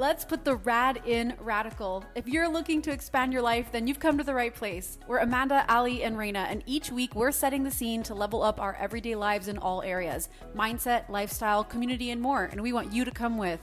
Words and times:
Let's 0.00 0.24
put 0.24 0.44
the 0.44 0.54
rad 0.54 1.02
in 1.06 1.34
radical. 1.40 2.04
If 2.14 2.28
you're 2.28 2.48
looking 2.48 2.80
to 2.82 2.92
expand 2.92 3.32
your 3.32 3.42
life, 3.42 3.72
then 3.72 3.88
you've 3.88 3.98
come 3.98 4.16
to 4.16 4.22
the 4.22 4.32
right 4.32 4.54
place. 4.54 4.96
We're 5.08 5.18
Amanda, 5.18 5.64
Ali, 5.68 6.04
and 6.04 6.16
Raina, 6.16 6.46
and 6.48 6.62
each 6.66 6.92
week 6.92 7.16
we're 7.16 7.32
setting 7.32 7.64
the 7.64 7.70
scene 7.72 8.04
to 8.04 8.14
level 8.14 8.40
up 8.44 8.60
our 8.60 8.76
everyday 8.76 9.16
lives 9.16 9.48
in 9.48 9.58
all 9.58 9.82
areas 9.82 10.28
mindset, 10.54 11.08
lifestyle, 11.08 11.64
community, 11.64 12.12
and 12.12 12.22
more. 12.22 12.44
And 12.44 12.62
we 12.62 12.72
want 12.72 12.92
you 12.92 13.04
to 13.04 13.10
come 13.10 13.38
with. 13.38 13.58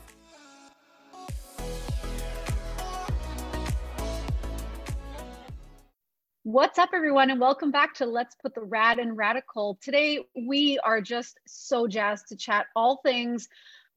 What's 6.43 6.77
up, 6.77 6.89
everyone, 6.93 7.29
and 7.29 7.39
welcome 7.39 7.71
back 7.71 7.93
to 7.95 8.05
Let's 8.05 8.35
Put 8.35 8.53
the 8.53 8.61
Rad 8.61 8.99
in 8.99 9.15
Radical. 9.15 9.79
Today, 9.81 10.19
we 10.35 10.79
are 10.83 10.99
just 10.99 11.39
so 11.47 11.87
jazzed 11.87 12.27
to 12.27 12.35
chat 12.35 12.65
all 12.75 12.99
things 13.05 13.47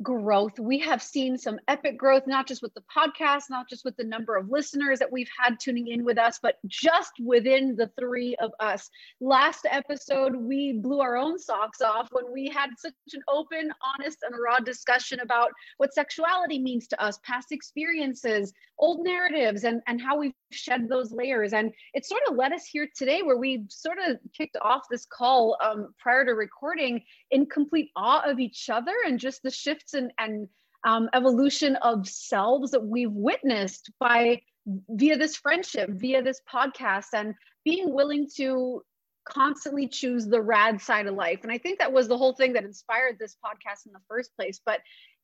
growth. 0.02 0.58
We 0.58 0.78
have 0.80 1.02
seen 1.02 1.36
some 1.36 1.58
epic 1.66 1.98
growth, 1.98 2.26
not 2.26 2.46
just 2.46 2.62
with 2.62 2.72
the 2.74 2.82
podcast, 2.82 3.44
not 3.50 3.68
just 3.68 3.84
with 3.84 3.96
the 3.96 4.04
number 4.04 4.36
of 4.36 4.50
listeners 4.50 4.98
that 5.00 5.10
we've 5.10 5.30
had 5.38 5.58
tuning 5.60 5.88
in 5.88 6.04
with 6.04 6.18
us, 6.18 6.38
but 6.40 6.56
just 6.66 7.12
within 7.24 7.74
the 7.76 7.90
three 7.98 8.36
of 8.36 8.52
us. 8.60 8.90
Last 9.20 9.66
episode, 9.68 10.36
we 10.36 10.74
blew 10.74 11.00
our 11.00 11.16
own 11.16 11.38
socks 11.38 11.80
off 11.80 12.08
when 12.12 12.32
we 12.32 12.48
had 12.48 12.70
such 12.78 12.92
an 13.12 13.22
open, 13.28 13.70
honest, 13.82 14.18
and 14.22 14.34
raw 14.40 14.58
discussion 14.58 15.20
about 15.20 15.50
what 15.78 15.94
sexuality 15.94 16.58
means 16.58 16.86
to 16.88 17.02
us, 17.02 17.18
past 17.24 17.50
experiences, 17.50 18.52
old 18.78 19.04
narratives, 19.04 19.64
and, 19.64 19.82
and 19.86 20.00
how 20.00 20.18
we've 20.18 20.32
shed 20.50 20.88
those 20.88 21.12
layers. 21.12 21.52
And 21.52 21.72
it 21.94 22.06
sort 22.06 22.22
of 22.28 22.36
led 22.36 22.52
us 22.52 22.64
here 22.64 22.88
today 22.96 23.22
where 23.22 23.36
we 23.36 23.64
sort 23.68 23.98
of 23.98 24.18
kicked 24.36 24.56
off 24.62 24.82
this 24.90 25.06
call 25.06 25.56
um, 25.64 25.94
prior 25.98 26.24
to 26.24 26.32
recording 26.32 27.02
in 27.30 27.46
complete 27.46 27.90
awe 27.96 28.22
of 28.24 28.38
each 28.38 28.68
other 28.70 28.94
and 29.06 29.18
just 29.18 29.42
the 29.42 29.50
shifts 29.50 29.94
and, 29.94 30.12
and 30.18 30.48
um, 30.84 31.08
evolution 31.12 31.76
of 31.76 32.08
selves 32.08 32.70
that 32.70 32.84
we've 32.84 33.12
witnessed 33.12 33.90
by 33.98 34.40
via 34.90 35.16
this 35.16 35.36
friendship, 35.36 35.90
via 35.90 36.22
this 36.22 36.40
podcast, 36.52 37.06
and 37.14 37.34
being 37.64 37.92
willing 37.92 38.28
to 38.36 38.82
constantly 39.28 39.86
choose 39.86 40.26
the 40.26 40.40
rad 40.40 40.80
side 40.80 41.06
of 41.06 41.14
life. 41.14 41.40
And 41.42 41.52
I 41.52 41.58
think 41.58 41.78
that 41.78 41.92
was 41.92 42.08
the 42.08 42.16
whole 42.16 42.34
thing 42.34 42.54
that 42.54 42.64
inspired 42.64 43.18
this 43.18 43.36
podcast 43.44 43.86
in 43.86 43.92
the 43.92 44.00
first 44.08 44.34
place. 44.36 44.60
But 44.64 44.80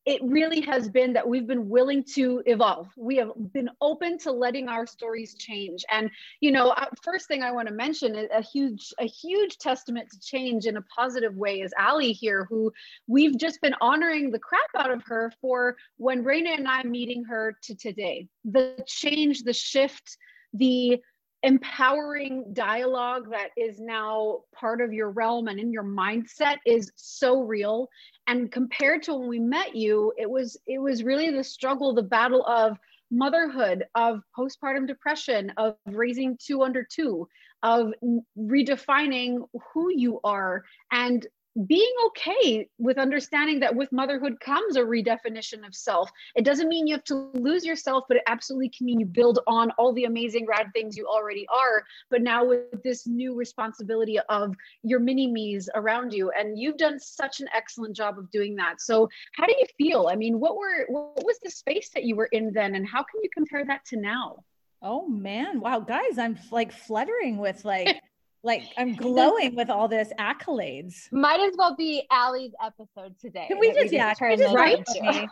it 0.06 0.20
really 0.22 0.60
has 0.60 0.88
been 0.88 1.14
that 1.14 1.26
we've 1.26 1.46
been 1.46 1.68
willing 1.68 2.04
to 2.04 2.42
evolve. 2.46 2.88
We 2.96 3.16
have 3.16 3.32
been 3.52 3.70
open 3.80 4.18
to 4.18 4.32
letting 4.32 4.68
our 4.68 4.86
stories 4.86 5.34
change. 5.34 5.84
And 5.90 6.10
you 6.40 6.52
know, 6.52 6.70
uh, 6.70 6.86
first 7.02 7.26
thing 7.26 7.42
I 7.42 7.52
want 7.52 7.68
to 7.68 7.74
mention 7.74 8.28
a 8.32 8.42
huge, 8.42 8.92
a 8.98 9.06
huge 9.06 9.58
testament 9.58 10.10
to 10.10 10.20
change 10.20 10.66
in 10.66 10.76
a 10.76 10.82
positive 10.82 11.34
way 11.36 11.60
is 11.60 11.72
Ali 11.78 12.12
here, 12.12 12.46
who 12.50 12.72
we've 13.06 13.38
just 13.38 13.60
been 13.62 13.74
honoring 13.80 14.30
the 14.30 14.38
crap 14.38 14.60
out 14.76 14.90
of 14.90 15.02
her 15.04 15.32
for 15.40 15.76
when 15.96 16.22
Raina 16.24 16.56
and 16.56 16.68
I 16.68 16.82
meeting 16.82 17.24
her 17.24 17.56
to 17.62 17.74
today. 17.74 18.28
The 18.44 18.84
change, 18.86 19.42
the 19.42 19.52
shift, 19.52 20.18
the 20.52 21.00
empowering 21.44 22.42
dialogue 22.54 23.30
that 23.30 23.50
is 23.56 23.78
now 23.78 24.40
part 24.54 24.80
of 24.80 24.94
your 24.94 25.10
realm 25.10 25.46
and 25.46 25.60
in 25.60 25.70
your 25.70 25.84
mindset 25.84 26.56
is 26.64 26.90
so 26.96 27.42
real. 27.42 27.88
And 28.26 28.50
compared 28.50 29.02
to 29.04 29.14
when 29.14 29.28
we 29.28 29.38
met 29.38 29.76
you 29.76 30.12
it 30.16 30.28
was 30.28 30.56
it 30.66 30.78
was 30.78 31.04
really 31.04 31.30
the 31.30 31.44
struggle 31.44 31.94
the 31.94 32.02
battle 32.02 32.44
of 32.46 32.78
motherhood 33.10 33.84
of 33.94 34.20
postpartum 34.36 34.86
depression 34.86 35.52
of 35.58 35.76
raising 35.86 36.36
two 36.42 36.62
under 36.62 36.82
two 36.82 37.28
of 37.62 37.92
redefining 38.38 39.46
who 39.72 39.90
you 39.94 40.20
are 40.24 40.64
and 40.90 41.26
being 41.66 41.92
okay 42.06 42.68
with 42.78 42.98
understanding 42.98 43.60
that 43.60 43.74
with 43.74 43.92
motherhood 43.92 44.40
comes 44.40 44.76
a 44.76 44.80
redefinition 44.80 45.64
of 45.64 45.74
self. 45.74 46.10
It 46.34 46.44
doesn't 46.44 46.68
mean 46.68 46.86
you 46.86 46.94
have 46.94 47.04
to 47.04 47.30
lose 47.34 47.64
yourself, 47.64 48.04
but 48.08 48.16
it 48.16 48.24
absolutely 48.26 48.70
can 48.70 48.86
mean 48.86 49.00
you 49.00 49.06
build 49.06 49.38
on 49.46 49.70
all 49.72 49.92
the 49.92 50.04
amazing 50.04 50.46
rad 50.46 50.70
things 50.72 50.96
you 50.96 51.06
already 51.06 51.46
are. 51.48 51.84
But 52.10 52.22
now 52.22 52.44
with 52.44 52.82
this 52.82 53.06
new 53.06 53.34
responsibility 53.34 54.18
of 54.28 54.54
your 54.82 54.98
mini 54.98 55.28
me's 55.28 55.68
around 55.74 56.12
you, 56.12 56.32
and 56.36 56.58
you've 56.58 56.76
done 56.76 56.98
such 56.98 57.40
an 57.40 57.46
excellent 57.54 57.94
job 57.94 58.18
of 58.18 58.30
doing 58.32 58.56
that. 58.56 58.80
So 58.80 59.08
how 59.34 59.46
do 59.46 59.54
you 59.58 59.66
feel? 59.78 60.08
I 60.08 60.16
mean, 60.16 60.40
what 60.40 60.56
were 60.56 60.86
what 60.88 61.24
was 61.24 61.38
the 61.42 61.50
space 61.50 61.90
that 61.94 62.04
you 62.04 62.16
were 62.16 62.28
in 62.32 62.52
then, 62.52 62.74
and 62.74 62.86
how 62.86 63.04
can 63.04 63.22
you 63.22 63.30
compare 63.32 63.64
that 63.64 63.84
to 63.86 63.96
now? 63.96 64.42
Oh 64.82 65.08
man, 65.08 65.60
wow, 65.60 65.80
guys, 65.80 66.18
I'm 66.18 66.36
like 66.50 66.72
fluttering 66.72 67.38
with 67.38 67.64
like. 67.64 68.00
like 68.44 68.62
I'm 68.76 68.94
glowing 68.94 69.56
with 69.56 69.70
all 69.70 69.88
this 69.88 70.12
accolades. 70.20 71.10
Might 71.10 71.40
as 71.40 71.54
well 71.56 71.74
be 71.74 72.06
Ali's 72.10 72.52
episode 72.62 73.18
today. 73.18 73.46
Can 73.48 73.58
we 73.58 73.72
just, 73.72 73.90
we 73.90 73.96
yeah, 73.96 74.14
can 74.14 74.30
we 74.30 74.36
just, 74.36 74.54
right? 74.54 74.84
Can 74.86 75.28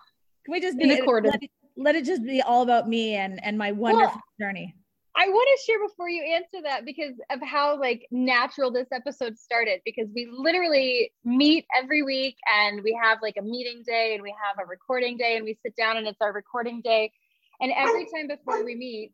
we 0.48 0.60
just 0.60 0.78
be, 0.78 0.86
let 0.86 0.98
it, 1.42 1.50
let 1.76 1.94
it, 1.94 2.04
just 2.04 2.24
be 2.24 2.42
all 2.42 2.62
about 2.62 2.88
me 2.88 3.14
and, 3.14 3.42
and 3.44 3.56
my 3.56 3.70
wonderful 3.70 4.20
well, 4.38 4.48
journey. 4.48 4.74
I 5.14 5.28
want 5.28 5.48
to 5.56 5.64
share 5.64 5.86
before 5.86 6.08
you 6.08 6.22
answer 6.22 6.62
that 6.64 6.86
because 6.86 7.14
of 7.30 7.40
how 7.42 7.78
like 7.78 8.08
natural 8.10 8.72
this 8.72 8.88
episode 8.92 9.38
started 9.38 9.80
because 9.84 10.08
we 10.14 10.28
literally 10.32 11.12
meet 11.22 11.66
every 11.78 12.02
week 12.02 12.38
and 12.50 12.82
we 12.82 12.98
have 13.00 13.18
like 13.22 13.36
a 13.38 13.42
meeting 13.42 13.82
day 13.86 14.14
and 14.14 14.22
we 14.22 14.34
have 14.42 14.56
a 14.58 14.66
recording 14.66 15.18
day 15.18 15.36
and 15.36 15.44
we 15.44 15.56
sit 15.62 15.76
down 15.76 15.98
and 15.98 16.06
it's 16.06 16.20
our 16.22 16.32
recording 16.32 16.80
day 16.80 17.12
and 17.60 17.72
every 17.76 18.06
time 18.06 18.26
before 18.26 18.64
we 18.64 18.74
meet 18.74 19.12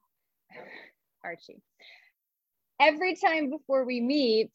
Archie 1.25 1.61
every 2.81 3.17
time 3.17 3.51
before 3.51 3.85
we 3.85 4.01
meet, 4.01 4.51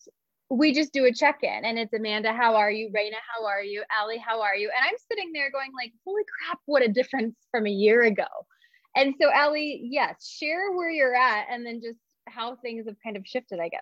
we 0.50 0.73
just 0.73 0.94
do 0.94 1.06
a 1.06 1.13
check-in 1.13 1.66
and 1.66 1.79
it's 1.79 1.94
Amanda, 1.94 2.31
how 2.31 2.56
are 2.56 2.72
you? 2.72 2.89
Raina, 2.89 3.17
how 3.35 3.45
are 3.45 3.63
you? 3.63 3.84
Ali, 4.00 4.17
how 4.17 4.41
are 4.41 4.56
you? 4.56 4.69
And 4.75 4.85
I'm 4.85 4.97
sitting 5.09 5.31
there 5.34 5.50
going 5.51 5.72
like, 5.75 5.91
holy 6.06 6.23
crap, 6.23 6.59
what 6.66 6.84
a 6.84 6.88
difference 6.88 7.35
from 7.50 7.66
a 7.66 7.72
year 7.72 8.03
ago. 8.03 8.28
And 8.95 9.16
so 9.19 9.31
Ali, 9.34 9.81
yes, 9.84 10.28
share 10.28 10.72
where 10.73 10.91
you're 10.91 11.16
at 11.16 11.47
and 11.50 11.66
then 11.66 11.81
just 11.81 11.97
how 12.28 12.56
things 12.57 12.85
have 12.88 12.97
kind 13.03 13.17
of 13.17 13.25
shifted, 13.25 13.59
I 13.59 13.69
guess. 13.69 13.81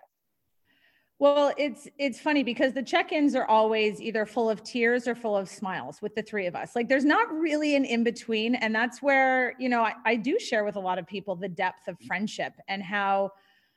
Well, 1.18 1.52
it's 1.56 1.86
it's 1.98 2.18
funny 2.18 2.42
because 2.42 2.72
the 2.72 2.82
check-ins 2.82 3.36
are 3.36 3.46
always 3.46 4.00
either 4.00 4.26
full 4.26 4.50
of 4.50 4.64
tears 4.64 5.06
or 5.06 5.14
full 5.14 5.36
of 5.36 5.48
smiles 5.48 6.02
with 6.02 6.14
the 6.16 6.22
three 6.22 6.46
of 6.46 6.56
us. 6.56 6.74
Like 6.74 6.88
there's 6.88 7.04
not 7.04 7.30
really 7.32 7.76
an 7.76 7.84
in-between. 7.84 8.56
And 8.56 8.74
that's 8.74 9.02
where, 9.02 9.54
you 9.60 9.68
know, 9.68 9.82
I, 9.82 9.92
I 10.04 10.16
do 10.16 10.38
share 10.40 10.64
with 10.64 10.74
a 10.76 10.80
lot 10.80 10.98
of 10.98 11.06
people 11.06 11.36
the 11.36 11.48
depth 11.48 11.86
of 11.86 11.96
friendship 12.08 12.54
and 12.66 12.82
how 12.82 13.30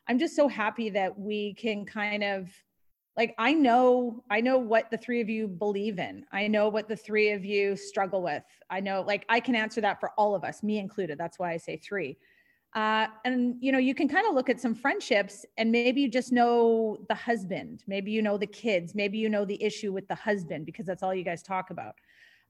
I'm 0.07 0.19
just 0.19 0.35
so 0.35 0.47
happy 0.47 0.89
that 0.91 1.17
we 1.19 1.53
can 1.55 1.85
kind 1.85 2.23
of 2.23 2.49
like 3.17 3.33
I 3.37 3.53
know 3.53 4.23
I 4.29 4.41
know 4.41 4.57
what 4.57 4.91
the 4.91 4.97
three 4.97 5.21
of 5.21 5.29
you 5.29 5.47
believe 5.47 5.99
in. 5.99 6.25
I 6.31 6.47
know 6.47 6.69
what 6.69 6.87
the 6.87 6.97
three 6.97 7.31
of 7.31 7.45
you 7.45 7.75
struggle 7.75 8.21
with. 8.21 8.43
I 8.69 8.81
know 8.81 9.01
like 9.01 9.25
I 9.29 9.39
can 9.39 9.55
answer 9.55 9.81
that 9.81 9.99
for 9.99 10.11
all 10.17 10.35
of 10.35 10.43
us, 10.43 10.63
me 10.63 10.79
included. 10.79 11.17
That's 11.17 11.39
why 11.39 11.51
I 11.51 11.57
say 11.57 11.77
three. 11.77 12.17
Uh, 12.75 13.07
and 13.23 13.55
you 13.61 13.71
know 13.71 13.77
you 13.77 13.95
can 13.95 14.09
kind 14.09 14.27
of 14.27 14.35
look 14.35 14.49
at 14.49 14.59
some 14.59 14.75
friendships 14.75 15.45
and 15.57 15.71
maybe 15.71 16.01
you 16.01 16.09
just 16.09 16.33
know 16.33 16.97
the 17.07 17.15
husband 17.15 17.85
maybe 17.87 18.11
you 18.11 18.21
know 18.21 18.37
the 18.37 18.45
kids 18.45 18.93
maybe 18.93 19.17
you 19.17 19.29
know 19.29 19.45
the 19.45 19.63
issue 19.63 19.93
with 19.93 20.05
the 20.09 20.15
husband 20.15 20.65
because 20.65 20.85
that's 20.85 21.01
all 21.01 21.15
you 21.15 21.23
guys 21.23 21.41
talk 21.41 21.69
about 21.69 21.95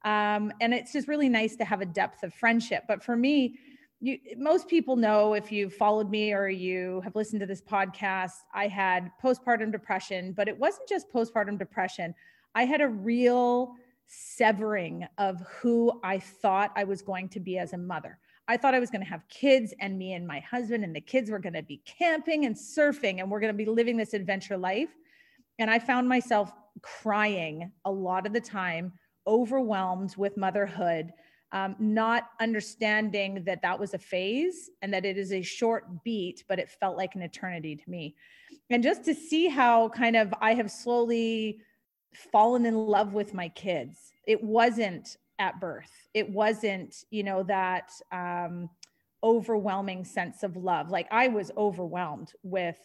um, 0.03 0.51
and 0.61 0.73
it's 0.73 0.91
just 0.91 1.07
really 1.07 1.29
nice 1.29 1.55
to 1.55 1.63
have 1.63 1.81
a 1.81 1.85
depth 1.85 2.23
of 2.23 2.33
friendship 2.33 2.83
but 2.87 3.03
for 3.03 3.15
me 3.15 3.59
you 4.05 4.19
most 4.37 4.67
people 4.67 4.95
know 4.95 5.33
if 5.33 5.51
you've 5.51 5.73
followed 5.73 6.11
me 6.11 6.31
or 6.31 6.47
you 6.47 7.01
have 7.03 7.15
listened 7.15 7.39
to 7.39 7.47
this 7.47 7.61
podcast 7.61 8.33
i 8.53 8.67
had 8.67 9.09
postpartum 9.21 9.71
depression 9.71 10.31
but 10.31 10.47
it 10.47 10.57
wasn't 10.57 10.87
just 10.87 11.11
postpartum 11.11 11.57
depression. 11.57 12.13
I 12.53 12.63
had 12.63 12.79
a 12.79 12.87
real 12.87 13.73
severing 14.07 15.07
of 15.17 15.41
who 15.59 15.99
i 16.03 16.19
thought 16.19 16.71
i 16.75 16.83
was 16.83 17.01
going 17.01 17.27
to 17.29 17.39
be 17.39 17.57
as 17.57 17.73
a 17.73 17.77
mother. 17.77 18.19
I 18.47 18.57
thought 18.57 18.75
i 18.75 18.79
was 18.79 18.91
going 18.91 19.01
to 19.01 19.09
have 19.09 19.27
kids 19.27 19.73
and 19.81 19.97
me 19.97 20.13
and 20.13 20.27
my 20.27 20.39
husband 20.39 20.83
and 20.83 20.95
the 20.95 21.01
kids 21.01 21.31
were 21.31 21.39
going 21.39 21.53
to 21.53 21.63
be 21.63 21.81
camping 21.85 22.45
and 22.45 22.55
surfing 22.55 23.19
and 23.19 23.31
we're 23.31 23.39
going 23.39 23.53
to 23.53 23.57
be 23.57 23.65
living 23.65 23.97
this 23.97 24.13
adventure 24.13 24.57
life. 24.57 24.89
And 25.57 25.71
i 25.71 25.79
found 25.79 26.07
myself 26.07 26.53
crying 26.81 27.71
a 27.85 27.91
lot 27.91 28.27
of 28.27 28.33
the 28.33 28.41
time 28.41 28.93
overwhelmed 29.25 30.15
with 30.15 30.37
motherhood 30.37 31.11
um, 31.51 31.75
not 31.79 32.29
understanding 32.41 33.43
that 33.45 33.61
that 33.61 33.79
was 33.79 33.93
a 33.93 33.99
phase 33.99 34.69
and 34.81 34.93
that 34.93 35.05
it 35.05 35.17
is 35.17 35.31
a 35.31 35.41
short 35.41 36.03
beat, 36.03 36.43
but 36.47 36.59
it 36.59 36.69
felt 36.69 36.97
like 36.97 37.15
an 37.15 37.21
eternity 37.21 37.75
to 37.75 37.89
me. 37.89 38.15
And 38.69 38.83
just 38.83 39.05
to 39.05 39.13
see 39.13 39.47
how 39.47 39.89
kind 39.89 40.15
of 40.15 40.33
I 40.41 40.53
have 40.53 40.71
slowly 40.71 41.61
fallen 42.15 42.65
in 42.65 42.75
love 42.75 43.13
with 43.13 43.33
my 43.33 43.49
kids. 43.49 44.13
It 44.25 44.43
wasn't 44.43 45.17
at 45.39 45.59
birth. 45.59 45.91
It 46.13 46.29
wasn't, 46.29 47.03
you 47.09 47.23
know, 47.23 47.43
that 47.43 47.91
um, 48.11 48.69
overwhelming 49.23 50.05
sense 50.05 50.43
of 50.43 50.55
love. 50.55 50.89
Like 50.89 51.07
I 51.11 51.27
was 51.27 51.51
overwhelmed 51.57 52.33
with 52.43 52.77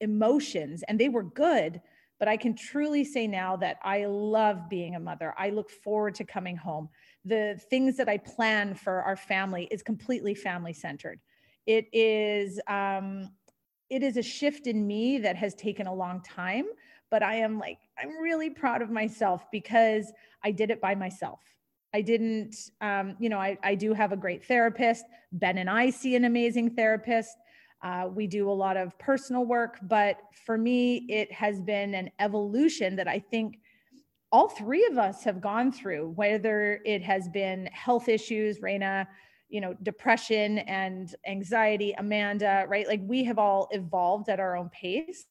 emotions 0.00 0.82
and 0.88 0.98
they 0.98 1.08
were 1.08 1.22
good, 1.22 1.80
but 2.18 2.28
I 2.28 2.36
can 2.36 2.54
truly 2.54 3.04
say 3.04 3.26
now 3.26 3.56
that 3.56 3.78
I 3.82 4.06
love 4.06 4.68
being 4.68 4.94
a 4.94 5.00
mother. 5.00 5.34
I 5.38 5.50
look 5.50 5.70
forward 5.70 6.14
to 6.16 6.24
coming 6.24 6.56
home 6.56 6.88
the 7.24 7.60
things 7.70 7.96
that 7.96 8.08
I 8.08 8.18
plan 8.18 8.74
for 8.74 9.02
our 9.02 9.16
family 9.16 9.68
is 9.70 9.82
completely 9.82 10.34
family 10.34 10.72
centered. 10.72 11.20
It 11.66 11.86
is 11.92 12.60
um, 12.66 13.30
it 13.90 14.02
is 14.02 14.16
a 14.16 14.22
shift 14.22 14.66
in 14.66 14.86
me 14.86 15.18
that 15.18 15.36
has 15.36 15.54
taken 15.54 15.86
a 15.86 15.94
long 15.94 16.22
time, 16.22 16.66
but 17.10 17.22
I 17.22 17.36
am 17.36 17.58
like 17.58 17.78
I'm 17.98 18.18
really 18.20 18.50
proud 18.50 18.82
of 18.82 18.90
myself 18.90 19.44
because 19.50 20.12
I 20.42 20.50
did 20.50 20.70
it 20.70 20.80
by 20.80 20.94
myself. 20.94 21.40
I 21.92 22.02
didn't, 22.02 22.54
um, 22.80 23.16
you 23.18 23.28
know, 23.28 23.38
I, 23.38 23.58
I 23.62 23.74
do 23.74 23.92
have 23.94 24.12
a 24.12 24.16
great 24.16 24.44
therapist. 24.44 25.04
Ben 25.32 25.58
and 25.58 25.68
I 25.68 25.90
see 25.90 26.14
an 26.14 26.24
amazing 26.24 26.70
therapist. 26.70 27.36
Uh, 27.82 28.08
we 28.12 28.26
do 28.26 28.48
a 28.48 28.52
lot 28.52 28.76
of 28.76 28.96
personal 28.98 29.44
work, 29.44 29.78
but 29.82 30.18
for 30.44 30.56
me, 30.56 31.06
it 31.08 31.32
has 31.32 31.60
been 31.60 31.94
an 31.94 32.10
evolution 32.20 32.94
that 32.96 33.08
I 33.08 33.18
think 33.18 33.58
all 34.32 34.48
three 34.48 34.86
of 34.86 34.98
us 34.98 35.24
have 35.24 35.40
gone 35.40 35.72
through, 35.72 36.10
whether 36.10 36.80
it 36.84 37.02
has 37.02 37.28
been 37.28 37.66
health 37.72 38.08
issues, 38.08 38.60
Raina, 38.60 39.06
you 39.48 39.60
know, 39.60 39.74
depression 39.82 40.58
and 40.58 41.14
anxiety, 41.26 41.92
Amanda, 41.98 42.64
right? 42.68 42.86
Like 42.86 43.00
we 43.02 43.24
have 43.24 43.38
all 43.38 43.68
evolved 43.72 44.28
at 44.28 44.38
our 44.38 44.56
own 44.56 44.68
pace. 44.68 45.24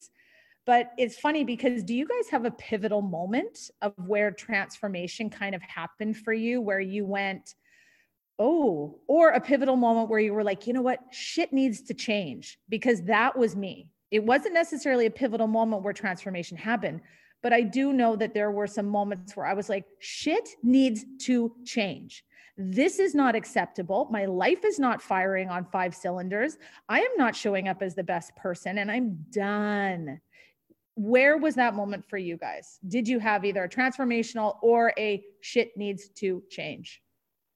But 0.66 0.90
it's 0.98 1.18
funny 1.18 1.42
because 1.42 1.82
do 1.82 1.94
you 1.94 2.06
guys 2.06 2.28
have 2.30 2.44
a 2.44 2.50
pivotal 2.50 3.00
moment 3.00 3.70
of 3.80 3.94
where 4.06 4.30
transformation 4.30 5.30
kind 5.30 5.54
of 5.54 5.62
happened 5.62 6.18
for 6.18 6.34
you, 6.34 6.60
where 6.60 6.80
you 6.80 7.06
went, 7.06 7.54
oh, 8.38 8.98
or 9.08 9.30
a 9.30 9.40
pivotal 9.40 9.76
moment 9.76 10.10
where 10.10 10.20
you 10.20 10.34
were 10.34 10.44
like, 10.44 10.66
you 10.66 10.74
know 10.74 10.82
what, 10.82 11.00
shit 11.10 11.52
needs 11.52 11.82
to 11.82 11.94
change? 11.94 12.58
Because 12.68 13.02
that 13.04 13.36
was 13.38 13.56
me. 13.56 13.90
It 14.10 14.22
wasn't 14.24 14.54
necessarily 14.54 15.06
a 15.06 15.10
pivotal 15.10 15.46
moment 15.46 15.82
where 15.82 15.92
transformation 15.92 16.56
happened, 16.56 17.00
but 17.42 17.52
I 17.52 17.62
do 17.62 17.92
know 17.92 18.16
that 18.16 18.34
there 18.34 18.50
were 18.50 18.66
some 18.66 18.86
moments 18.86 19.36
where 19.36 19.46
I 19.46 19.54
was 19.54 19.68
like, 19.68 19.84
shit 19.98 20.48
needs 20.62 21.04
to 21.22 21.52
change. 21.64 22.24
This 22.56 22.98
is 22.98 23.14
not 23.14 23.34
acceptable. 23.34 24.08
My 24.10 24.26
life 24.26 24.64
is 24.64 24.78
not 24.78 25.00
firing 25.00 25.48
on 25.48 25.64
five 25.72 25.94
cylinders. 25.94 26.58
I 26.88 27.00
am 27.00 27.16
not 27.16 27.34
showing 27.34 27.68
up 27.68 27.80
as 27.80 27.94
the 27.94 28.04
best 28.04 28.36
person 28.36 28.78
and 28.78 28.90
I'm 28.90 29.24
done 29.30 30.20
where 31.00 31.38
was 31.38 31.54
that 31.54 31.74
moment 31.74 32.04
for 32.08 32.18
you 32.18 32.36
guys? 32.36 32.78
Did 32.86 33.08
you 33.08 33.18
have 33.20 33.44
either 33.46 33.64
a 33.64 33.68
transformational 33.68 34.56
or 34.60 34.92
a 34.98 35.24
shit 35.40 35.70
needs 35.74 36.10
to 36.16 36.42
change? 36.50 37.00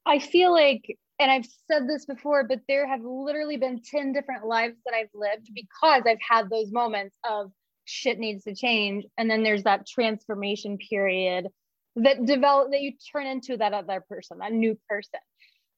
I 0.07 0.19
feel 0.19 0.51
like, 0.51 0.97
and 1.19 1.31
I've 1.31 1.47
said 1.71 1.87
this 1.87 2.07
before, 2.07 2.45
but 2.45 2.61
there 2.69 2.89
have 2.89 3.03
literally 3.05 3.59
been 3.59 3.83
10 3.83 4.15
different 4.15 4.47
lives 4.47 4.77
that 4.87 4.95
I've 4.95 5.11
lived 5.13 5.51
because 5.55 6.03
I've 6.07 6.17
had 6.27 6.49
those 6.49 6.73
moments 6.73 7.19
of 7.29 7.53
shit 7.85 8.19
needs 8.19 8.45
to 8.45 8.55
change. 8.55 9.05
And 9.17 9.31
then 9.31 9.43
there's 9.43 9.65
that 9.65 9.87
transformation 9.87 10.79
period 10.79 11.49
that 11.97 12.25
develop 12.27 12.71
that 12.73 12.81
you 12.81 12.93
turn 13.13 13.27
into 13.27 13.57
that 13.57 13.73
other 13.73 14.03
person, 14.09 14.39
that 14.39 14.53
new 14.53 14.79
person. 14.89 15.21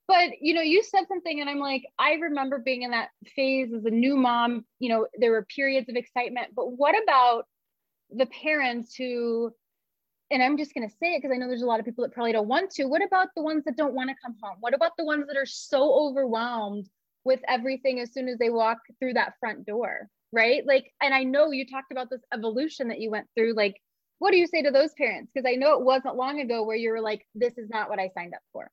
But 0.08 0.40
you 0.40 0.54
know, 0.54 0.62
you 0.62 0.82
said 0.82 1.08
something, 1.08 1.40
and 1.40 1.50
I'm 1.50 1.58
like, 1.58 1.84
I 1.98 2.14
remember 2.14 2.58
being 2.58 2.82
in 2.82 2.92
that 2.92 3.08
phase 3.34 3.72
as 3.72 3.84
a 3.84 3.90
new 3.90 4.16
mom. 4.16 4.64
You 4.78 4.90
know, 4.90 5.06
there 5.18 5.32
were 5.32 5.44
periods 5.44 5.88
of 5.88 5.96
excitement, 5.96 6.48
but 6.54 6.72
what 6.72 6.94
about 7.02 7.46
the 8.10 8.26
parents 8.26 8.94
who 8.94 9.52
and 10.30 10.42
I'm 10.42 10.56
just 10.56 10.74
going 10.74 10.88
to 10.88 10.94
say 10.96 11.14
it 11.14 11.22
because 11.22 11.32
I 11.32 11.38
know 11.38 11.46
there's 11.46 11.62
a 11.62 11.66
lot 11.66 11.78
of 11.78 11.86
people 11.86 12.02
that 12.02 12.12
probably 12.12 12.32
don't 12.32 12.48
want 12.48 12.70
to. 12.72 12.86
What 12.86 13.04
about 13.04 13.28
the 13.36 13.42
ones 13.42 13.64
that 13.64 13.76
don't 13.76 13.94
want 13.94 14.10
to 14.10 14.16
come 14.20 14.34
home? 14.42 14.56
What 14.60 14.74
about 14.74 14.92
the 14.98 15.04
ones 15.04 15.26
that 15.28 15.36
are 15.36 15.46
so 15.46 15.92
overwhelmed 15.94 16.88
with 17.24 17.40
everything 17.46 18.00
as 18.00 18.12
soon 18.12 18.28
as 18.28 18.38
they 18.38 18.50
walk 18.50 18.78
through 18.98 19.14
that 19.14 19.34
front 19.38 19.66
door? 19.66 20.08
Right. 20.32 20.66
Like, 20.66 20.92
and 21.02 21.14
I 21.14 21.22
know 21.22 21.50
you 21.50 21.66
talked 21.66 21.92
about 21.92 22.10
this 22.10 22.20
evolution 22.34 22.88
that 22.88 23.00
you 23.00 23.10
went 23.10 23.26
through. 23.36 23.54
Like, 23.54 23.76
what 24.18 24.30
do 24.30 24.38
you 24.38 24.46
say 24.46 24.62
to 24.62 24.70
those 24.70 24.90
parents? 24.96 25.30
Because 25.32 25.48
I 25.48 25.56
know 25.56 25.78
it 25.78 25.84
wasn't 25.84 26.16
long 26.16 26.40
ago 26.40 26.64
where 26.64 26.76
you 26.76 26.90
were 26.90 27.00
like, 27.00 27.26
this 27.34 27.56
is 27.58 27.68
not 27.70 27.88
what 27.88 27.98
I 27.98 28.10
signed 28.14 28.34
up 28.34 28.42
for. 28.52 28.70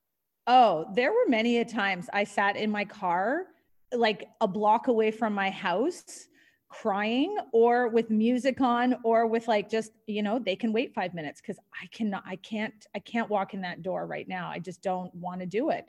Oh, 0.48 0.86
there 0.94 1.12
were 1.12 1.28
many 1.28 1.60
a 1.60 1.66
times 1.66 2.10
I 2.12 2.24
sat 2.24 2.56
in 2.56 2.70
my 2.70 2.86
car, 2.86 3.46
like 3.94 4.28
a 4.42 4.48
block 4.48 4.88
away 4.88 5.12
from 5.12 5.34
my 5.34 5.50
house 5.50 6.28
crying 6.74 7.38
or 7.52 7.88
with 7.90 8.10
music 8.10 8.60
on 8.60 8.96
or 9.04 9.28
with 9.28 9.48
like 9.48 9.70
just 9.70 9.92
you 10.08 10.24
know 10.24 10.40
they 10.40 10.56
can 10.56 10.74
wait 10.74 10.92
five 10.92 11.14
minutes 11.14 11.40
because 11.40 11.60
i 11.80 11.86
cannot 11.96 12.24
i 12.26 12.36
can't 12.38 12.88
i 12.96 13.00
can't 13.00 13.30
walk 13.30 13.54
in 13.54 13.62
that 13.62 13.84
door 13.84 14.08
right 14.08 14.28
now 14.28 14.50
i 14.50 14.58
just 14.58 14.82
don't 14.82 15.14
want 15.14 15.40
to 15.40 15.46
do 15.46 15.70
it 15.70 15.86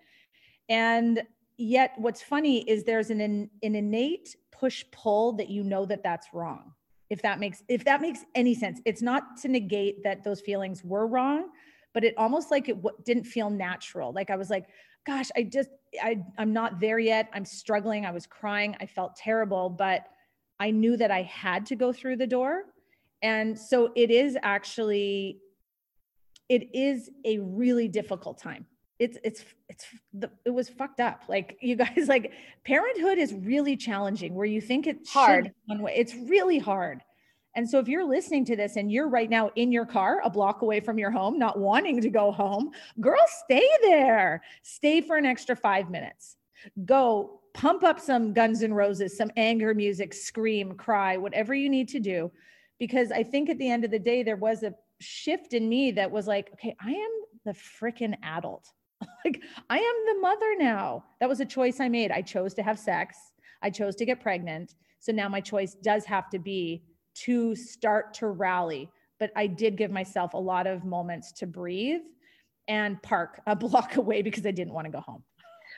and 0.69 1.23
yet 1.57 1.93
what's 1.97 2.21
funny 2.21 2.69
is 2.69 2.85
there's 2.85 3.09
an 3.09 3.23
an 3.23 3.49
innate 3.63 4.37
push 4.59 4.85
pull 4.93 5.33
that 5.35 5.49
you 5.49 5.63
know 5.63 5.85
that 5.87 6.03
that's 6.03 6.29
wrong. 6.33 6.73
If 7.11 7.23
that 7.23 7.39
makes 7.39 7.63
if 7.69 7.85
that 7.85 8.01
makes 8.01 8.21
any 8.35 8.55
sense 8.55 8.81
it's 8.85 9.03
not 9.03 9.37
to 9.43 9.49
negate 9.49 10.03
that 10.05 10.25
those 10.25 10.41
feelings 10.41 10.83
were 10.83 11.07
wrong 11.07 11.51
but 11.93 12.03
it 12.03 12.15
almost 12.17 12.51
like 12.51 12.69
it 12.69 12.83
w- 12.83 12.97
didn't 13.05 13.25
feel 13.25 13.51
natural. 13.51 14.13
Like 14.13 14.31
i 14.31 14.37
was 14.37 14.51
like 14.51 14.67
gosh 15.07 15.29
i 15.37 15.43
just 15.43 15.69
i 16.03 16.19
i'm 16.39 16.53
not 16.53 16.81
there 16.81 16.99
yet. 16.99 17.29
I'm 17.33 17.45
struggling. 17.45 18.07
I 18.07 18.11
was 18.11 18.27
crying. 18.27 18.75
I 18.81 18.87
felt 18.87 19.17
terrible 19.17 19.69
but 19.69 20.07
I 20.59 20.71
knew 20.71 20.97
that 20.97 21.11
I 21.11 21.23
had 21.23 21.67
to 21.67 21.77
go 21.77 21.93
through 21.93 22.17
the 22.17 22.27
door. 22.27 22.65
And 23.23 23.59
so 23.59 23.93
it 23.97 24.11
is 24.11 24.37
actually, 24.43 25.39
it 26.49 26.75
is 26.75 27.11
a 27.25 27.39
really 27.39 27.89
difficult 27.89 28.39
time. 28.39 28.67
It's, 29.05 29.19
it's, 29.23 29.45
it's, 29.69 29.87
the, 30.13 30.31
it 30.45 30.51
was 30.51 30.69
fucked 30.69 31.01
up. 31.01 31.23
Like 31.29 31.59
you 31.63 31.77
guys, 31.77 32.09
like 32.09 32.33
parenthood 32.65 33.19
is 33.19 33.33
really 33.33 33.77
challenging 33.77 34.35
where 34.35 34.47
you 34.47 34.61
think 34.61 34.87
it's 34.87 35.11
hard. 35.11 35.53
One 35.67 35.83
way. 35.83 35.95
It's 35.97 36.15
really 36.15 36.59
hard. 36.59 37.03
And 37.57 37.69
so 37.69 37.79
if 37.79 37.87
you're 37.87 38.05
listening 38.05 38.45
to 38.47 38.57
this 38.57 38.77
and 38.77 38.91
you're 38.91 39.09
right 39.09 39.31
now 39.31 39.51
in 39.55 39.71
your 39.71 39.87
car, 39.87 40.21
a 40.25 40.31
block 40.31 40.63
away 40.63 40.81
from 40.81 40.99
your 40.99 41.11
home, 41.11 41.39
not 41.39 41.59
wanting 41.59 42.01
to 42.01 42.11
go 42.11 42.33
home, 42.33 42.73
girl, 43.01 43.21
stay 43.45 43.69
there. 43.83 44.43
Stay 44.63 45.01
for 45.01 45.17
an 45.17 45.25
extra 45.25 45.55
five 45.55 45.89
minutes. 45.89 46.37
Go 46.85 47.41
pump 47.53 47.85
up 47.85 48.01
some 48.01 48.33
Guns 48.33 48.63
N' 48.65 48.75
Roses, 48.75 49.17
some 49.17 49.31
anger 49.37 49.73
music, 49.73 50.13
scream, 50.13 50.75
cry, 50.75 51.17
whatever 51.17 51.55
you 51.55 51.71
need 51.71 51.89
to 51.91 52.01
do. 52.01 52.33
Because 52.81 53.13
I 53.13 53.23
think 53.23 53.49
at 53.49 53.59
the 53.59 53.71
end 53.71 53.85
of 53.85 53.93
the 53.93 54.01
day, 54.01 54.25
there 54.25 54.37
was 54.37 54.65
a 54.65 54.75
shift 55.01 55.55
in 55.55 55.69
me 55.69 55.93
that 55.93 56.11
was 56.11 56.27
like, 56.27 56.51
okay, 56.55 56.75
I 56.85 56.91
am 56.91 57.11
the 57.45 57.53
freaking 57.53 58.17
adult. 58.23 58.67
like, 59.25 59.43
I 59.71 59.79
am 59.79 60.15
the 60.17 60.21
mother 60.21 60.57
now. 60.59 61.05
That 61.21 61.29
was 61.29 61.41
a 61.41 61.45
choice 61.45 61.81
I 61.81 61.89
made. 61.89 62.11
I 62.11 62.23
chose 62.23 62.55
to 62.55 62.63
have 62.63 62.79
sex, 62.79 63.17
I 63.63 63.71
chose 63.71 63.97
to 63.97 64.05
get 64.05 64.21
pregnant. 64.21 64.75
So 64.99 65.13
now 65.13 65.29
my 65.29 65.41
choice 65.41 65.75
does 65.75 66.05
have 66.07 66.31
to 66.31 66.39
be 66.39 66.83
to 67.15 67.55
start 67.55 68.15
to 68.15 68.29
rally. 68.29 68.89
But 69.21 69.31
I 69.37 69.47
did 69.47 69.77
give 69.77 69.91
myself 69.91 70.35
a 70.35 70.39
lot 70.39 70.67
of 70.67 70.85
moments 70.85 71.33
to 71.33 71.47
breathe 71.47 72.01
and 72.69 73.01
park 73.03 73.41
a 73.47 73.55
block 73.65 73.97
away 73.97 74.23
because 74.23 74.47
I 74.47 74.51
didn't 74.51 74.73
want 74.73 74.87
to 74.87 74.91
go 74.91 75.01
home. 75.01 75.23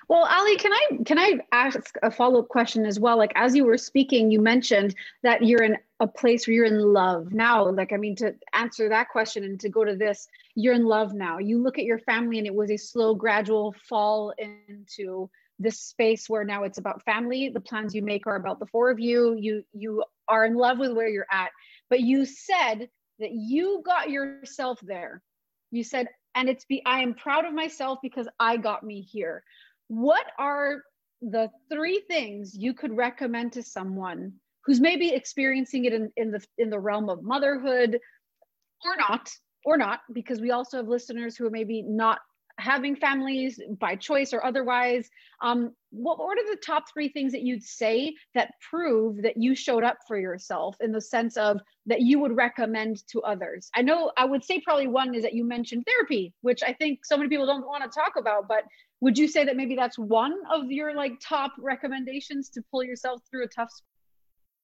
Well, 0.08 0.29
Ali, 0.31 0.56
can 0.56 0.73
I 0.73 1.03
can 1.05 1.19
I 1.19 1.41
ask 1.50 1.97
a 2.03 2.12
follow 2.12 2.41
up 2.41 2.49
question 2.49 2.87
as 2.87 3.00
well? 3.00 3.19
Like 3.19 3.32
as 3.35 3.56
you 3.56 3.64
were 3.64 3.79
speaking, 3.79 4.31
you 4.31 4.41
mentioned 4.41 4.94
that 5.25 5.44
you're 5.44 5.64
in 5.64 5.76
a 5.99 6.06
place 6.06 6.47
where 6.47 6.55
you're 6.55 6.64
in 6.67 6.93
love 6.93 7.32
now. 7.32 7.69
Like 7.70 7.93
I 7.93 7.97
mean, 7.97 8.14
to 8.17 8.35
answer 8.53 8.88
that 8.88 9.08
question 9.08 9.43
and 9.43 9.58
to 9.61 9.69
go 9.69 9.85
to 9.85 9.97
this, 9.97 10.29
you're 10.55 10.75
in 10.75 10.85
love 10.85 11.12
now. 11.12 11.38
You 11.38 11.61
look 11.61 11.78
at 11.78 11.85
your 11.85 11.99
family, 11.99 12.38
and 12.38 12.47
it 12.47 12.54
was 12.54 12.71
a 12.71 12.76
slow, 12.76 13.14
gradual 13.16 13.75
fall 13.88 14.33
into 14.38 15.28
this 15.59 15.80
space 15.80 16.28
where 16.28 16.45
now 16.45 16.62
it's 16.62 16.78
about 16.78 17.04
family. 17.04 17.49
The 17.49 17.61
plans 17.61 17.92
you 17.92 18.02
make 18.02 18.28
are 18.28 18.37
about 18.37 18.61
the 18.61 18.66
four 18.66 18.90
of 18.90 19.00
you. 19.00 19.35
You 19.35 19.64
you 19.73 20.04
are 20.28 20.45
in 20.45 20.54
love 20.54 20.78
with 20.78 20.92
where 20.92 21.09
you're 21.09 21.26
at. 21.33 21.50
But 21.90 22.00
you 22.00 22.25
said 22.26 22.88
that 23.19 23.33
you 23.33 23.83
got 23.85 24.11
yourself 24.11 24.78
there. 24.83 25.21
You 25.73 25.83
said, 25.83 26.09
and 26.37 26.49
it's 26.49 26.64
be 26.64 26.80
I 26.87 27.00
am 27.00 27.14
proud 27.14 27.45
of 27.45 27.54
myself 27.54 27.99
because 28.02 28.28
I 28.38 28.57
got 28.57 28.85
me 28.85 29.00
here 29.00 29.42
what 29.88 30.26
are 30.38 30.83
the 31.23 31.50
three 31.73 32.02
things 32.09 32.57
you 32.57 32.75
could 32.75 32.97
recommend 32.97 33.52
to 33.52 33.62
someone 33.62 34.33
who's 34.64 34.81
maybe 34.81 35.11
experiencing 35.11 35.85
it 35.85 35.93
in, 35.93 36.11
in 36.16 36.31
the 36.31 36.45
in 36.59 36.71
the 36.71 36.78
realm 36.78 37.09
of 37.09 37.23
motherhood 37.23 37.99
or 38.85 38.97
not 38.97 39.31
or 39.64 39.76
not 39.76 40.00
because 40.12 40.40
we 40.40 40.50
also 40.50 40.78
have 40.78 40.88
listeners 40.88 41.37
who 41.37 41.47
are 41.47 41.50
maybe 41.50 41.83
not 41.83 42.19
having 42.59 42.97
families 42.97 43.61
by 43.78 43.95
choice 43.95 44.33
or 44.33 44.45
otherwise. 44.45 45.09
Um, 45.43 45.75
what, 45.90 46.19
what 46.19 46.38
are 46.38 46.55
the 46.55 46.61
top 46.64 46.85
three 46.90 47.09
things 47.09 47.33
that 47.33 47.43
you'd 47.43 47.62
say 47.62 48.14
that 48.35 48.52
prove 48.71 49.23
that 49.23 49.37
you 49.37 49.55
showed 49.55 49.85
up 49.85 49.99
for 50.09 50.19
yourself 50.19 50.76
in 50.81 50.93
the 50.93 51.00
sense 51.00 51.37
of 51.37 51.61
that 51.87 52.00
you 52.00 52.19
would 52.19 52.35
recommend 52.35 53.07
to 53.09 53.21
others? 53.23 53.71
I 53.75 53.83
know 53.83 54.11
i 54.16 54.25
would 54.25 54.45
say 54.45 54.61
probably 54.61 54.87
one 54.87 55.14
is 55.14 55.23
that 55.23 55.35
you 55.35 55.45
mentioned 55.45 55.85
therapy 55.87 56.33
which 56.40 56.62
i 56.62 56.73
think 56.73 57.05
so 57.05 57.16
many 57.16 57.28
people 57.28 57.47
don't 57.47 57.66
want 57.66 57.83
to 57.85 58.00
talk 58.00 58.12
about 58.19 58.49
but 58.49 58.64
would 59.00 59.19
you 59.19 59.29
say 59.29 59.45
that 59.45 59.57
maybe 59.57 59.76
that's 59.76 59.99
one 59.99 60.35
of 60.50 60.71
your 60.71 60.95
like 60.95 61.12
top 61.21 61.53
recommendations 61.59 62.49
to 62.50 62.62
pull 62.71 62.83
yourself 62.83 63.21
through 63.31 63.45
a 63.45 63.49
tough 63.49 63.71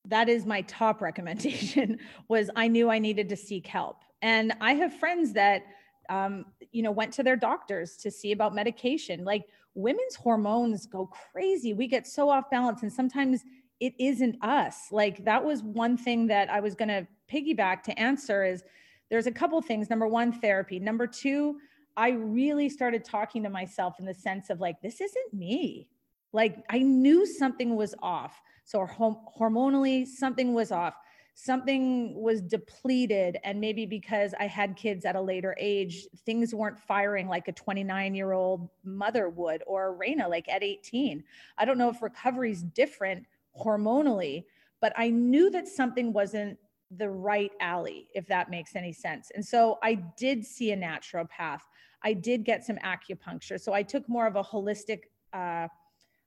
that 0.07 0.29
is 0.29 0.45
my 0.47 0.63
top 0.63 1.01
recommendation 1.01 1.99
was 2.29 2.51
i 2.57 2.67
knew 2.67 2.91
i 2.91 2.99
needed 2.99 3.29
to 3.29 3.37
seek 3.37 3.67
help. 3.67 3.99
And 4.21 4.53
i 4.61 4.75
have 4.75 4.95
friends 4.95 5.33
that 5.35 5.63
um, 6.09 6.45
you 6.73 6.83
know 6.83 6.91
went 6.91 7.13
to 7.15 7.23
their 7.23 7.37
doctors 7.37 7.97
to 7.99 8.11
see 8.11 8.33
about 8.33 8.55
medication. 8.55 9.25
Like 9.25 9.45
women's 9.75 10.17
hormones 10.17 10.87
go 10.87 11.07
crazy. 11.33 11.73
We 11.73 11.87
get 11.87 12.07
so 12.07 12.29
off 12.29 12.51
balance 12.51 12.83
and 12.83 12.93
sometimes 12.93 13.43
it 13.81 13.95
isn't 13.99 14.37
us. 14.43 14.89
Like 14.91 15.25
that 15.25 15.45
was 15.45 15.63
one 15.63 15.97
thing 15.97 16.27
that 16.29 16.51
i 16.51 16.61
was 16.61 16.75
going 16.75 16.89
to 16.89 17.07
piggyback 17.33 17.83
to 17.85 17.99
answer 17.99 18.45
is 18.45 18.63
there's 19.11 19.27
a 19.27 19.33
couple 19.33 19.61
things. 19.63 19.91
Number 19.91 20.07
one 20.07 20.33
therapy. 20.33 20.79
Number 20.79 21.07
two 21.07 21.57
I 21.97 22.11
really 22.11 22.69
started 22.69 23.05
talking 23.05 23.43
to 23.43 23.51
myself 23.51 23.97
in 23.99 24.07
the 24.07 24.15
sense 24.15 24.51
of 24.51 24.61
like, 24.61 24.81
this 24.81 25.01
isn't 25.01 25.35
me. 25.35 25.89
Like, 26.33 26.65
I 26.71 26.79
knew 26.79 27.27
something 27.27 27.77
was 27.77 27.95
off. 28.03 28.41
So, 28.65 28.87
hormonally, 28.87 30.07
something 30.07 30.55
was 30.55 30.73
off. 30.73 30.95
something 31.35 32.15
was 32.15 32.43
depleted 32.43 33.39
and 33.43 33.59
maybe 33.61 33.87
because 33.87 34.35
i 34.39 34.47
had 34.47 34.77
kids 34.77 35.05
at 35.05 35.17
a 35.17 35.21
later 35.21 35.57
age 35.59 36.07
things 36.27 36.55
weren't 36.55 36.79
firing 36.79 37.27
like 37.27 37.49
a 37.49 37.53
29 37.53 38.15
year 38.15 38.33
old 38.33 38.69
mother 38.85 39.31
would 39.31 39.63
or 39.67 39.99
Raina 39.99 40.29
like 40.29 40.49
at 40.49 40.63
18 40.63 41.25
i 41.57 41.65
don't 41.65 41.79
know 41.79 41.89
if 41.89 42.03
recovery's 42.03 42.63
different 42.63 43.25
hormonally 43.59 44.45
but 44.81 44.93
i 44.97 45.09
knew 45.09 45.51
that 45.51 45.69
something 45.69 46.13
wasn't 46.13 46.59
the 46.99 47.09
right 47.09 47.53
alley 47.61 48.09
if 48.15 48.27
that 48.27 48.51
makes 48.51 48.77
any 48.77 48.93
sense. 48.93 49.31
And 49.35 49.45
so 49.45 49.79
i 49.83 49.95
did 49.95 50.45
see 50.45 50.73
a 50.73 50.77
naturopath. 50.77 51.61
I 52.05 52.13
did 52.13 52.45
get 52.45 52.65
some 52.65 52.77
acupuncture. 52.77 53.61
So 53.61 53.73
i 53.73 53.83
took 53.83 54.09
more 54.09 54.27
of 54.27 54.37
a 54.37 54.43
holistic 54.43 55.01
uh, 55.33 55.69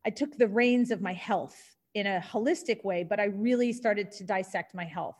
i 0.06 0.10
took 0.10 0.38
the 0.38 0.48
reins 0.48 0.92
of 0.92 1.02
my 1.02 1.14
health 1.14 1.76
in 1.96 2.08
a 2.08 2.20
holistic 2.20 2.84
way, 2.84 3.04
but 3.04 3.20
I 3.20 3.26
really 3.26 3.72
started 3.72 4.12
to 4.12 4.24
dissect 4.26 4.76
my 4.76 4.84
health. 4.84 5.16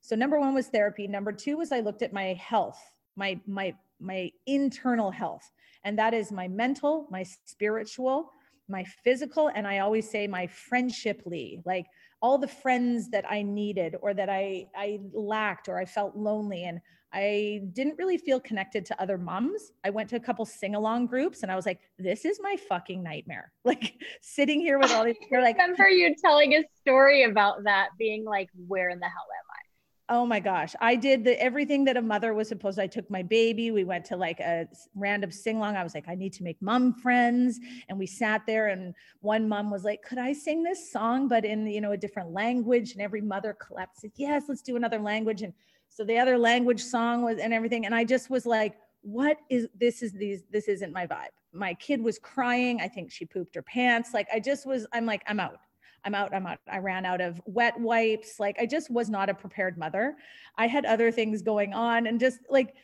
So 0.00 0.16
number 0.16 0.38
one 0.38 0.54
was 0.54 0.66
therapy. 0.66 1.06
Number 1.06 1.32
two 1.32 1.56
was 1.56 1.72
I 1.72 1.80
looked 1.80 2.02
at 2.02 2.12
my 2.12 2.34
health, 2.34 2.78
my 3.16 3.40
my 3.46 3.74
my 4.00 4.30
internal 4.46 5.10
health, 5.10 5.50
and 5.84 5.98
that 5.98 6.14
is 6.14 6.32
my 6.32 6.48
mental, 6.48 7.06
my 7.10 7.22
spiritual, 7.22 8.32
my 8.68 8.84
physical, 9.04 9.48
and 9.54 9.66
I 9.66 9.78
always 9.78 10.10
say 10.10 10.26
my 10.26 10.48
friendshiply, 10.48 11.62
like 11.64 11.86
all 12.22 12.38
the 12.38 12.48
friends 12.48 13.10
that 13.10 13.24
I 13.30 13.42
needed 13.42 13.96
or 14.00 14.14
that 14.14 14.28
I 14.28 14.66
I 14.76 15.00
lacked 15.12 15.68
or 15.68 15.78
I 15.78 15.84
felt 15.84 16.16
lonely 16.16 16.64
and 16.64 16.80
I 17.12 17.62
didn't 17.72 17.98
really 17.98 18.18
feel 18.18 18.38
connected 18.38 18.86
to 18.86 19.02
other 19.02 19.18
moms. 19.18 19.72
I 19.82 19.90
went 19.90 20.08
to 20.10 20.16
a 20.16 20.20
couple 20.20 20.44
sing 20.44 20.76
along 20.76 21.06
groups 21.06 21.42
and 21.42 21.50
I 21.50 21.56
was 21.56 21.66
like, 21.66 21.80
this 21.98 22.24
is 22.24 22.38
my 22.40 22.56
fucking 22.68 23.02
nightmare. 23.02 23.52
Like 23.64 23.94
sitting 24.20 24.60
here 24.60 24.78
with 24.78 24.90
all 24.92 25.04
these, 25.04 25.16
you're 25.30 25.42
like, 25.42 25.56
I 25.60 25.62
remember 25.62 25.88
you 25.88 26.14
telling 26.20 26.54
a 26.54 26.64
story 26.80 27.24
about 27.24 27.64
that 27.64 27.90
being 27.98 28.24
like, 28.24 28.48
where 28.66 28.88
in 28.90 28.98
the 28.98 29.06
hell 29.06 29.26
am 29.38 29.49
I? 29.49 29.49
Oh 30.12 30.26
my 30.26 30.40
gosh. 30.40 30.74
I 30.80 30.96
did 30.96 31.22
the 31.22 31.40
everything 31.40 31.84
that 31.84 31.96
a 31.96 32.02
mother 32.02 32.34
was 32.34 32.48
supposed 32.48 32.78
to. 32.78 32.82
I 32.82 32.88
took 32.88 33.08
my 33.08 33.22
baby. 33.22 33.70
We 33.70 33.84
went 33.84 34.04
to 34.06 34.16
like 34.16 34.40
a 34.40 34.66
random 34.96 35.30
sing 35.30 35.58
along. 35.58 35.76
I 35.76 35.84
was 35.84 35.94
like, 35.94 36.08
I 36.08 36.16
need 36.16 36.32
to 36.32 36.42
make 36.42 36.60
mom 36.60 36.94
friends. 36.94 37.60
And 37.88 37.96
we 37.96 38.06
sat 38.06 38.42
there 38.44 38.68
and 38.68 38.92
one 39.20 39.48
mom 39.48 39.70
was 39.70 39.84
like, 39.84 40.02
could 40.02 40.18
I 40.18 40.32
sing 40.32 40.64
this 40.64 40.90
song, 40.90 41.28
but 41.28 41.44
in, 41.44 41.64
you 41.68 41.80
know, 41.80 41.92
a 41.92 41.96
different 41.96 42.32
language? 42.32 42.92
And 42.92 43.00
every 43.00 43.20
mother 43.20 43.56
collapsed. 43.64 44.04
Yes, 44.16 44.44
let's 44.48 44.62
do 44.62 44.74
another 44.74 44.98
language. 44.98 45.42
And 45.42 45.52
so 45.88 46.02
the 46.02 46.18
other 46.18 46.36
language 46.36 46.82
song 46.82 47.22
was 47.22 47.38
and 47.38 47.54
everything. 47.54 47.86
And 47.86 47.94
I 47.94 48.02
just 48.02 48.30
was 48.30 48.46
like, 48.46 48.74
what 49.02 49.38
is 49.48 49.68
this 49.78 50.02
is 50.02 50.12
these 50.12 50.42
this 50.50 50.66
isn't 50.66 50.92
my 50.92 51.06
vibe. 51.06 51.28
My 51.52 51.72
kid 51.74 52.02
was 52.02 52.18
crying. 52.18 52.80
I 52.80 52.88
think 52.88 53.12
she 53.12 53.26
pooped 53.26 53.54
her 53.54 53.62
pants. 53.62 54.10
Like 54.12 54.26
I 54.34 54.40
just 54.40 54.66
was, 54.66 54.88
I'm 54.92 55.06
like, 55.06 55.22
I'm 55.28 55.38
out. 55.38 55.60
I'm 56.04 56.14
out, 56.14 56.34
I'm 56.34 56.46
out. 56.46 56.58
I 56.70 56.78
ran 56.78 57.04
out 57.04 57.20
of 57.20 57.40
wet 57.46 57.78
wipes. 57.78 58.40
Like 58.40 58.56
I 58.60 58.66
just 58.66 58.90
was 58.90 59.10
not 59.10 59.28
a 59.28 59.34
prepared 59.34 59.78
mother. 59.78 60.16
I 60.56 60.66
had 60.66 60.84
other 60.86 61.10
things 61.10 61.42
going 61.42 61.72
on 61.72 62.06
and 62.06 62.18
just 62.18 62.40
like 62.48 62.74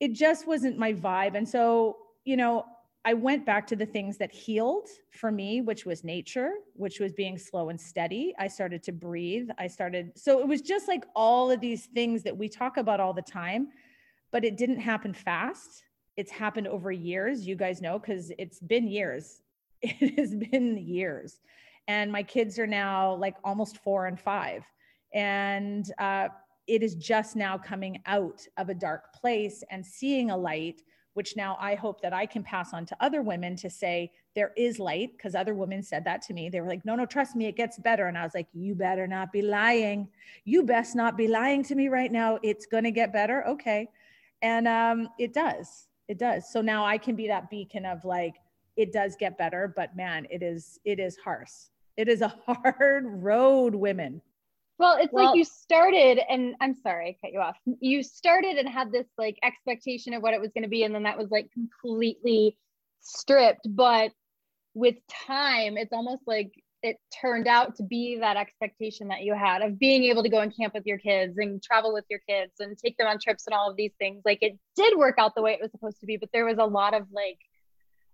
it 0.00 0.12
just 0.14 0.46
wasn't 0.46 0.78
my 0.78 0.92
vibe. 0.92 1.36
And 1.36 1.48
so, 1.48 1.96
you 2.24 2.36
know, 2.36 2.64
I 3.04 3.14
went 3.14 3.44
back 3.44 3.66
to 3.68 3.76
the 3.76 3.86
things 3.86 4.16
that 4.18 4.32
healed 4.32 4.88
for 5.10 5.32
me, 5.32 5.60
which 5.60 5.86
was 5.86 6.04
nature, 6.04 6.52
which 6.74 7.00
was 7.00 7.12
being 7.12 7.36
slow 7.36 7.68
and 7.68 7.80
steady. 7.80 8.32
I 8.38 8.46
started 8.46 8.82
to 8.84 8.92
breathe. 8.92 9.48
I 9.58 9.66
started, 9.66 10.12
so 10.16 10.38
it 10.38 10.46
was 10.46 10.60
just 10.60 10.86
like 10.86 11.04
all 11.16 11.50
of 11.50 11.60
these 11.60 11.86
things 11.86 12.22
that 12.22 12.36
we 12.36 12.48
talk 12.48 12.76
about 12.76 13.00
all 13.00 13.12
the 13.12 13.22
time, 13.22 13.68
but 14.30 14.44
it 14.44 14.56
didn't 14.56 14.78
happen 14.78 15.12
fast. 15.12 15.82
It's 16.16 16.30
happened 16.30 16.68
over 16.68 16.92
years. 16.92 17.46
You 17.46 17.56
guys 17.56 17.82
know, 17.82 17.98
because 17.98 18.30
it's 18.38 18.60
been 18.60 18.86
years. 18.88 19.42
It 19.84 20.16
has 20.16 20.32
been 20.36 20.78
years. 20.78 21.40
And 21.88 22.10
my 22.10 22.22
kids 22.22 22.58
are 22.58 22.66
now 22.66 23.14
like 23.14 23.36
almost 23.44 23.78
four 23.78 24.06
and 24.06 24.18
five. 24.18 24.64
And 25.14 25.84
uh, 25.98 26.28
it 26.66 26.82
is 26.82 26.94
just 26.94 27.36
now 27.36 27.58
coming 27.58 28.00
out 28.06 28.46
of 28.56 28.68
a 28.68 28.74
dark 28.74 29.12
place 29.12 29.62
and 29.70 29.84
seeing 29.84 30.30
a 30.30 30.36
light 30.36 30.82
which 31.14 31.36
now 31.36 31.56
I 31.60 31.74
hope 31.74 32.00
that 32.02 32.12
I 32.12 32.26
can 32.26 32.42
pass 32.42 32.72
on 32.72 32.86
to 32.86 32.96
other 33.00 33.22
women 33.22 33.56
to 33.56 33.70
say 33.70 34.10
there 34.34 34.52
is 34.56 34.78
light 34.78 35.12
because 35.16 35.34
other 35.34 35.54
women 35.54 35.82
said 35.82 36.04
that 36.04 36.22
to 36.22 36.34
me. 36.34 36.48
They 36.48 36.60
were 36.60 36.68
like, 36.68 36.84
no, 36.84 36.94
no, 36.94 37.06
trust 37.06 37.36
me, 37.36 37.46
it 37.46 37.56
gets 37.56 37.78
better. 37.78 38.06
And 38.06 38.16
I 38.16 38.24
was 38.24 38.34
like, 38.34 38.48
you 38.52 38.74
better 38.74 39.06
not 39.06 39.32
be 39.32 39.42
lying. 39.42 40.08
You 40.44 40.62
best 40.62 40.96
not 40.96 41.16
be 41.16 41.28
lying 41.28 41.62
to 41.64 41.74
me 41.74 41.88
right 41.88 42.10
now. 42.10 42.38
It's 42.42 42.66
going 42.66 42.84
to 42.84 42.90
get 42.90 43.12
better. 43.12 43.46
Okay. 43.46 43.88
And 44.40 44.66
um, 44.66 45.08
it 45.18 45.34
does. 45.34 45.88
It 46.08 46.18
does. 46.18 46.50
So 46.50 46.62
now 46.62 46.84
I 46.84 46.98
can 46.98 47.14
be 47.14 47.28
that 47.28 47.50
beacon 47.50 47.84
of 47.84 48.04
like, 48.04 48.36
it 48.76 48.92
does 48.92 49.16
get 49.16 49.38
better, 49.38 49.72
but 49.74 49.96
man, 49.96 50.26
it 50.30 50.42
is, 50.42 50.78
it 50.84 50.98
is 50.98 51.16
harsh. 51.16 51.50
It 51.96 52.08
is 52.08 52.22
a 52.22 52.28
hard 52.46 53.04
road, 53.06 53.74
women. 53.74 54.22
Well, 54.78 54.98
it's 55.00 55.12
well, 55.12 55.26
like 55.26 55.36
you 55.36 55.44
started, 55.44 56.18
and 56.28 56.54
I'm 56.60 56.74
sorry, 56.74 57.08
I 57.10 57.26
cut 57.26 57.32
you 57.32 57.40
off. 57.40 57.56
You 57.80 58.02
started 58.02 58.56
and 58.56 58.68
had 58.68 58.90
this 58.90 59.06
like 59.16 59.38
expectation 59.42 60.12
of 60.14 60.22
what 60.22 60.34
it 60.34 60.40
was 60.40 60.50
going 60.52 60.64
to 60.64 60.68
be, 60.68 60.82
and 60.82 60.94
then 60.94 61.04
that 61.04 61.18
was 61.18 61.30
like 61.30 61.50
completely 61.52 62.56
stripped. 63.00 63.68
But 63.68 64.10
with 64.74 64.96
time, 65.26 65.76
it's 65.76 65.92
almost 65.92 66.22
like 66.26 66.52
it 66.82 66.96
turned 67.20 67.46
out 67.46 67.76
to 67.76 67.84
be 67.84 68.18
that 68.18 68.36
expectation 68.36 69.08
that 69.08 69.22
you 69.22 69.34
had 69.34 69.62
of 69.62 69.78
being 69.78 70.04
able 70.04 70.22
to 70.22 70.28
go 70.28 70.40
and 70.40 70.54
camp 70.56 70.74
with 70.74 70.84
your 70.84 70.98
kids 70.98 71.38
and 71.38 71.62
travel 71.62 71.92
with 71.92 72.04
your 72.10 72.18
kids 72.28 72.52
and 72.58 72.76
take 72.76 72.96
them 72.96 73.06
on 73.06 73.18
trips 73.22 73.46
and 73.46 73.54
all 73.54 73.70
of 73.70 73.76
these 73.76 73.92
things. 74.00 74.22
Like 74.24 74.38
it 74.42 74.58
did 74.74 74.98
work 74.98 75.14
out 75.18 75.34
the 75.36 75.42
way 75.42 75.52
it 75.52 75.60
was 75.62 75.70
supposed 75.70 76.00
to 76.00 76.06
be, 76.06 76.16
but 76.16 76.30
there 76.32 76.44
was 76.44 76.58
a 76.58 76.64
lot 76.64 76.94
of 76.94 77.06
like, 77.12 77.38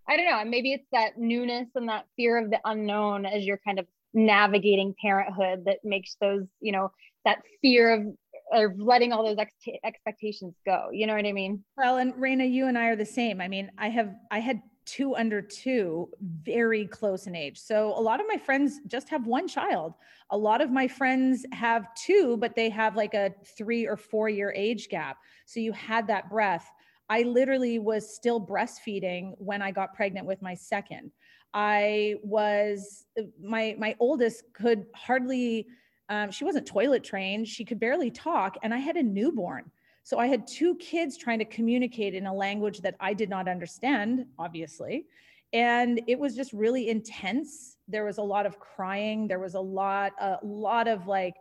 I 0.09 0.17
don't 0.17 0.27
know, 0.27 0.43
maybe 0.45 0.73
it's 0.73 0.87
that 0.93 1.19
newness 1.19 1.69
and 1.75 1.89
that 1.89 2.07
fear 2.17 2.39
of 2.43 2.51
the 2.51 2.61
unknown 2.65 3.27
as 3.27 3.45
you're 3.45 3.61
kind 3.65 3.79
of 3.79 3.87
navigating 4.15 4.95
parenthood 5.01 5.65
that 5.67 5.79
makes 5.85 6.17
those 6.21 6.45
you 6.61 6.73
know 6.73 6.91
that 7.25 7.39
fear 7.61 7.93
of 7.93 8.07
of 8.53 8.79
letting 8.81 9.13
all 9.13 9.23
those 9.23 9.37
ex- 9.39 9.53
expectations 9.85 10.55
go 10.65 10.89
you 10.91 11.07
know 11.07 11.15
what 11.15 11.27
i 11.27 11.33
mean? 11.33 11.63
Well 11.77 11.99
and 11.99 12.15
Raina 12.15 12.51
you 12.51 12.67
and 12.67 12.79
i 12.79 12.87
are 12.87 12.97
the 12.97 13.05
same. 13.05 13.41
I 13.41 13.49
mean 13.49 13.71
i 13.79 13.89
have 13.89 14.15
i 14.31 14.39
had 14.39 14.63
two 14.87 15.15
under 15.15 15.43
two 15.43 16.09
very 16.23 16.87
close 16.87 17.27
in 17.27 17.37
age. 17.37 17.59
So 17.59 17.89
a 17.89 18.01
lot 18.01 18.21
of 18.21 18.27
my 18.27 18.39
friends 18.39 18.81
just 18.87 19.11
have 19.11 19.27
one 19.27 19.47
child. 19.47 19.93
A 20.31 20.39
lot 20.39 20.63
of 20.63 20.71
my 20.71 20.89
friends 20.89 21.45
have 21.53 21.95
two 21.95 22.39
but 22.39 22.57
they 22.57 22.71
have 22.71 22.97
like 22.97 23.13
a 23.13 23.35
three 23.59 23.87
or 23.87 23.97
four 23.97 24.31
year 24.31 24.53
age 24.57 24.89
gap. 24.89 25.19
So 25.45 25.61
you 25.61 25.73
had 25.73 26.07
that 26.07 26.31
breath 26.31 26.73
i 27.09 27.23
literally 27.23 27.79
was 27.79 28.15
still 28.15 28.41
breastfeeding 28.41 29.35
when 29.39 29.63
i 29.63 29.71
got 29.71 29.95
pregnant 29.95 30.27
with 30.27 30.41
my 30.43 30.55
second 30.55 31.11
I 31.55 32.17
was 32.23 33.07
my 33.43 33.75
my 33.79 33.97
oldest 34.01 34.45
could 34.53 34.85
hardly 34.95 35.67
um, 36.09 36.31
she 36.31 36.45
wasn't 36.45 36.67
toilet 36.67 37.05
trained. 37.05 37.47
She 37.47 37.65
could 37.65 37.79
barely 37.79 38.11
talk, 38.11 38.57
and 38.63 38.73
I 38.73 38.79
had 38.79 38.97
a 38.97 39.03
newborn. 39.03 39.71
So 40.05 40.19
I 40.19 40.27
had 40.27 40.47
two 40.47 40.75
kids 40.77 41.19
trying 41.19 41.39
to 41.39 41.45
communicate 41.45 42.15
in 42.15 42.27
a 42.27 42.35
language 42.35 42.81
that 42.81 42.95
I 42.99 43.13
did 43.13 43.29
not 43.29 43.47
understand, 43.47 44.25
obviously. 44.39 45.05
And 45.53 46.01
it 46.07 46.19
was 46.19 46.35
just 46.35 46.55
really 46.55 46.89
intense. 46.89 47.77
There 47.89 48.07
was 48.07 48.17
a 48.17 48.23
lot 48.23 48.47
of 48.47 48.59
crying. 48.59 49.29
There 49.29 49.39
was 49.39 49.55
a 49.55 49.61
lot, 49.61 50.13
a 50.19 50.39
lot 50.43 50.89
of 50.89 51.07
like 51.07 51.35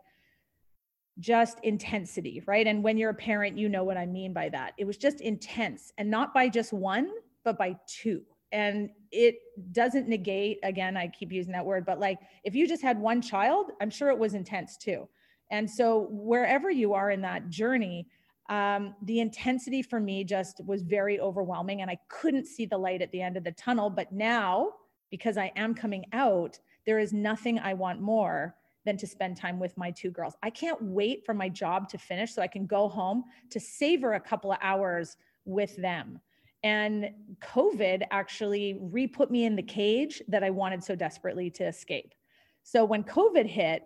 just 1.18 1.58
intensity, 1.62 2.42
right? 2.46 2.66
And 2.66 2.82
when 2.82 2.96
you're 2.96 3.10
a 3.10 3.14
parent, 3.14 3.58
you 3.58 3.68
know 3.68 3.84
what 3.84 3.96
I 3.96 4.06
mean 4.06 4.32
by 4.32 4.48
that. 4.50 4.74
It 4.78 4.86
was 4.86 4.96
just 4.96 5.20
intense 5.20 5.92
and 5.98 6.10
not 6.10 6.32
by 6.32 6.48
just 6.48 6.72
one, 6.72 7.10
but 7.44 7.58
by 7.58 7.76
two 7.86 8.22
and 8.52 8.90
it 9.10 9.36
doesn't 9.72 10.08
negate 10.08 10.58
again 10.62 10.96
i 10.96 11.06
keep 11.08 11.32
using 11.32 11.52
that 11.52 11.64
word 11.64 11.84
but 11.84 11.98
like 11.98 12.18
if 12.44 12.54
you 12.54 12.66
just 12.66 12.82
had 12.82 12.98
one 12.98 13.20
child 13.20 13.70
i'm 13.80 13.90
sure 13.90 14.08
it 14.08 14.18
was 14.18 14.34
intense 14.34 14.76
too 14.76 15.08
and 15.50 15.68
so 15.68 16.08
wherever 16.10 16.70
you 16.70 16.94
are 16.94 17.10
in 17.10 17.20
that 17.20 17.48
journey 17.48 18.06
um, 18.50 18.94
the 19.02 19.20
intensity 19.20 19.82
for 19.82 20.00
me 20.00 20.24
just 20.24 20.62
was 20.64 20.82
very 20.82 21.20
overwhelming 21.20 21.82
and 21.82 21.90
i 21.90 21.98
couldn't 22.08 22.46
see 22.46 22.64
the 22.64 22.78
light 22.78 23.02
at 23.02 23.10
the 23.12 23.20
end 23.20 23.36
of 23.36 23.44
the 23.44 23.52
tunnel 23.52 23.90
but 23.90 24.10
now 24.12 24.70
because 25.10 25.36
i 25.36 25.52
am 25.56 25.74
coming 25.74 26.04
out 26.12 26.58
there 26.86 26.98
is 26.98 27.12
nothing 27.12 27.58
i 27.58 27.74
want 27.74 28.00
more 28.00 28.54
than 28.84 28.96
to 28.96 29.06
spend 29.06 29.36
time 29.36 29.58
with 29.58 29.76
my 29.76 29.90
two 29.90 30.10
girls 30.10 30.34
i 30.42 30.50
can't 30.50 30.80
wait 30.82 31.24
for 31.24 31.34
my 31.34 31.48
job 31.48 31.88
to 31.88 31.98
finish 31.98 32.34
so 32.34 32.42
i 32.42 32.46
can 32.46 32.66
go 32.66 32.88
home 32.88 33.24
to 33.50 33.60
savor 33.60 34.14
a 34.14 34.20
couple 34.20 34.52
of 34.52 34.58
hours 34.62 35.16
with 35.44 35.76
them 35.76 36.20
and 36.64 37.10
COVID 37.40 38.02
actually 38.10 38.76
re 38.80 39.06
put 39.06 39.30
me 39.30 39.44
in 39.44 39.54
the 39.54 39.62
cage 39.62 40.22
that 40.28 40.42
I 40.42 40.50
wanted 40.50 40.82
so 40.82 40.94
desperately 40.94 41.50
to 41.50 41.64
escape. 41.64 42.14
So 42.62 42.84
when 42.84 43.04
COVID 43.04 43.46
hit, 43.46 43.84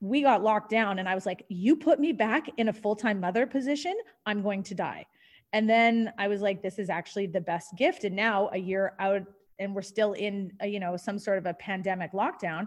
we 0.00 0.22
got 0.22 0.42
locked 0.42 0.70
down, 0.70 0.98
and 0.98 1.08
I 1.08 1.14
was 1.14 1.26
like, 1.26 1.44
You 1.48 1.76
put 1.76 2.00
me 2.00 2.12
back 2.12 2.48
in 2.56 2.68
a 2.68 2.72
full 2.72 2.96
time 2.96 3.20
mother 3.20 3.46
position, 3.46 3.96
I'm 4.26 4.42
going 4.42 4.62
to 4.64 4.74
die. 4.74 5.06
And 5.52 5.68
then 5.68 6.12
I 6.18 6.28
was 6.28 6.40
like, 6.40 6.62
This 6.62 6.78
is 6.78 6.90
actually 6.90 7.26
the 7.26 7.40
best 7.40 7.76
gift. 7.76 8.04
And 8.04 8.16
now, 8.16 8.50
a 8.52 8.58
year 8.58 8.94
out, 8.98 9.22
and 9.60 9.74
we're 9.74 9.82
still 9.82 10.12
in, 10.12 10.52
a, 10.60 10.66
you 10.66 10.80
know, 10.80 10.96
some 10.96 11.18
sort 11.18 11.38
of 11.38 11.46
a 11.46 11.54
pandemic 11.54 12.12
lockdown. 12.12 12.66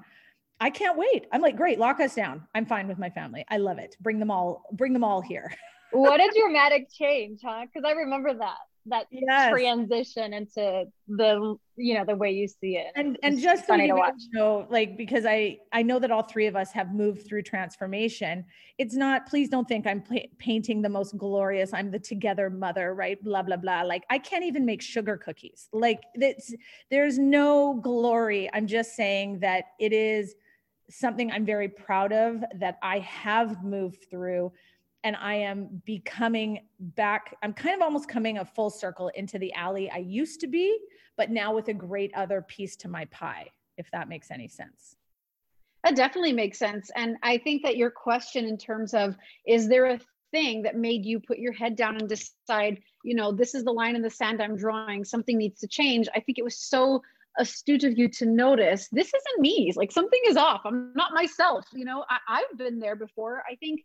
I 0.61 0.69
can't 0.69 0.95
wait. 0.95 1.25
I'm 1.31 1.41
like, 1.41 1.57
great, 1.57 1.79
lock 1.79 1.99
us 1.99 2.13
down. 2.13 2.47
I'm 2.53 2.67
fine 2.67 2.87
with 2.87 2.99
my 2.99 3.09
family. 3.09 3.43
I 3.49 3.57
love 3.57 3.79
it. 3.79 3.97
Bring 3.99 4.19
them 4.19 4.29
all, 4.29 4.63
bring 4.73 4.93
them 4.93 5.03
all 5.03 5.19
here. 5.19 5.51
what 5.91 6.21
a 6.21 6.31
dramatic 6.39 6.87
change, 6.93 7.39
huh? 7.43 7.65
Because 7.65 7.83
I 7.85 7.93
remember 7.93 8.31
that 8.35 8.57
that 8.87 9.05
yes. 9.11 9.51
transition 9.51 10.33
into 10.33 10.85
the 11.07 11.55
you 11.75 11.93
know 11.93 12.03
the 12.03 12.15
way 12.15 12.31
you 12.31 12.47
see 12.47 12.77
it 12.77 12.87
and 12.95 13.17
and 13.21 13.35
it's 13.35 13.43
just 13.43 13.67
so 13.67 13.75
you 13.75 13.95
know 14.33 14.65
like 14.71 14.97
because 14.97 15.23
i 15.23 15.55
i 15.71 15.83
know 15.83 15.99
that 15.99 16.09
all 16.09 16.23
three 16.23 16.47
of 16.47 16.55
us 16.55 16.71
have 16.71 16.91
moved 16.91 17.27
through 17.27 17.43
transformation 17.43 18.43
it's 18.79 18.95
not 18.95 19.27
please 19.27 19.49
don't 19.49 19.67
think 19.67 19.85
i'm 19.85 20.03
painting 20.39 20.81
the 20.81 20.89
most 20.89 21.15
glorious 21.17 21.73
i'm 21.73 21.91
the 21.91 21.99
together 21.99 22.49
mother 22.49 22.95
right 22.95 23.23
blah 23.23 23.43
blah 23.43 23.55
blah 23.55 23.83
like 23.83 24.03
i 24.09 24.17
can't 24.17 24.43
even 24.43 24.65
make 24.65 24.81
sugar 24.81 25.15
cookies 25.15 25.69
like 25.73 26.01
that's 26.15 26.51
there's 26.89 27.19
no 27.19 27.75
glory 27.83 28.49
i'm 28.53 28.65
just 28.65 28.95
saying 28.95 29.39
that 29.39 29.65
it 29.79 29.93
is 29.93 30.33
something 30.91 31.31
i'm 31.31 31.45
very 31.45 31.67
proud 31.67 32.11
of 32.11 32.43
that 32.55 32.77
i 32.83 32.99
have 32.99 33.63
moved 33.63 34.05
through 34.09 34.51
and 35.03 35.15
I 35.15 35.35
am 35.35 35.81
becoming 35.85 36.59
back. 36.79 37.35
I'm 37.41 37.53
kind 37.53 37.75
of 37.75 37.81
almost 37.81 38.07
coming 38.07 38.37
a 38.37 38.45
full 38.45 38.69
circle 38.69 39.09
into 39.15 39.39
the 39.39 39.53
Ali 39.55 39.89
I 39.89 39.97
used 39.97 40.39
to 40.41 40.47
be, 40.47 40.77
but 41.17 41.29
now 41.29 41.53
with 41.53 41.67
a 41.69 41.73
great 41.73 42.11
other 42.15 42.41
piece 42.41 42.75
to 42.77 42.87
my 42.87 43.05
pie, 43.05 43.47
if 43.77 43.89
that 43.91 44.09
makes 44.09 44.31
any 44.31 44.47
sense. 44.47 44.95
That 45.83 45.95
definitely 45.95 46.33
makes 46.33 46.59
sense. 46.59 46.91
And 46.95 47.17
I 47.23 47.39
think 47.39 47.63
that 47.63 47.77
your 47.77 47.89
question, 47.89 48.45
in 48.45 48.57
terms 48.57 48.93
of 48.93 49.15
is 49.47 49.67
there 49.67 49.87
a 49.87 49.99
thing 50.31 50.61
that 50.61 50.75
made 50.75 51.05
you 51.05 51.19
put 51.19 51.39
your 51.39 51.53
head 51.53 51.75
down 51.75 51.97
and 51.97 52.07
decide, 52.07 52.81
you 53.03 53.15
know, 53.15 53.31
this 53.31 53.55
is 53.55 53.63
the 53.63 53.71
line 53.71 53.95
in 53.95 54.03
the 54.03 54.09
sand 54.09 54.41
I'm 54.41 54.55
drawing, 54.55 55.03
something 55.03 55.37
needs 55.37 55.59
to 55.61 55.67
change. 55.67 56.07
I 56.13 56.19
think 56.19 56.37
it 56.37 56.43
was 56.43 56.59
so 56.59 57.01
astute 57.37 57.83
of 57.83 57.97
you 57.97 58.09
to 58.09 58.25
notice 58.25 58.87
this 58.91 59.07
isn't 59.07 59.41
me 59.41 59.71
like 59.75 59.91
something 59.91 60.19
is 60.27 60.37
off 60.37 60.61
i'm 60.65 60.91
not 60.95 61.13
myself 61.13 61.65
you 61.73 61.85
know 61.85 62.03
I, 62.09 62.17
i've 62.27 62.57
been 62.57 62.79
there 62.79 62.95
before 62.95 63.43
i 63.49 63.55
think 63.55 63.81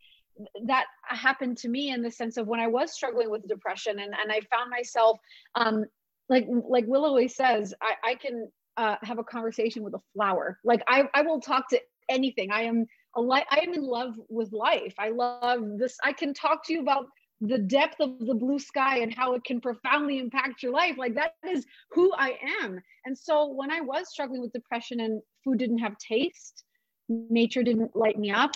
that 0.64 0.86
happened 1.04 1.58
to 1.58 1.68
me 1.68 1.90
in 1.90 2.02
the 2.02 2.10
sense 2.10 2.36
of 2.36 2.46
when 2.46 2.60
I 2.60 2.66
was 2.66 2.92
struggling 2.92 3.30
with 3.30 3.48
depression 3.48 3.98
and, 3.98 4.14
and 4.14 4.30
I 4.30 4.40
found 4.54 4.70
myself 4.70 5.18
um, 5.54 5.84
like 6.28 6.46
like 6.48 6.84
Will 6.86 7.04
always 7.04 7.36
says, 7.36 7.72
I, 7.80 7.94
I 8.10 8.14
can 8.16 8.50
uh, 8.76 8.96
have 9.02 9.18
a 9.18 9.24
conversation 9.24 9.82
with 9.82 9.94
a 9.94 10.00
flower. 10.14 10.58
Like 10.64 10.82
I, 10.88 11.04
I 11.14 11.22
will 11.22 11.40
talk 11.40 11.68
to 11.70 11.80
anything. 12.08 12.50
I 12.50 12.62
am 12.62 12.86
a 13.14 13.20
li- 13.20 13.46
I 13.50 13.60
am 13.60 13.74
in 13.74 13.82
love 13.82 14.14
with 14.28 14.52
life. 14.52 14.94
I 14.98 15.10
love 15.10 15.62
this. 15.78 15.96
I 16.02 16.12
can 16.12 16.34
talk 16.34 16.66
to 16.66 16.72
you 16.72 16.80
about 16.80 17.06
the 17.40 17.58
depth 17.58 18.00
of 18.00 18.18
the 18.18 18.34
blue 18.34 18.58
sky 18.58 18.98
and 18.98 19.12
how 19.14 19.34
it 19.34 19.44
can 19.44 19.60
profoundly 19.60 20.18
impact 20.18 20.62
your 20.62 20.72
life. 20.72 20.96
Like 20.96 21.14
that 21.14 21.34
is 21.48 21.66
who 21.90 22.12
I 22.14 22.38
am. 22.62 22.80
And 23.04 23.16
so 23.16 23.52
when 23.52 23.70
I 23.70 23.80
was 23.80 24.10
struggling 24.10 24.40
with 24.40 24.52
depression 24.52 25.00
and 25.00 25.20
food 25.44 25.58
didn't 25.58 25.78
have 25.78 25.96
taste, 25.98 26.64
nature 27.08 27.62
didn't 27.62 27.94
light 27.94 28.18
me 28.18 28.30
up, 28.30 28.52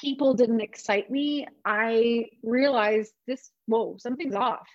people 0.00 0.34
didn't 0.34 0.60
excite 0.60 1.10
me, 1.10 1.46
I 1.64 2.26
realized 2.42 3.12
this, 3.26 3.50
whoa, 3.66 3.96
something's 3.98 4.34
off. 4.34 4.66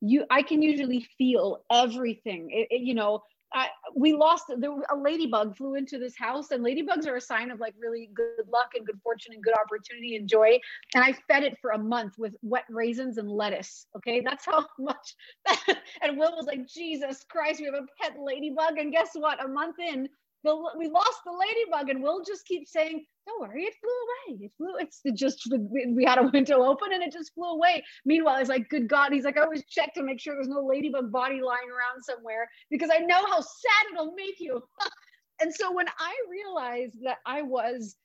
You, 0.00 0.24
I 0.30 0.42
can 0.42 0.62
usually 0.62 1.06
feel 1.16 1.64
everything. 1.70 2.50
It, 2.50 2.68
it, 2.70 2.82
you 2.82 2.94
know, 2.94 3.22
I, 3.54 3.68
we 3.94 4.12
lost 4.12 4.44
there 4.56 4.70
a 4.90 4.96
ladybug 4.96 5.56
flew 5.56 5.74
into 5.74 5.98
this 5.98 6.16
house 6.16 6.50
and 6.50 6.64
ladybugs 6.64 7.06
are 7.06 7.16
a 7.16 7.20
sign 7.20 7.50
of 7.50 7.60
like 7.60 7.74
really 7.78 8.10
good 8.14 8.48
luck 8.50 8.70
and 8.74 8.86
good 8.86 9.00
fortune 9.02 9.34
and 9.34 9.42
good 9.42 9.54
opportunity 9.54 10.16
and 10.16 10.28
joy. 10.28 10.58
And 10.94 11.04
i 11.04 11.12
fed 11.28 11.42
it 11.42 11.58
for 11.60 11.72
a 11.72 11.78
month 11.78 12.18
with 12.18 12.34
wet 12.42 12.64
raisins 12.70 13.18
and 13.18 13.30
lettuce 13.30 13.86
okay? 13.96 14.20
That's 14.20 14.44
how 14.44 14.66
much 14.78 15.14
and 16.02 16.18
will 16.18 16.34
was 16.36 16.46
like 16.46 16.66
jesus 16.66 17.24
christ 17.28 17.60
we 17.60 17.66
have 17.66 17.74
a 17.74 17.86
pet 18.00 18.16
ladybug. 18.18 18.78
And 18.78 18.92
guess 18.92 19.10
what? 19.14 19.44
A 19.44 19.48
month 19.48 19.76
in 19.78 20.08
the, 20.44 20.56
we 20.78 20.88
lost 20.88 21.20
the 21.24 21.32
ladybug 21.32 21.90
and 21.90 22.02
we'll 22.02 22.24
just 22.24 22.44
keep 22.46 22.68
saying 22.68 23.04
don't 23.26 23.40
worry 23.40 23.64
it 23.64 23.74
flew 23.80 24.32
away. 24.32 24.40
It 24.44 24.52
flew 24.56 24.74
it's 24.78 25.00
just 25.14 25.48
we 25.70 26.04
had 26.04 26.18
a 26.18 26.28
window 26.32 26.62
open 26.62 26.92
and 26.92 27.02
it 27.02 27.12
just 27.12 27.32
flew 27.34 27.50
away. 27.50 27.84
Meanwhile 28.04 28.40
it's 28.40 28.48
like 28.48 28.68
good 28.68 28.88
god 28.88 29.12
he's 29.12 29.24
like 29.24 29.38
i 29.38 29.42
always 29.42 29.64
check 29.66 29.94
to 29.94 30.02
make 30.02 30.20
sure 30.20 30.34
there's 30.34 30.48
no 30.48 30.64
ladybug 30.64 31.12
body 31.12 31.40
lying 31.40 31.68
around 31.68 32.02
somewhere 32.02 32.48
because 32.70 32.90
i 32.92 32.98
know 32.98 33.24
how 33.26 33.40
sad 33.40 33.92
it'll 33.92 34.14
make 34.14 34.38
you. 34.38 34.62
And 35.40 35.52
so 35.52 35.72
when 35.72 35.86
i 35.98 36.14
realized 36.30 36.98
that 37.02 37.18
i 37.26 37.42
was 37.42 37.96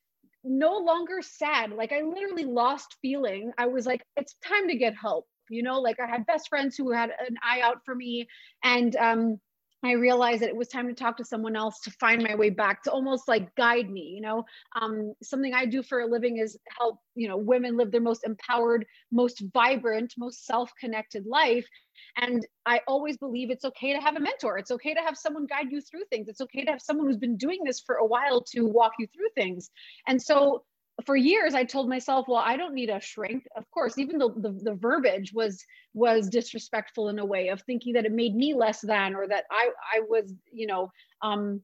no 0.43 0.77
longer 0.77 1.21
sad 1.21 1.71
like 1.71 1.91
i 1.91 2.01
literally 2.01 2.45
lost 2.45 2.95
feeling 2.99 3.51
i 3.59 3.67
was 3.67 3.85
like 3.85 4.03
it's 4.15 4.35
time 4.43 4.67
to 4.69 4.75
get 4.75 4.95
help 4.95 5.27
you 5.49 5.63
know? 5.63 5.79
Like 5.79 5.99
i 5.99 6.07
had 6.07 6.25
best 6.25 6.49
friends 6.49 6.75
who 6.75 6.91
had 6.91 7.11
an 7.27 7.35
eye 7.43 7.61
out 7.61 7.79
for 7.85 7.95
me 7.95 8.27
and 8.63 8.95
um 8.95 9.39
I 9.83 9.91
realized 9.91 10.41
that 10.41 10.49
it 10.49 10.55
was 10.55 10.67
time 10.67 10.87
to 10.87 10.93
talk 10.93 11.17
to 11.17 11.25
someone 11.25 11.55
else 11.55 11.79
to 11.81 11.91
find 11.91 12.23
my 12.23 12.35
way 12.35 12.49
back, 12.49 12.83
to 12.83 12.91
almost 12.91 13.27
like 13.27 13.53
guide 13.55 13.89
me. 13.89 14.01
You 14.15 14.21
know, 14.21 14.45
um, 14.79 15.13
something 15.21 15.53
I 15.53 15.65
do 15.65 15.83
for 15.83 16.01
a 16.01 16.07
living 16.07 16.37
is 16.39 16.57
help, 16.79 16.99
you 17.15 17.27
know, 17.27 17.37
women 17.37 17.77
live 17.77 17.91
their 17.91 18.01
most 18.01 18.25
empowered, 18.25 18.85
most 19.11 19.43
vibrant, 19.53 20.13
most 20.17 20.45
self 20.45 20.71
connected 20.79 21.25
life. 21.27 21.67
And 22.15 22.45
I 22.65 22.81
always 22.87 23.17
believe 23.17 23.51
it's 23.51 23.65
okay 23.65 23.93
to 23.93 23.99
have 23.99 24.15
a 24.15 24.19
mentor. 24.19 24.57
It's 24.57 24.71
okay 24.71 24.93
to 24.95 25.01
have 25.01 25.15
someone 25.15 25.45
guide 25.45 25.71
you 25.71 25.81
through 25.81 26.05
things. 26.09 26.27
It's 26.27 26.41
okay 26.41 26.65
to 26.65 26.71
have 26.71 26.81
someone 26.81 27.05
who's 27.05 27.17
been 27.17 27.37
doing 27.37 27.59
this 27.63 27.79
for 27.79 27.95
a 27.95 28.05
while 28.05 28.41
to 28.55 28.65
walk 28.65 28.93
you 28.97 29.07
through 29.07 29.29
things. 29.35 29.69
And 30.07 30.21
so 30.21 30.63
for 31.05 31.15
years 31.15 31.53
i 31.53 31.63
told 31.63 31.87
myself 31.89 32.27
well 32.27 32.41
i 32.43 32.57
don't 32.57 32.73
need 32.73 32.89
a 32.89 32.99
shrink. 32.99 33.45
Of 33.55 33.69
course 33.71 33.97
even 33.97 34.17
the, 34.17 34.29
the, 34.35 34.59
the 34.63 34.73
verbiage 34.73 35.31
was 35.33 35.63
was 35.93 36.29
disrespectful 36.29 37.09
in 37.09 37.19
a 37.19 37.25
way 37.25 37.49
of 37.49 37.61
thinking 37.61 37.93
that 37.93 38.05
it 38.05 38.11
made 38.11 38.35
me 38.35 38.53
less 38.53 38.81
than 38.81 39.15
or 39.15 39.27
that 39.27 39.45
i 39.51 39.69
i 39.95 40.01
was 40.07 40.33
you 40.51 40.67
know 40.67 40.91
um 41.21 41.61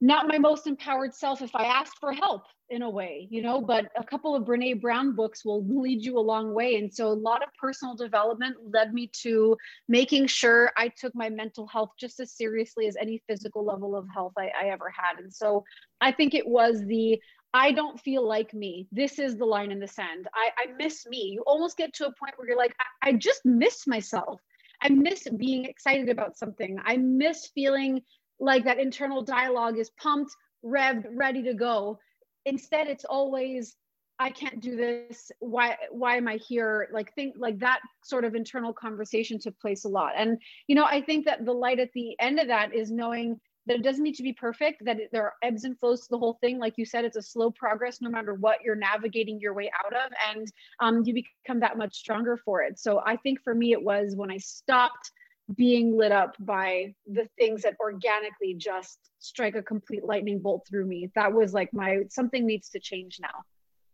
not 0.00 0.26
my 0.26 0.38
most 0.38 0.66
empowered 0.66 1.14
self 1.14 1.42
if 1.42 1.54
i 1.54 1.64
asked 1.64 1.98
for 2.00 2.12
help 2.12 2.44
in 2.70 2.82
a 2.82 2.88
way 2.88 3.26
you 3.30 3.42
know 3.42 3.60
but 3.60 3.86
a 3.98 4.04
couple 4.04 4.34
of 4.34 4.44
brene 4.44 4.80
brown 4.80 5.14
books 5.14 5.44
will 5.44 5.64
lead 5.82 6.02
you 6.02 6.18
a 6.18 6.20
long 6.20 6.54
way. 6.54 6.76
And 6.76 6.92
so 6.92 7.08
a 7.08 7.12
lot 7.12 7.42
of 7.42 7.48
personal 7.60 7.94
development 7.94 8.56
led 8.72 8.94
me 8.94 9.10
to 9.22 9.56
making 9.88 10.28
sure 10.28 10.70
i 10.78 10.88
took 10.88 11.14
my 11.14 11.28
mental 11.28 11.66
health 11.66 11.90
just 11.98 12.20
as 12.20 12.32
seriously 12.32 12.86
as 12.86 12.96
any 12.96 13.22
physical 13.28 13.64
level 13.64 13.94
of 13.96 14.06
health 14.14 14.32
i, 14.38 14.50
I 14.58 14.68
ever 14.68 14.90
had. 14.96 15.18
And 15.18 15.34
so 15.34 15.64
i 16.00 16.10
think 16.10 16.32
it 16.32 16.46
was 16.46 16.82
the 16.86 17.20
I 17.52 17.72
don't 17.72 18.00
feel 18.00 18.26
like 18.26 18.54
me. 18.54 18.86
This 18.92 19.18
is 19.18 19.36
the 19.36 19.44
line 19.44 19.72
in 19.72 19.80
the 19.80 19.88
sand. 19.88 20.28
I, 20.34 20.50
I 20.56 20.72
miss 20.78 21.06
me. 21.06 21.30
You 21.34 21.42
almost 21.46 21.76
get 21.76 21.92
to 21.94 22.06
a 22.06 22.14
point 22.14 22.34
where 22.36 22.48
you're 22.48 22.56
like, 22.56 22.74
I, 23.02 23.08
I 23.08 23.12
just 23.14 23.44
miss 23.44 23.86
myself. 23.86 24.40
I 24.82 24.88
miss 24.88 25.26
being 25.36 25.64
excited 25.64 26.08
about 26.08 26.38
something. 26.38 26.78
I 26.84 26.96
miss 26.96 27.50
feeling 27.54 28.02
like 28.38 28.64
that 28.64 28.78
internal 28.78 29.22
dialogue 29.22 29.78
is 29.78 29.90
pumped, 30.00 30.34
revved, 30.64 31.06
ready 31.12 31.42
to 31.42 31.54
go. 31.54 31.98
Instead, 32.46 32.86
it's 32.86 33.04
always, 33.04 33.76
I 34.18 34.30
can't 34.30 34.60
do 34.60 34.76
this. 34.76 35.30
Why 35.40 35.76
why 35.90 36.16
am 36.16 36.28
I 36.28 36.36
here? 36.36 36.88
Like 36.92 37.14
think 37.14 37.34
like 37.38 37.58
that 37.58 37.80
sort 38.04 38.24
of 38.24 38.34
internal 38.34 38.72
conversation 38.72 39.38
took 39.38 39.58
place 39.58 39.84
a 39.84 39.88
lot. 39.88 40.12
And 40.16 40.38
you 40.66 40.74
know, 40.74 40.84
I 40.84 41.02
think 41.02 41.26
that 41.26 41.44
the 41.44 41.52
light 41.52 41.80
at 41.80 41.92
the 41.94 42.16
end 42.20 42.38
of 42.38 42.46
that 42.48 42.74
is 42.74 42.90
knowing 42.90 43.40
that 43.70 43.76
it 43.76 43.82
doesn't 43.84 44.02
need 44.02 44.16
to 44.16 44.24
be 44.24 44.32
perfect, 44.32 44.84
that 44.84 44.98
it, 44.98 45.10
there 45.12 45.22
are 45.22 45.34
ebbs 45.44 45.62
and 45.62 45.78
flows 45.78 46.00
to 46.00 46.08
the 46.10 46.18
whole 46.18 46.36
thing. 46.40 46.58
Like 46.58 46.74
you 46.76 46.84
said, 46.84 47.04
it's 47.04 47.16
a 47.16 47.22
slow 47.22 47.52
progress 47.52 48.00
no 48.00 48.10
matter 48.10 48.34
what 48.34 48.64
you're 48.64 48.74
navigating 48.74 49.38
your 49.38 49.54
way 49.54 49.70
out 49.84 49.92
of, 49.92 50.10
and 50.28 50.50
um, 50.80 51.04
you 51.04 51.14
become 51.14 51.60
that 51.60 51.78
much 51.78 51.94
stronger 51.94 52.36
for 52.36 52.62
it. 52.62 52.80
So 52.80 53.00
I 53.06 53.14
think 53.14 53.40
for 53.44 53.54
me, 53.54 53.70
it 53.70 53.80
was 53.80 54.16
when 54.16 54.28
I 54.28 54.38
stopped 54.38 55.12
being 55.54 55.96
lit 55.96 56.10
up 56.10 56.34
by 56.40 56.92
the 57.06 57.28
things 57.38 57.62
that 57.62 57.76
organically 57.78 58.54
just 58.54 58.98
strike 59.20 59.54
a 59.54 59.62
complete 59.62 60.04
lightning 60.04 60.40
bolt 60.40 60.66
through 60.68 60.86
me. 60.86 61.08
That 61.14 61.32
was 61.32 61.54
like 61.54 61.72
my 61.72 62.00
something 62.08 62.44
needs 62.44 62.70
to 62.70 62.80
change 62.80 63.18
now. 63.22 63.44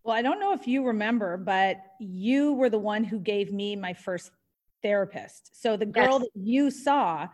Well, 0.05 0.17
I 0.17 0.23
don't 0.23 0.41
know 0.41 0.55
if 0.55 0.67
you 0.67 0.87
remember, 0.87 1.37
but 1.37 1.83
you 2.01 2.55
were 2.55 2.71
the 2.71 2.79
one 2.79 3.05
who 3.05 3.19
gave 3.19 3.53
me 3.53 3.77
my 3.77 3.93
first 3.93 4.31
therapist. 4.83 5.61
So 5.61 5.77
the 5.77 5.85
girl 5.85 6.13
yes. 6.13 6.21
that 6.21 6.31
you 6.35 6.71
saw 6.71 7.29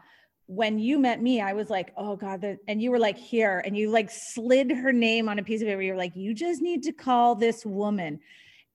when 0.55 0.79
you 0.79 0.99
met 0.99 1.23
me, 1.23 1.41
I 1.41 1.55
was 1.55 1.71
like, 1.71 1.93
oh 1.97 2.15
God, 2.15 2.59
and 2.69 2.83
you 2.83 2.91
were 2.91 2.99
like, 2.99 3.17
here, 3.17 3.63
and 3.65 3.75
you 3.77 3.89
like 3.89 4.11
slid 4.11 4.71
her 4.71 4.93
name 4.93 5.29
on 5.29 5.39
a 5.39 5.43
piece 5.43 5.63
of 5.63 5.67
paper. 5.67 5.81
You're 5.81 5.97
like, 5.97 6.15
you 6.15 6.35
just 6.35 6.61
need 6.61 6.83
to 6.83 6.93
call 6.93 7.35
this 7.35 7.65
woman. 7.65 8.21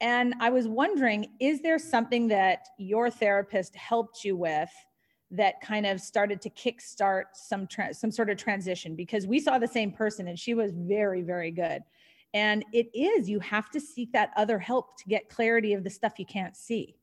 And 0.01 0.33
I 0.39 0.49
was 0.49 0.67
wondering, 0.67 1.27
is 1.39 1.61
there 1.61 1.77
something 1.77 2.27
that 2.29 2.67
your 2.79 3.11
therapist 3.11 3.75
helped 3.75 4.25
you 4.25 4.35
with 4.35 4.71
that 5.29 5.61
kind 5.61 5.85
of 5.85 6.01
started 6.01 6.41
to 6.41 6.49
kickstart 6.49 7.25
some 7.33 7.67
tra- 7.67 7.93
some 7.93 8.11
sort 8.11 8.31
of 8.31 8.37
transition? 8.37 8.95
Because 8.95 9.27
we 9.27 9.39
saw 9.39 9.59
the 9.59 9.67
same 9.67 9.91
person 9.91 10.27
and 10.27 10.39
she 10.39 10.55
was 10.55 10.71
very, 10.73 11.21
very 11.21 11.51
good. 11.51 11.83
And 12.33 12.65
it 12.73 12.87
is, 12.95 13.29
you 13.29 13.39
have 13.41 13.69
to 13.71 13.79
seek 13.79 14.11
that 14.13 14.31
other 14.35 14.57
help 14.57 14.97
to 14.97 15.05
get 15.07 15.29
clarity 15.29 15.73
of 15.73 15.83
the 15.83 15.91
stuff 15.91 16.13
you 16.17 16.25
can't 16.25 16.55
see. 16.55 16.95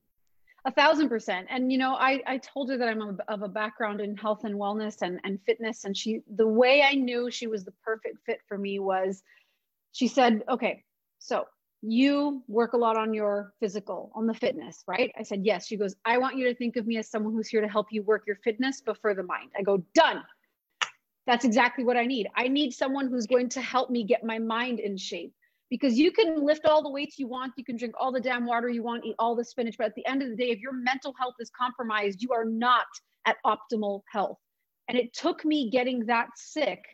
A 0.66 0.72
thousand 0.72 1.10
percent. 1.10 1.46
And 1.50 1.70
you 1.70 1.78
know, 1.78 1.94
I, 1.94 2.22
I 2.26 2.38
told 2.38 2.70
her 2.70 2.78
that 2.78 2.88
I'm 2.88 3.02
a, 3.02 3.16
of 3.28 3.42
a 3.42 3.48
background 3.48 4.00
in 4.00 4.16
health 4.16 4.44
and 4.44 4.54
wellness 4.54 5.02
and, 5.02 5.20
and 5.24 5.38
fitness. 5.44 5.84
And 5.84 5.96
she, 5.96 6.22
the 6.36 6.46
way 6.46 6.82
I 6.82 6.94
knew 6.94 7.30
she 7.30 7.46
was 7.46 7.64
the 7.64 7.74
perfect 7.84 8.18
fit 8.24 8.40
for 8.48 8.56
me 8.56 8.78
was 8.78 9.22
she 9.92 10.08
said, 10.08 10.42
okay, 10.48 10.82
so 11.18 11.44
you 11.82 12.42
work 12.48 12.72
a 12.72 12.78
lot 12.78 12.96
on 12.96 13.12
your 13.12 13.52
physical, 13.60 14.10
on 14.14 14.26
the 14.26 14.32
fitness, 14.32 14.82
right? 14.86 15.12
I 15.18 15.22
said, 15.22 15.44
yes. 15.44 15.66
She 15.66 15.76
goes, 15.76 15.94
I 16.06 16.16
want 16.16 16.36
you 16.36 16.48
to 16.48 16.54
think 16.54 16.76
of 16.76 16.86
me 16.86 16.96
as 16.96 17.10
someone 17.10 17.34
who's 17.34 17.48
here 17.48 17.60
to 17.60 17.68
help 17.68 17.88
you 17.90 18.02
work 18.02 18.24
your 18.26 18.36
fitness, 18.36 18.82
but 18.84 18.98
for 19.02 19.14
the 19.14 19.22
mind. 19.22 19.50
I 19.58 19.62
go, 19.62 19.84
done. 19.94 20.22
That's 21.26 21.44
exactly 21.44 21.84
what 21.84 21.98
I 21.98 22.06
need. 22.06 22.28
I 22.34 22.48
need 22.48 22.72
someone 22.72 23.08
who's 23.08 23.26
going 23.26 23.50
to 23.50 23.60
help 23.60 23.90
me 23.90 24.04
get 24.04 24.24
my 24.24 24.38
mind 24.38 24.80
in 24.80 24.96
shape 24.96 25.34
because 25.74 25.98
you 25.98 26.12
can 26.12 26.44
lift 26.46 26.66
all 26.66 26.84
the 26.84 26.88
weights 26.88 27.18
you 27.18 27.26
want, 27.26 27.52
you 27.56 27.64
can 27.64 27.76
drink 27.76 27.96
all 27.98 28.12
the 28.12 28.20
damn 28.20 28.46
water 28.46 28.68
you 28.68 28.80
want, 28.80 29.04
eat 29.04 29.16
all 29.18 29.34
the 29.34 29.44
spinach, 29.44 29.74
but 29.76 29.88
at 29.88 29.94
the 29.96 30.06
end 30.06 30.22
of 30.22 30.28
the 30.28 30.36
day, 30.36 30.50
if 30.50 30.60
your 30.60 30.72
mental 30.72 31.12
health 31.18 31.34
is 31.40 31.50
compromised, 31.50 32.22
you 32.22 32.28
are 32.32 32.44
not 32.44 32.86
at 33.26 33.38
optimal 33.44 34.02
health. 34.08 34.38
And 34.86 34.96
it 34.96 35.12
took 35.12 35.44
me 35.44 35.70
getting 35.70 36.06
that 36.06 36.28
sick, 36.36 36.84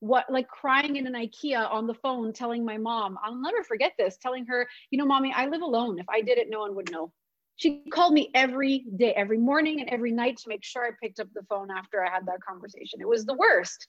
what 0.00 0.26
like 0.30 0.46
crying 0.48 0.96
in 0.96 1.06
an 1.06 1.14
IKEA 1.14 1.72
on 1.72 1.86
the 1.86 1.94
phone, 1.94 2.34
telling 2.34 2.66
my 2.66 2.76
mom, 2.76 3.16
I'll 3.24 3.40
never 3.40 3.64
forget 3.64 3.92
this, 3.96 4.18
telling 4.20 4.44
her, 4.44 4.68
you 4.90 4.98
know, 4.98 5.06
mommy, 5.06 5.32
I 5.34 5.46
live 5.46 5.62
alone. 5.62 5.98
If 5.98 6.06
I 6.10 6.20
did 6.20 6.36
it, 6.36 6.48
no 6.50 6.60
one 6.60 6.74
would 6.74 6.92
know. 6.92 7.14
She 7.56 7.82
called 7.90 8.12
me 8.12 8.30
every 8.34 8.84
day, 8.94 9.14
every 9.14 9.38
morning 9.38 9.80
and 9.80 9.88
every 9.88 10.12
night 10.12 10.36
to 10.36 10.50
make 10.50 10.64
sure 10.64 10.84
I 10.84 10.90
picked 11.02 11.18
up 11.18 11.28
the 11.32 11.46
phone 11.48 11.70
after 11.70 12.04
I 12.04 12.10
had 12.10 12.26
that 12.26 12.44
conversation. 12.46 13.00
It 13.00 13.08
was 13.08 13.24
the 13.24 13.36
worst. 13.36 13.86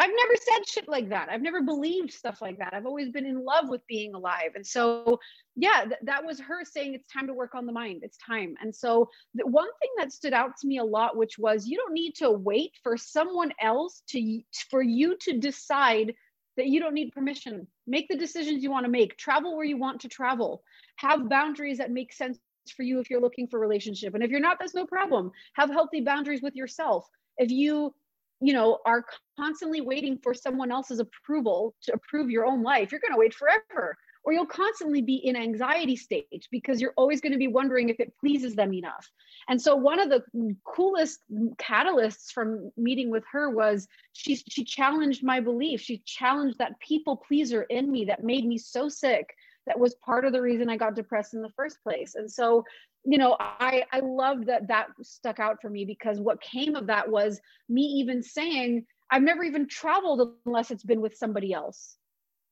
I've 0.00 0.10
never 0.10 0.34
said 0.40 0.68
shit 0.68 0.88
like 0.88 1.10
that. 1.10 1.28
I've 1.28 1.42
never 1.42 1.62
believed 1.62 2.12
stuff 2.12 2.40
like 2.40 2.58
that. 2.58 2.72
I've 2.72 2.86
always 2.86 3.10
been 3.10 3.26
in 3.26 3.44
love 3.44 3.68
with 3.68 3.86
being 3.86 4.14
alive. 4.14 4.52
And 4.54 4.66
so, 4.66 5.20
yeah, 5.54 5.84
th- 5.84 6.00
that 6.04 6.24
was 6.24 6.40
her 6.40 6.64
saying 6.64 6.94
it's 6.94 7.12
time 7.12 7.26
to 7.26 7.34
work 7.34 7.54
on 7.54 7.66
the 7.66 7.72
mind. 7.72 8.00
It's 8.02 8.16
time. 8.16 8.54
And 8.60 8.74
so, 8.74 9.10
the 9.34 9.46
one 9.46 9.68
thing 9.80 9.90
that 9.98 10.12
stood 10.12 10.32
out 10.32 10.56
to 10.60 10.66
me 10.66 10.78
a 10.78 10.84
lot, 10.84 11.16
which 11.16 11.38
was 11.38 11.66
you 11.66 11.76
don't 11.76 11.92
need 11.92 12.14
to 12.16 12.30
wait 12.30 12.72
for 12.82 12.96
someone 12.96 13.52
else 13.60 14.02
to 14.08 14.40
for 14.70 14.82
you 14.82 15.16
to 15.20 15.38
decide 15.38 16.14
that 16.56 16.66
you 16.66 16.80
don't 16.80 16.94
need 16.94 17.12
permission. 17.12 17.66
Make 17.86 18.08
the 18.08 18.16
decisions 18.16 18.62
you 18.62 18.70
want 18.70 18.84
to 18.84 18.90
make. 18.90 19.16
Travel 19.16 19.56
where 19.56 19.64
you 19.64 19.76
want 19.76 20.00
to 20.02 20.08
travel. 20.08 20.62
Have 20.96 21.28
boundaries 21.28 21.78
that 21.78 21.90
make 21.90 22.12
sense 22.12 22.38
for 22.76 22.82
you 22.82 23.00
if 23.00 23.10
you're 23.10 23.20
looking 23.20 23.48
for 23.48 23.58
relationship. 23.58 24.14
And 24.14 24.22
if 24.22 24.30
you're 24.30 24.40
not, 24.40 24.58
that's 24.58 24.74
no 24.74 24.86
problem. 24.86 25.32
Have 25.54 25.70
healthy 25.70 26.00
boundaries 26.00 26.42
with 26.42 26.54
yourself. 26.54 27.08
If 27.38 27.50
you 27.50 27.94
you 28.42 28.52
know 28.52 28.78
are 28.84 29.04
constantly 29.38 29.80
waiting 29.80 30.18
for 30.18 30.34
someone 30.34 30.70
else's 30.70 30.98
approval 30.98 31.74
to 31.82 31.92
approve 31.94 32.30
your 32.30 32.44
own 32.44 32.62
life 32.62 32.90
you're 32.90 33.00
going 33.00 33.12
to 33.12 33.18
wait 33.18 33.34
forever. 33.34 33.96
Or 34.24 34.32
you'll 34.32 34.46
constantly 34.46 35.02
be 35.02 35.16
in 35.16 35.34
anxiety 35.34 35.96
stage 35.96 36.46
because 36.52 36.80
you're 36.80 36.94
always 36.96 37.20
going 37.20 37.32
to 37.32 37.38
be 37.38 37.48
wondering 37.48 37.88
if 37.88 37.98
it 37.98 38.16
pleases 38.20 38.54
them 38.54 38.72
enough. 38.72 39.10
And 39.48 39.60
so 39.60 39.74
one 39.74 39.98
of 39.98 40.10
the 40.10 40.22
coolest 40.64 41.18
catalysts 41.56 42.30
from 42.30 42.70
meeting 42.76 43.10
with 43.10 43.24
her 43.32 43.50
was 43.50 43.88
she 44.12 44.36
she 44.36 44.62
challenged 44.62 45.24
my 45.24 45.40
belief. 45.40 45.80
She 45.80 46.02
challenged 46.06 46.58
that 46.58 46.78
people 46.78 47.16
pleaser 47.16 47.62
in 47.62 47.90
me 47.90 48.04
that 48.04 48.22
made 48.22 48.46
me 48.46 48.58
so 48.58 48.88
sick 48.88 49.34
that 49.66 49.78
was 49.78 49.94
part 50.04 50.24
of 50.24 50.32
the 50.32 50.42
reason 50.42 50.68
I 50.68 50.76
got 50.76 50.94
depressed 50.94 51.34
in 51.34 51.42
the 51.42 51.52
first 51.56 51.82
place. 51.82 52.14
And 52.14 52.30
so 52.30 52.64
you 53.04 53.18
know 53.18 53.36
i 53.40 53.84
i 53.92 54.00
loved 54.00 54.46
that 54.46 54.68
that 54.68 54.86
stuck 55.02 55.40
out 55.40 55.60
for 55.60 55.68
me 55.68 55.84
because 55.84 56.20
what 56.20 56.40
came 56.40 56.76
of 56.76 56.86
that 56.86 57.08
was 57.08 57.40
me 57.68 57.82
even 57.82 58.22
saying 58.22 58.84
i've 59.10 59.22
never 59.22 59.42
even 59.42 59.66
traveled 59.66 60.34
unless 60.46 60.70
it's 60.70 60.84
been 60.84 61.00
with 61.00 61.16
somebody 61.16 61.52
else. 61.52 61.96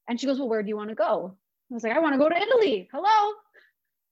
And 0.09 0.21
she 0.21 0.27
goes 0.27 0.39
well 0.39 0.49
where 0.49 0.63
do 0.63 0.69
you 0.69 0.77
want 0.77 0.89
to 0.89 0.95
go? 0.95 1.37
I 1.71 1.75
was 1.75 1.85
like 1.85 1.97
i 1.97 2.01
want 2.01 2.15
to 2.15 2.19
go 2.19 2.29
to 2.29 2.37
italy. 2.37 2.89
Hello? 2.93 3.35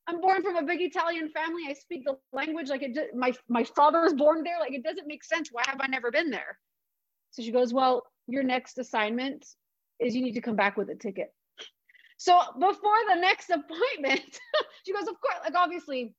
I'm 0.06 0.22
born 0.22 0.42
from 0.42 0.56
a 0.56 0.62
big 0.62 0.80
italian 0.80 1.28
family. 1.30 1.64
I 1.68 1.74
speak 1.74 2.04
the 2.04 2.16
language 2.32 2.68
like 2.68 2.82
it 2.82 3.14
my 3.14 3.32
my 3.48 3.64
father 3.64 4.00
was 4.00 4.14
born 4.14 4.42
there. 4.44 4.58
Like 4.60 4.72
it 4.72 4.84
doesn't 4.84 5.06
make 5.06 5.24
sense. 5.24 5.48
Why 5.50 5.62
have 5.66 5.80
i 5.80 5.86
never 5.86 6.10
been 6.10 6.30
there? 6.30 6.58
So 7.30 7.42
she 7.42 7.50
goes 7.50 7.74
well 7.74 8.04
your 8.28 8.42
next 8.42 8.78
assignment 8.78 9.44
is 9.98 10.14
you 10.14 10.22
need 10.22 10.34
to 10.34 10.40
come 10.40 10.54
back 10.54 10.76
with 10.76 10.90
a 10.90 10.94
ticket 10.94 11.32
so 12.18 12.38
before 12.58 12.98
the 13.08 13.20
next 13.20 13.48
appointment 13.50 14.40
she 14.84 14.92
goes 14.92 15.08
of 15.08 15.18
course 15.20 15.36
like 15.44 15.54
obviously 15.56 16.14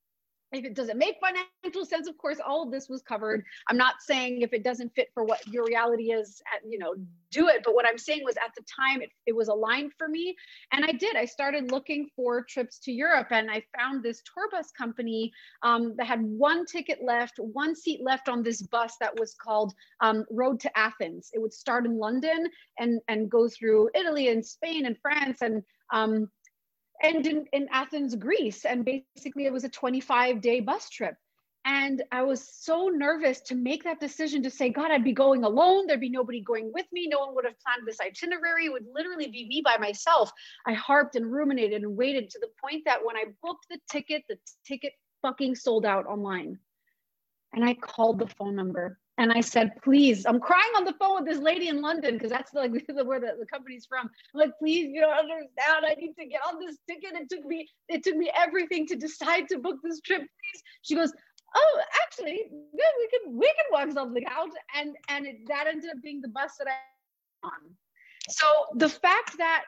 if 0.52 0.66
it 0.66 0.74
doesn't 0.74 0.98
make 0.98 1.18
financial 1.22 1.86
sense 1.86 2.08
of 2.08 2.18
course 2.18 2.40
all 2.46 2.64
of 2.64 2.72
this 2.72 2.90
was 2.90 3.02
covered. 3.02 3.44
I'm 3.68 3.78
not 3.78 3.96
saying 4.02 4.42
if 4.42 4.54
it 4.54 4.64
doesn't 4.64 4.94
fit 4.96 5.10
for 5.14 5.24
what 5.24 5.46
your 5.48 5.64
reality 5.66 6.12
is 6.12 6.42
at, 6.54 6.68
you 6.68 6.80
know 6.80 6.96
do 7.32 7.48
it. 7.48 7.62
But 7.64 7.76
what 7.76 7.88
i'm 7.88 7.98
saying 7.98 8.22
was 8.24 8.36
at 8.38 8.54
the 8.56 8.64
time 8.64 9.02
it, 9.02 9.10
it 9.28 9.36
was 9.36 9.48
aligned 9.48 9.92
for 9.98 10.08
me. 10.08 10.36
And 10.72 10.84
i 10.86 10.92
did. 10.92 11.16
I 11.16 11.26
started 11.26 11.72
looking 11.72 12.10
for 12.16 12.44
trips 12.44 12.80
to 12.80 12.92
europe 12.92 13.28
and 13.32 13.52
i 13.52 13.64
found 13.78 14.04
this 14.04 14.22
tour 14.34 14.50
bus 14.52 14.72
company 14.72 15.32
um, 15.62 15.96
that 15.98 16.08
had 16.08 16.22
one 16.22 16.66
ticket 16.66 17.00
left 17.04 17.38
one 17.38 17.76
seat 17.76 18.02
left 18.04 18.30
on 18.30 18.42
this 18.42 18.62
bus 18.62 18.96
that 19.00 19.18
was 19.20 19.36
called 19.36 19.74
um, 20.02 20.26
road 20.32 20.60
to 20.62 20.78
athens. 20.78 21.30
It 21.34 21.42
would 21.42 21.54
start 21.54 21.86
in 21.86 21.98
london 22.00 22.48
and 22.80 23.02
and 23.08 23.30
go 23.30 23.48
through 23.48 23.90
italy 23.94 24.30
and 24.30 24.44
spain 24.44 24.88
and 24.88 24.98
france 25.02 25.42
and 25.42 25.64
um, 25.91 26.30
and 27.02 27.25
in, 27.25 27.45
in 27.54 27.67
Athens, 27.71 28.15
Greece. 28.15 28.65
And 28.65 28.86
basically, 28.86 29.45
it 29.45 29.54
was 29.54 29.63
a 29.63 29.69
25 29.69 30.41
day 30.41 30.60
bus 30.60 30.89
trip. 30.89 31.15
And 31.65 32.04
I 32.12 32.23
was 32.23 32.47
so 32.63 32.88
nervous 32.88 33.41
to 33.41 33.56
make 33.56 33.84
that 33.84 33.99
decision 33.99 34.41
to 34.43 34.49
say, 34.49 34.69
God, 34.69 34.91
I'd 34.91 35.04
be 35.04 35.12
going 35.12 35.43
alone. 35.43 35.88
There'd 35.88 35.99
be 35.99 36.10
nobody 36.10 36.41
going 36.41 36.71
with 36.73 36.86
me. 36.91 37.08
No 37.08 37.19
one 37.19 37.36
would 37.36 37.45
have 37.45 37.60
planned 37.60 37.86
this 37.86 37.99
itinerary. 37.99 38.65
It 38.65 38.71
would 38.71 38.86
literally 38.93 39.28
be 39.28 39.45
me 39.47 39.62
by 39.63 39.78
myself. 39.78 40.32
I 40.65 40.73
harped 40.73 41.15
and 41.15 41.32
ruminated 41.32 41.84
and 41.84 41.97
waited 41.97 42.30
to 42.30 42.39
the 42.39 42.47
point 42.63 42.84
that 42.86 43.04
when 43.04 43.17
I 43.17 43.25
booked 43.43 43.67
the 43.69 43.80
ticket, 43.91 44.23
the 44.30 44.38
ticket 44.65 44.93
fucking 45.21 45.56
sold 45.56 45.86
out 45.86 46.06
online. 46.06 46.58
And 47.54 47.65
I 47.65 47.73
called 47.73 48.19
the 48.19 48.28
phone 48.28 48.56
number 48.56 48.97
and 49.19 49.34
I 49.34 49.41
said, 49.41 49.73
please, 49.84 50.25
I'm 50.25 50.39
crying 50.39 50.71
on 50.77 50.86
the 50.86 50.93
phone 50.93 51.15
with 51.15 51.25
this 51.25 51.43
lady 51.43 51.67
in 51.67 51.82
London 51.82 52.13
because 52.13 52.32
that's 52.32 52.53
like 52.53 52.71
the 52.88 53.03
where 53.03 53.19
the, 53.19 53.34
the 53.38 53.45
company's 53.45 53.86
from. 53.86 54.10
I'm 54.34 54.39
like, 54.39 54.51
please, 54.58 54.89
you 54.91 55.01
don't 55.01 55.13
understand. 55.13 55.86
I 55.86 55.93
need 55.95 56.13
to 56.17 56.25
get 56.25 56.39
on 56.47 56.58
this 56.58 56.77
ticket. 56.88 57.12
It 57.19 57.29
took 57.29 57.45
me, 57.45 57.67
it 57.89 58.01
took 58.01 58.15
me 58.15 58.32
everything 58.34 58.88
to 58.88 58.95
decide 58.95 59.49
to 59.49 59.60
book 59.60 59.75
this 59.84 59.99
trip. 59.99 60.21
Please. 60.21 60.63
She 60.84 60.95
goes, 60.95 61.12
oh, 61.53 61.82
actually, 62.05 62.49
good. 62.49 62.93
We 62.97 63.10
can 63.12 63.38
we 63.38 63.47
can 63.47 63.88
work 63.88 63.93
something 63.93 64.23
out. 64.32 64.49
And 64.77 64.95
and 65.10 65.27
it, 65.27 65.36
that 65.49 65.67
ended 65.67 65.89
up 65.91 66.01
being 66.01 66.21
the 66.21 66.29
bus 66.29 66.53
that 66.58 66.67
I 66.67 67.45
on. 67.45 67.75
So 68.29 68.45
the 68.75 68.89
fact 68.89 69.38
that 69.38 69.63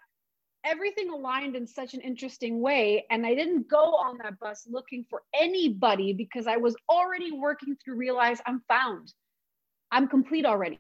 everything 0.64 1.10
aligned 1.10 1.56
in 1.58 1.68
such 1.68 1.96
an 1.96 2.02
interesting 2.02 2.62
way 2.62 3.04
and 3.10 3.26
i 3.26 3.34
didn't 3.34 3.68
go 3.68 3.96
on 3.96 4.16
that 4.20 4.38
bus 4.40 4.68
looking 4.70 5.04
for 5.10 5.24
anybody 5.34 6.14
because 6.14 6.46
i 6.46 6.56
was 6.56 6.76
already 6.88 7.32
working 7.32 7.76
through 7.84 7.96
realize 7.96 8.40
i'm 8.46 8.62
found 8.68 9.12
I'm 9.92 10.08
complete 10.08 10.46
already. 10.46 10.80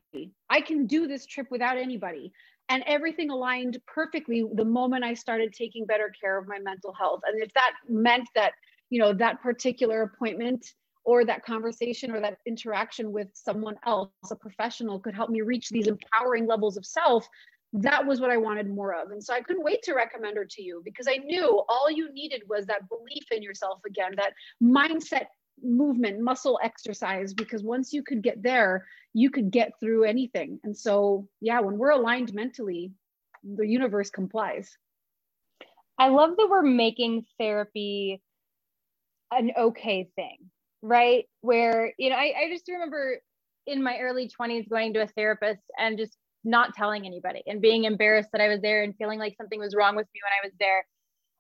I 0.50 0.62
can 0.62 0.86
do 0.88 1.08
this 1.08 1.26
trip 1.26 1.48
without 1.52 1.78
anybody. 1.78 2.32
And 2.70 2.84
everything 2.88 3.30
aligned 3.30 3.80
perfectly 3.86 4.46
the 4.54 4.64
moment 4.64 5.04
I 5.04 5.14
started 5.14 5.54
taking 5.54 5.86
better 5.86 6.12
care 6.22 6.38
of 6.38 6.48
my 6.48 6.58
mental 6.60 6.94
health. 6.94 7.22
And 7.26 7.44
if 7.44 7.54
that 7.54 7.74
meant 7.90 8.30
that, 8.36 8.54
you 8.90 9.00
know, 9.00 9.12
that 9.14 9.42
particular 9.42 10.04
appointment 10.04 10.66
or 11.04 11.26
that 11.26 11.44
conversation 11.44 12.12
or 12.12 12.22
that 12.22 12.38
interaction 12.46 13.12
with 13.12 13.28
someone 13.34 13.76
else, 13.86 14.12
a 14.30 14.36
professional, 14.36 15.00
could 15.00 15.16
help 15.16 15.30
me 15.30 15.42
reach 15.42 15.70
these 15.70 15.88
empowering 15.88 16.48
levels 16.48 16.78
of 16.78 16.86
self, 16.86 17.28
that 17.74 18.06
was 18.06 18.22
what 18.22 18.32
I 18.32 18.38
wanted 18.38 18.70
more 18.70 18.94
of. 18.94 19.12
And 19.12 19.24
so 19.24 19.34
I 19.34 19.42
couldn't 19.42 19.64
wait 19.64 19.82
to 19.84 19.94
recommend 19.94 20.38
her 20.38 20.46
to 20.46 20.62
you 20.62 20.82
because 20.84 21.08
I 21.10 21.18
knew 21.18 21.64
all 21.70 21.90
you 21.90 22.12
needed 22.14 22.44
was 22.48 22.66
that 22.68 22.88
belief 22.90 23.32
in 23.32 23.42
yourself 23.42 23.80
again, 23.86 24.12
that 24.18 24.34
mindset 24.62 25.28
movement, 25.64 26.20
muscle 26.20 26.60
exercise, 26.64 27.34
because 27.34 27.64
once 27.64 27.94
you 27.94 28.04
could 28.04 28.22
get 28.22 28.42
there, 28.42 28.86
you 29.14 29.30
could 29.30 29.52
get 29.52 29.74
through 29.80 30.04
anything. 30.04 30.60
And 30.64 30.76
so, 30.76 31.28
yeah, 31.40 31.60
when 31.60 31.78
we're 31.78 31.92
aligned 31.92 32.34
mentally, 32.34 32.92
the 33.44 33.68
universe 33.68 34.10
complies. 34.10 34.78
I 35.98 36.10
love 36.10 36.32
that 36.38 36.48
we're 36.50 36.62
making 36.64 37.26
therapy 37.40 38.22
an 39.32 39.52
okay 39.58 40.10
thing, 40.16 40.38
right? 40.82 41.26
Where, 41.42 41.94
you 41.98 42.10
know, 42.10 42.16
I, 42.16 42.34
I 42.46 42.50
just 42.52 42.68
remember 42.68 43.20
in 43.68 43.84
my 43.84 44.00
early 44.00 44.30
20s 44.30 44.70
going 44.70 44.94
to 44.94 45.04
a 45.04 45.08
therapist 45.08 45.62
and 45.78 45.98
just 45.98 46.18
not 46.44 46.74
telling 46.74 47.06
anybody 47.06 47.44
and 47.46 47.62
being 47.62 47.84
embarrassed 47.84 48.30
that 48.32 48.42
I 48.42 48.48
was 48.48 48.62
there 48.62 48.84
and 48.84 48.96
feeling 48.98 49.20
like 49.20 49.36
something 49.38 49.60
was 49.60 49.76
wrong 49.76 49.96
with 49.96 50.08
me 50.14 50.22
when 50.24 50.32
I 50.32 50.48
was 50.48 50.54
there. 50.60 50.86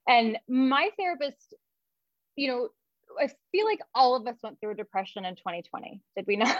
And 0.07 0.37
my 0.47 0.89
therapist, 0.97 1.55
you 2.35 2.47
know, 2.47 2.69
I 3.19 3.29
feel 3.51 3.65
like 3.65 3.79
all 3.93 4.15
of 4.15 4.27
us 4.27 4.37
went 4.43 4.59
through 4.59 4.71
a 4.71 4.75
depression 4.75 5.25
in 5.25 5.35
2020. 5.35 6.01
Did 6.15 6.27
we 6.27 6.37
not? 6.37 6.57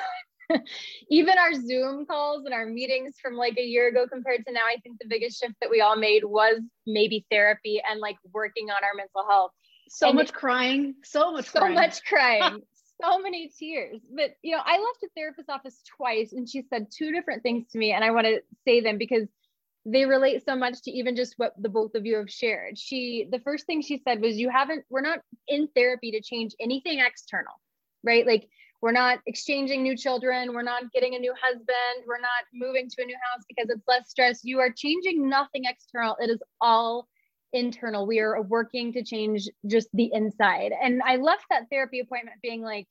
Even 1.09 1.37
our 1.37 1.53
Zoom 1.53 2.05
calls 2.05 2.45
and 2.45 2.53
our 2.53 2.65
meetings 2.65 3.15
from 3.21 3.35
like 3.35 3.57
a 3.57 3.63
year 3.63 3.87
ago 3.87 4.05
compared 4.11 4.45
to 4.45 4.51
now, 4.51 4.61
I 4.61 4.77
think 4.81 4.97
the 4.99 5.07
biggest 5.07 5.39
shift 5.39 5.55
that 5.61 5.69
we 5.69 5.81
all 5.81 5.95
made 5.95 6.23
was 6.23 6.59
maybe 6.85 7.25
therapy 7.31 7.81
and 7.89 7.99
like 7.99 8.17
working 8.33 8.69
on 8.69 8.83
our 8.83 8.95
mental 8.95 9.25
health. 9.29 9.51
So 9.89 10.07
and 10.07 10.15
much 10.15 10.33
crying, 10.33 10.95
so 11.03 11.31
much, 11.33 11.49
so 11.49 11.59
crying. 11.59 11.75
much 11.75 12.03
crying, 12.05 12.61
so 13.01 13.19
many 13.19 13.51
tears. 13.57 13.99
But 14.13 14.31
you 14.41 14.55
know, 14.55 14.61
I 14.63 14.77
left 14.77 15.03
a 15.03 15.09
therapist 15.15 15.49
office 15.49 15.81
twice, 15.97 16.31
and 16.31 16.49
she 16.49 16.63
said 16.69 16.87
two 16.91 17.11
different 17.11 17.43
things 17.43 17.67
to 17.71 17.77
me, 17.77 17.91
and 17.91 18.03
I 18.03 18.11
want 18.11 18.25
to 18.25 18.41
say 18.65 18.79
them 18.79 18.97
because 18.97 19.27
they 19.85 20.05
relate 20.05 20.43
so 20.45 20.55
much 20.55 20.81
to 20.83 20.91
even 20.91 21.15
just 21.15 21.33
what 21.37 21.53
the 21.57 21.69
both 21.69 21.95
of 21.95 22.05
you 22.05 22.17
have 22.17 22.29
shared. 22.29 22.77
She, 22.77 23.27
the 23.31 23.39
first 23.39 23.65
thing 23.65 23.81
she 23.81 24.01
said 24.07 24.21
was, 24.21 24.37
You 24.37 24.49
haven't, 24.49 24.85
we're 24.89 25.01
not 25.01 25.19
in 25.47 25.67
therapy 25.75 26.11
to 26.11 26.21
change 26.21 26.53
anything 26.59 26.99
external, 26.99 27.53
right? 28.03 28.25
Like, 28.25 28.47
we're 28.81 28.91
not 28.91 29.19
exchanging 29.27 29.83
new 29.83 29.95
children. 29.95 30.53
We're 30.53 30.63
not 30.63 30.91
getting 30.91 31.13
a 31.13 31.19
new 31.19 31.33
husband. 31.39 32.05
We're 32.07 32.19
not 32.19 32.45
moving 32.51 32.89
to 32.89 33.03
a 33.03 33.05
new 33.05 33.17
house 33.31 33.43
because 33.47 33.69
it's 33.69 33.87
less 33.87 34.09
stress. 34.09 34.39
You 34.43 34.59
are 34.59 34.71
changing 34.75 35.29
nothing 35.29 35.65
external. 35.65 36.15
It 36.19 36.31
is 36.31 36.41
all 36.59 37.07
internal. 37.53 38.07
We 38.07 38.19
are 38.19 38.41
working 38.41 38.93
to 38.93 39.03
change 39.03 39.47
just 39.67 39.87
the 39.93 40.09
inside. 40.11 40.71
And 40.81 41.01
I 41.05 41.17
left 41.17 41.45
that 41.51 41.69
therapy 41.69 41.99
appointment 41.99 42.37
being 42.41 42.63
like, 42.63 42.87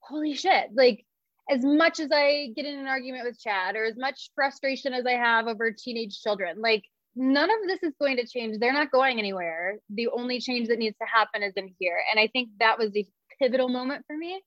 holy 0.00 0.34
shit, 0.34 0.70
like 0.74 1.05
as 1.48 1.64
much 1.64 2.00
as 2.00 2.10
I 2.12 2.48
get 2.56 2.66
in 2.66 2.78
an 2.78 2.86
argument 2.86 3.24
with 3.24 3.40
Chad 3.40 3.76
or 3.76 3.84
as 3.84 3.96
much 3.96 4.30
frustration 4.34 4.92
as 4.92 5.06
I 5.06 5.12
have 5.12 5.46
over 5.46 5.70
teenage 5.72 6.20
children, 6.20 6.60
like 6.60 6.84
none 7.14 7.50
of 7.50 7.56
this 7.66 7.82
is 7.82 7.94
going 8.00 8.16
to 8.16 8.26
change. 8.26 8.58
They're 8.58 8.72
not 8.72 8.90
going 8.90 9.18
anywhere. 9.18 9.78
The 9.90 10.08
only 10.08 10.40
change 10.40 10.68
that 10.68 10.78
needs 10.78 10.96
to 11.00 11.06
happen 11.06 11.42
is 11.42 11.54
in 11.56 11.74
here. 11.78 11.98
And 12.10 12.20
I 12.20 12.26
think 12.28 12.50
that 12.60 12.78
was 12.78 12.90
a 12.96 13.06
pivotal 13.40 13.68
moment 13.68 14.04
for 14.06 14.16
me. 14.16 14.42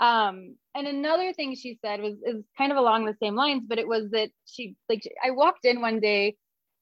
Um, 0.00 0.56
and 0.74 0.88
another 0.88 1.32
thing 1.32 1.54
she 1.54 1.78
said 1.84 2.00
was 2.00 2.14
is 2.26 2.44
kind 2.58 2.72
of 2.72 2.78
along 2.78 3.04
the 3.04 3.16
same 3.22 3.36
lines, 3.36 3.62
but 3.66 3.78
it 3.78 3.86
was 3.86 4.10
that 4.10 4.30
she 4.44 4.76
like 4.88 5.02
I 5.24 5.30
walked 5.30 5.64
in 5.64 5.80
one 5.80 6.00
day 6.00 6.36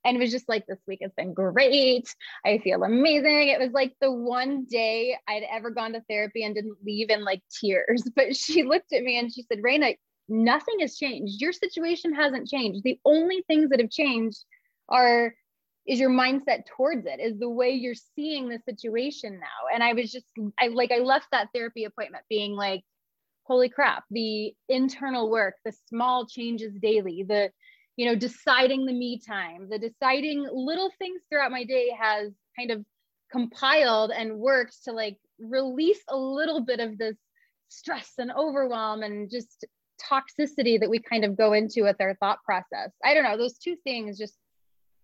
and 0.04 0.16
it 0.16 0.20
was 0.20 0.30
just 0.30 0.48
like 0.48 0.66
this 0.66 0.80
week 0.86 1.00
has 1.02 1.12
been 1.16 1.32
great. 1.32 2.14
I 2.44 2.58
feel 2.58 2.82
amazing. 2.82 3.48
It 3.48 3.60
was 3.60 3.72
like 3.72 3.94
the 4.00 4.10
one 4.10 4.64
day 4.64 5.16
I'd 5.28 5.44
ever 5.50 5.70
gone 5.70 5.92
to 5.92 6.02
therapy 6.08 6.42
and 6.44 6.54
didn't 6.54 6.78
leave 6.84 7.10
in 7.10 7.24
like 7.24 7.42
tears. 7.60 8.08
But 8.16 8.36
she 8.36 8.62
looked 8.62 8.92
at 8.92 9.02
me 9.02 9.18
and 9.18 9.32
she 9.32 9.42
said, 9.42 9.62
Raina, 9.62 9.96
nothing 10.28 10.80
has 10.80 10.96
changed. 10.96 11.40
Your 11.40 11.52
situation 11.52 12.14
hasn't 12.14 12.48
changed. 12.48 12.82
The 12.82 12.98
only 13.04 13.44
things 13.46 13.70
that 13.70 13.80
have 13.80 13.90
changed 13.90 14.38
are 14.88 15.34
is 15.86 15.98
your 15.98 16.10
mindset 16.10 16.64
towards 16.76 17.06
it 17.06 17.20
is 17.20 17.38
the 17.38 17.48
way 17.48 17.70
you're 17.70 17.94
seeing 18.14 18.48
the 18.48 18.60
situation 18.64 19.40
now 19.40 19.74
and 19.74 19.82
i 19.82 19.92
was 19.92 20.12
just 20.12 20.26
i 20.60 20.68
like 20.68 20.92
i 20.92 20.98
left 20.98 21.26
that 21.32 21.48
therapy 21.52 21.84
appointment 21.84 22.24
being 22.28 22.52
like 22.52 22.82
holy 23.44 23.68
crap 23.68 24.04
the 24.10 24.54
internal 24.68 25.28
work 25.28 25.54
the 25.64 25.72
small 25.88 26.24
changes 26.26 26.72
daily 26.80 27.24
the 27.28 27.50
you 28.02 28.08
know 28.08 28.16
deciding 28.16 28.84
the 28.84 28.92
me 28.92 29.20
time. 29.24 29.68
The 29.70 29.78
deciding 29.78 30.44
little 30.52 30.90
things 30.98 31.20
throughout 31.30 31.52
my 31.52 31.62
day 31.62 31.96
has 31.96 32.32
kind 32.58 32.72
of 32.72 32.84
compiled 33.30 34.10
and 34.10 34.38
worked 34.38 34.82
to 34.86 34.92
like 34.92 35.18
release 35.38 36.00
a 36.08 36.16
little 36.16 36.62
bit 36.62 36.80
of 36.80 36.98
this 36.98 37.14
stress 37.68 38.14
and 38.18 38.32
overwhelm 38.32 39.04
and 39.04 39.30
just 39.30 39.64
toxicity 40.02 40.80
that 40.80 40.90
we 40.90 40.98
kind 40.98 41.24
of 41.24 41.36
go 41.36 41.52
into 41.52 41.84
with 41.84 41.94
our 42.00 42.16
thought 42.16 42.38
process. 42.44 42.90
I 43.04 43.14
don't 43.14 43.22
know 43.22 43.36
those 43.36 43.58
two 43.58 43.76
things 43.84 44.18
just 44.18 44.34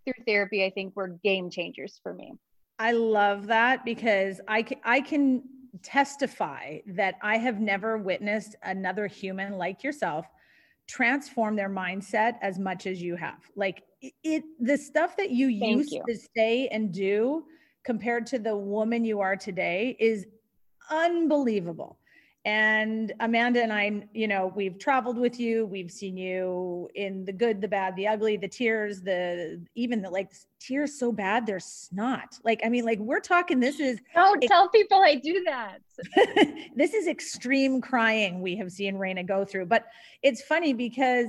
through 0.04 0.24
therapy 0.26 0.64
i 0.64 0.70
think 0.70 0.96
were 0.96 1.18
game 1.22 1.50
changers 1.50 2.00
for 2.02 2.12
me. 2.12 2.32
I 2.80 2.92
love 2.92 3.46
that 3.46 3.84
because 3.84 4.40
i 4.48 4.62
can 4.62 4.78
i 4.82 5.00
can 5.00 5.44
testify 5.82 6.78
that 6.86 7.14
i 7.22 7.36
have 7.36 7.60
never 7.60 7.96
witnessed 7.96 8.56
another 8.64 9.06
human 9.06 9.52
like 9.52 9.84
yourself 9.84 10.26
transform 10.88 11.54
their 11.54 11.68
mindset 11.68 12.34
as 12.40 12.58
much 12.58 12.86
as 12.86 13.00
you 13.00 13.14
have. 13.14 13.38
Like 13.54 13.82
it, 14.00 14.14
it 14.24 14.44
the 14.58 14.76
stuff 14.76 15.16
that 15.16 15.30
you 15.30 15.46
Thank 15.46 15.76
used 15.76 15.92
you. 15.92 16.02
to 16.08 16.16
say 16.36 16.68
and 16.68 16.92
do 16.92 17.44
compared 17.84 18.26
to 18.26 18.38
the 18.38 18.56
woman 18.56 19.04
you 19.04 19.20
are 19.20 19.36
today 19.36 19.96
is 20.00 20.26
unbelievable. 20.90 21.97
And 22.44 23.12
Amanda 23.20 23.62
and 23.62 23.72
I, 23.72 24.06
you 24.14 24.28
know, 24.28 24.52
we've 24.54 24.78
traveled 24.78 25.18
with 25.18 25.38
you. 25.40 25.66
We've 25.66 25.90
seen 25.90 26.16
you 26.16 26.88
in 26.94 27.24
the 27.24 27.32
good, 27.32 27.60
the 27.60 27.68
bad, 27.68 27.96
the 27.96 28.06
ugly, 28.06 28.36
the 28.36 28.48
tears, 28.48 29.02
the 29.02 29.60
even 29.74 30.00
the 30.00 30.08
like 30.08 30.32
tears 30.60 30.98
so 30.98 31.12
bad 31.12 31.46
they're 31.46 31.60
snot. 31.60 32.38
Like, 32.44 32.60
I 32.64 32.68
mean, 32.68 32.84
like 32.84 33.00
we're 33.00 33.20
talking. 33.20 33.60
This 33.60 33.80
is 33.80 33.98
don't 34.14 34.40
tell 34.42 34.68
people 34.68 35.02
I 35.02 35.16
do 35.16 35.44
that. 35.46 35.78
this 36.76 36.94
is 36.94 37.06
extreme 37.08 37.80
crying 37.80 38.40
we 38.40 38.56
have 38.56 38.70
seen 38.70 38.94
Raina 38.94 39.26
go 39.26 39.44
through. 39.44 39.66
But 39.66 39.86
it's 40.22 40.42
funny 40.42 40.72
because 40.72 41.26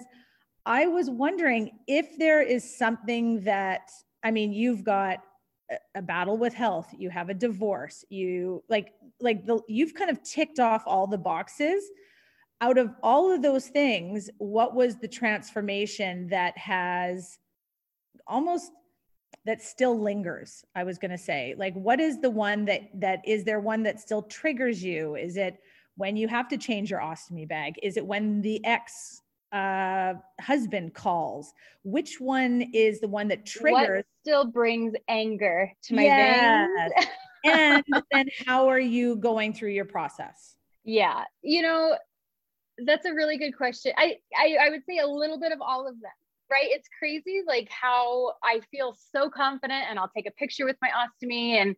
I 0.65 0.88
was 0.88 1.10
wondering 1.10 1.72
if 1.88 2.17
there 2.19 2.41
is 2.41 2.78
something 2.78 3.41
that 3.41 3.89
I 4.24 4.32
mean, 4.32 4.54
you've 4.54 4.84
got 4.84 5.19
a 5.95 6.02
battle 6.02 6.38
with 6.38 6.54
health 6.54 6.88
you 6.98 7.10
have 7.12 7.30
a 7.30 7.34
divorce 7.34 8.04
you 8.10 8.63
like 8.69 8.93
like 9.21 9.45
the 9.45 9.62
you've 9.67 9.93
kind 9.93 10.10
of 10.10 10.21
ticked 10.23 10.60
off 10.60 10.84
all 10.86 11.08
the 11.08 11.17
boxes. 11.17 11.84
Out 12.62 12.77
of 12.77 12.91
all 13.01 13.32
of 13.32 13.41
those 13.41 13.67
things 13.67 14.29
what 14.38 14.75
was 14.75 14.97
the 14.97 15.08
transformation 15.08 16.27
that 16.27 16.58
has 16.58 17.39
almost 18.27 18.71
that 19.45 19.62
still 19.62 19.97
lingers 19.97 20.65
i 20.75 20.84
was 20.84 20.97
going 20.97 21.12
to 21.12 21.17
say? 21.17 21.55
Like 21.58 21.73
what 21.73 22.01
is 22.01 22.19
the 22.19 22.29
one 22.29 22.65
that 22.65 22.89
that 22.95 23.21
is 23.25 23.45
there 23.45 23.62
one 23.62 23.84
that 23.84 23.99
still 23.99 24.23
triggers 24.23 24.84
you? 24.84 25.15
Is 25.15 25.38
it 25.38 25.58
when 25.99 26.15
you 26.15 26.29
have 26.29 26.47
to 26.47 26.58
change 26.58 26.91
your 26.91 27.01
ostomy 27.01 27.47
bag? 27.47 27.75
Is 27.84 27.97
it 27.97 28.05
when 28.05 28.41
the 28.41 28.63
ex 28.65 29.21
uh, 29.51 30.13
husband 30.39 30.93
calls? 30.93 31.53
Which 31.84 32.21
one 32.21 32.62
is 32.73 33.01
the 33.01 33.08
one 33.10 33.27
that 33.27 33.45
triggers 33.45 33.97
what 33.97 34.05
still 34.21 34.45
brings 34.45 34.93
anger 35.10 35.71
to 35.84 35.95
my 35.95 36.03
yes. 36.03 36.69
veins 36.95 37.08
and 37.45 37.84
then 38.12 38.28
how 38.45 38.67
are 38.67 38.80
you 38.80 39.15
going 39.15 39.54
through 39.54 39.71
your 39.71 39.86
process? 39.86 40.56
Yeah 40.84 41.23
you 41.41 41.62
know 41.62 41.95
that's 42.86 43.06
a 43.06 43.13
really 43.13 43.38
good 43.38 43.56
question. 43.56 43.91
I, 43.97 44.17
I 44.36 44.58
i 44.62 44.69
would 44.69 44.84
say 44.88 44.99
a 44.99 45.08
little 45.08 45.39
bit 45.39 45.52
of 45.52 45.62
all 45.62 45.88
of 45.88 45.95
them 46.02 46.12
right? 46.52 46.67
It's 46.69 46.89
crazy 46.97 47.43
like 47.47 47.69
how 47.69 48.34
i 48.43 48.60
feel 48.71 48.95
so 49.13 49.30
confident 49.30 49.86
and 49.89 49.99
i'll 49.99 50.12
take 50.15 50.28
a 50.28 50.32
picture 50.32 50.65
with 50.65 50.78
my 50.82 50.89
ostomy 50.89 51.62
and 51.62 51.75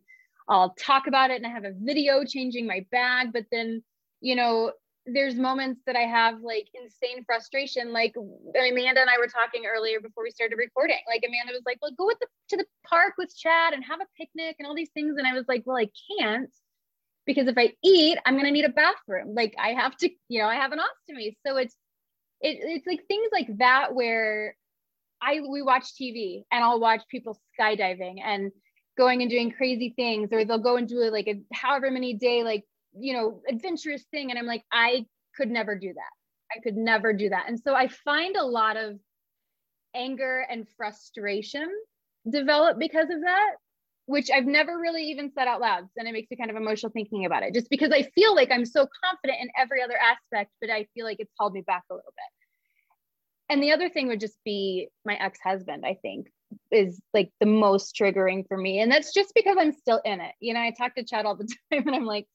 i'll 0.48 0.74
talk 0.78 1.06
about 1.06 1.30
it 1.30 1.36
and 1.36 1.46
i 1.46 1.50
have 1.50 1.64
a 1.64 1.74
video 1.78 2.24
changing 2.24 2.66
my 2.66 2.84
bag 2.90 3.28
but 3.32 3.44
then 3.52 3.82
you 4.20 4.34
know 4.34 4.72
there's 5.06 5.34
moments 5.34 5.80
that 5.86 5.96
I 5.96 6.02
have 6.02 6.40
like 6.42 6.68
insane 6.74 7.24
frustration. 7.24 7.92
Like 7.92 8.14
Amanda 8.16 9.00
and 9.00 9.10
I 9.10 9.18
were 9.18 9.26
talking 9.26 9.64
earlier 9.66 10.00
before 10.00 10.22
we 10.22 10.30
started 10.30 10.56
recording. 10.56 10.98
Like 11.08 11.24
Amanda 11.26 11.52
was 11.52 11.62
like, 11.66 11.78
"Well, 11.82 11.92
go 11.96 12.06
with 12.06 12.18
the 12.20 12.26
to 12.50 12.56
the 12.56 12.66
park 12.86 13.14
with 13.18 13.36
Chad 13.36 13.72
and 13.72 13.84
have 13.84 14.00
a 14.00 14.06
picnic 14.16 14.56
and 14.58 14.66
all 14.66 14.74
these 14.74 14.90
things." 14.94 15.16
And 15.18 15.26
I 15.26 15.32
was 15.32 15.46
like, 15.48 15.62
"Well, 15.66 15.76
I 15.76 15.88
can't 16.18 16.50
because 17.26 17.48
if 17.48 17.56
I 17.58 17.72
eat, 17.82 18.18
I'm 18.24 18.36
gonna 18.36 18.50
need 18.50 18.64
a 18.64 18.70
bathroom. 18.70 19.34
Like 19.34 19.54
I 19.58 19.70
have 19.70 19.96
to, 19.98 20.10
you 20.28 20.40
know, 20.40 20.48
I 20.48 20.56
have 20.56 20.72
an 20.72 20.78
ostomy. 20.78 21.36
So 21.46 21.56
it's 21.56 21.76
it, 22.40 22.58
it's 22.60 22.86
like 22.86 23.04
things 23.06 23.28
like 23.32 23.48
that 23.58 23.94
where 23.94 24.56
I 25.20 25.40
we 25.48 25.62
watch 25.62 25.94
TV 25.94 26.44
and 26.50 26.64
I'll 26.64 26.80
watch 26.80 27.02
people 27.10 27.38
skydiving 27.58 28.20
and 28.22 28.52
going 28.98 29.22
and 29.22 29.30
doing 29.30 29.52
crazy 29.52 29.94
things, 29.96 30.28
or 30.32 30.44
they'll 30.44 30.58
go 30.58 30.76
and 30.76 30.88
do 30.88 30.98
like 31.10 31.28
a 31.28 31.40
however 31.52 31.90
many 31.90 32.14
day 32.14 32.42
like 32.42 32.64
you 32.98 33.14
know, 33.14 33.40
adventurous 33.48 34.04
thing. 34.10 34.30
And 34.30 34.38
I'm 34.38 34.46
like, 34.46 34.64
I 34.72 35.06
could 35.36 35.50
never 35.50 35.78
do 35.78 35.92
that. 35.92 36.56
I 36.56 36.60
could 36.60 36.76
never 36.76 37.12
do 37.12 37.30
that. 37.30 37.46
And 37.48 37.58
so 37.58 37.74
I 37.74 37.88
find 37.88 38.36
a 38.36 38.44
lot 38.44 38.76
of 38.76 38.98
anger 39.94 40.46
and 40.48 40.66
frustration 40.76 41.68
develop 42.30 42.78
because 42.78 43.10
of 43.10 43.22
that, 43.22 43.52
which 44.06 44.30
I've 44.34 44.44
never 44.44 44.78
really 44.78 45.04
even 45.04 45.32
said 45.32 45.48
out 45.48 45.60
loud. 45.60 45.84
And 45.96 46.06
it 46.06 46.12
makes 46.12 46.30
me 46.30 46.36
kind 46.36 46.50
of 46.50 46.56
emotional 46.56 46.92
thinking 46.92 47.24
about 47.24 47.42
it, 47.42 47.54
just 47.54 47.70
because 47.70 47.90
I 47.92 48.02
feel 48.14 48.34
like 48.34 48.50
I'm 48.50 48.66
so 48.66 48.86
confident 49.04 49.38
in 49.42 49.50
every 49.58 49.82
other 49.82 49.96
aspect, 49.96 50.50
but 50.60 50.70
I 50.70 50.86
feel 50.94 51.04
like 51.04 51.18
it's 51.20 51.32
held 51.38 51.54
me 51.54 51.62
back 51.62 51.84
a 51.90 51.94
little 51.94 52.12
bit. 52.16 53.52
And 53.52 53.62
the 53.62 53.72
other 53.72 53.88
thing 53.88 54.08
would 54.08 54.20
just 54.20 54.38
be 54.44 54.88
my 55.04 55.14
ex 55.14 55.38
husband, 55.42 55.84
I 55.84 55.98
think, 56.00 56.28
is 56.70 57.00
like 57.12 57.30
the 57.40 57.46
most 57.46 57.94
triggering 57.94 58.46
for 58.48 58.56
me. 58.56 58.80
And 58.80 58.90
that's 58.90 59.12
just 59.12 59.32
because 59.34 59.56
I'm 59.58 59.72
still 59.72 60.00
in 60.04 60.20
it. 60.20 60.34
You 60.40 60.54
know, 60.54 60.60
I 60.60 60.70
talk 60.70 60.94
to 60.94 61.04
Chad 61.04 61.26
all 61.26 61.36
the 61.36 61.44
time 61.72 61.86
and 61.86 61.94
I'm 61.94 62.06
like, 62.06 62.26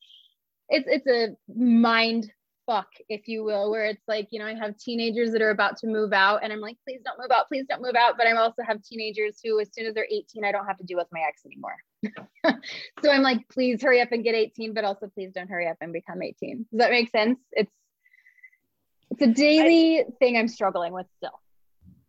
it's 0.70 0.88
it's 0.88 1.08
a 1.08 1.36
mind 1.54 2.32
fuck 2.68 2.90
if 3.08 3.30
you 3.30 3.46
will 3.46 3.72
where 3.72 3.86
it's 3.86 4.04
like 4.10 4.28
you 4.32 4.40
know 4.40 4.46
i 4.46 4.54
have 4.54 4.78
teenagers 4.78 5.32
that 5.32 5.42
are 5.42 5.52
about 5.52 5.78
to 5.78 5.88
move 5.88 6.12
out 6.12 6.44
and 6.44 6.52
i'm 6.52 6.60
like 6.60 6.76
please 6.84 7.00
don't 7.04 7.18
move 7.18 7.32
out 7.32 7.48
please 7.48 7.66
don't 7.70 7.82
move 7.82 7.96
out. 7.96 8.16
But 8.18 8.28
i 8.28 8.34
also 8.34 8.62
have 8.62 8.84
teenagers 8.84 9.40
who 9.42 9.60
as 9.62 9.74
soon 9.74 9.86
as 9.86 9.94
they're 9.94 10.08
18 10.12 10.44
i 10.44 10.52
don't 10.52 10.66
have 10.66 10.78
to 10.78 10.84
deal 10.84 10.98
with 10.98 11.08
my 11.12 11.22
ex 11.28 11.44
anymore. 11.46 11.76
So 13.04 13.12
i'm 13.12 13.22
like 13.22 13.48
please 13.50 13.82
hurry 13.82 14.02
up 14.02 14.12
and 14.12 14.24
get 14.24 14.36
18 14.36 14.74
but 14.74 14.84
also 14.84 15.08
please 15.08 15.32
don't 15.34 15.50
hurry 15.50 15.68
up 15.68 15.78
and 15.82 15.94
become 15.94 16.22
18 16.22 16.58
does 16.58 16.66
that 16.80 16.92
make 16.92 17.10
sense? 17.10 17.40
It's 17.52 17.72
it's 19.12 19.22
a 19.22 19.28
daily 19.28 20.02
I, 20.02 20.06
thing 20.20 20.38
i'm 20.38 20.48
struggling 20.48 20.94
with 20.94 21.06
still 21.18 21.40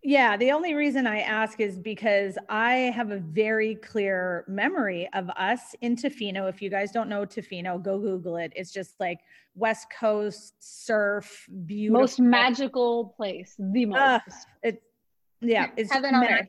yeah, 0.03 0.37
the 0.37 0.53
only 0.53 0.75
reason 0.75 1.07
I 1.07 1.21
ask 1.21 1.61
is 1.61 1.79
because 1.79 2.39
I 2.49 2.93
have 2.95 3.11
a 3.11 3.19
very 3.19 3.75
clear 3.75 4.45
memory 4.47 5.09
of 5.13 5.29
us 5.31 5.75
in 5.81 5.97
Tofino. 5.97 6.49
If 6.49 6.63
you 6.63 6.71
guys 6.71 6.93
don't 6.93 7.09
know 7.09 7.27
Tofino, 7.27 7.83
go 7.83 7.99
Google 7.99 8.37
it. 8.37 8.53
It's 8.55 8.73
just 8.73 8.95
like 9.01 9.19
West 9.57 9.89
Coast 9.99 10.55
surf, 10.61 11.47
beautiful. 11.67 12.01
Most 12.01 12.21
magical 12.21 13.15
place. 13.17 13.57
The 13.59 13.87
most. 13.87 14.01
Uh, 14.01 14.19
it, 14.63 14.83
yeah, 15.41 15.71
it's 15.77 15.93
heaven 15.93 16.15
on 16.15 16.25
earth. 16.25 16.49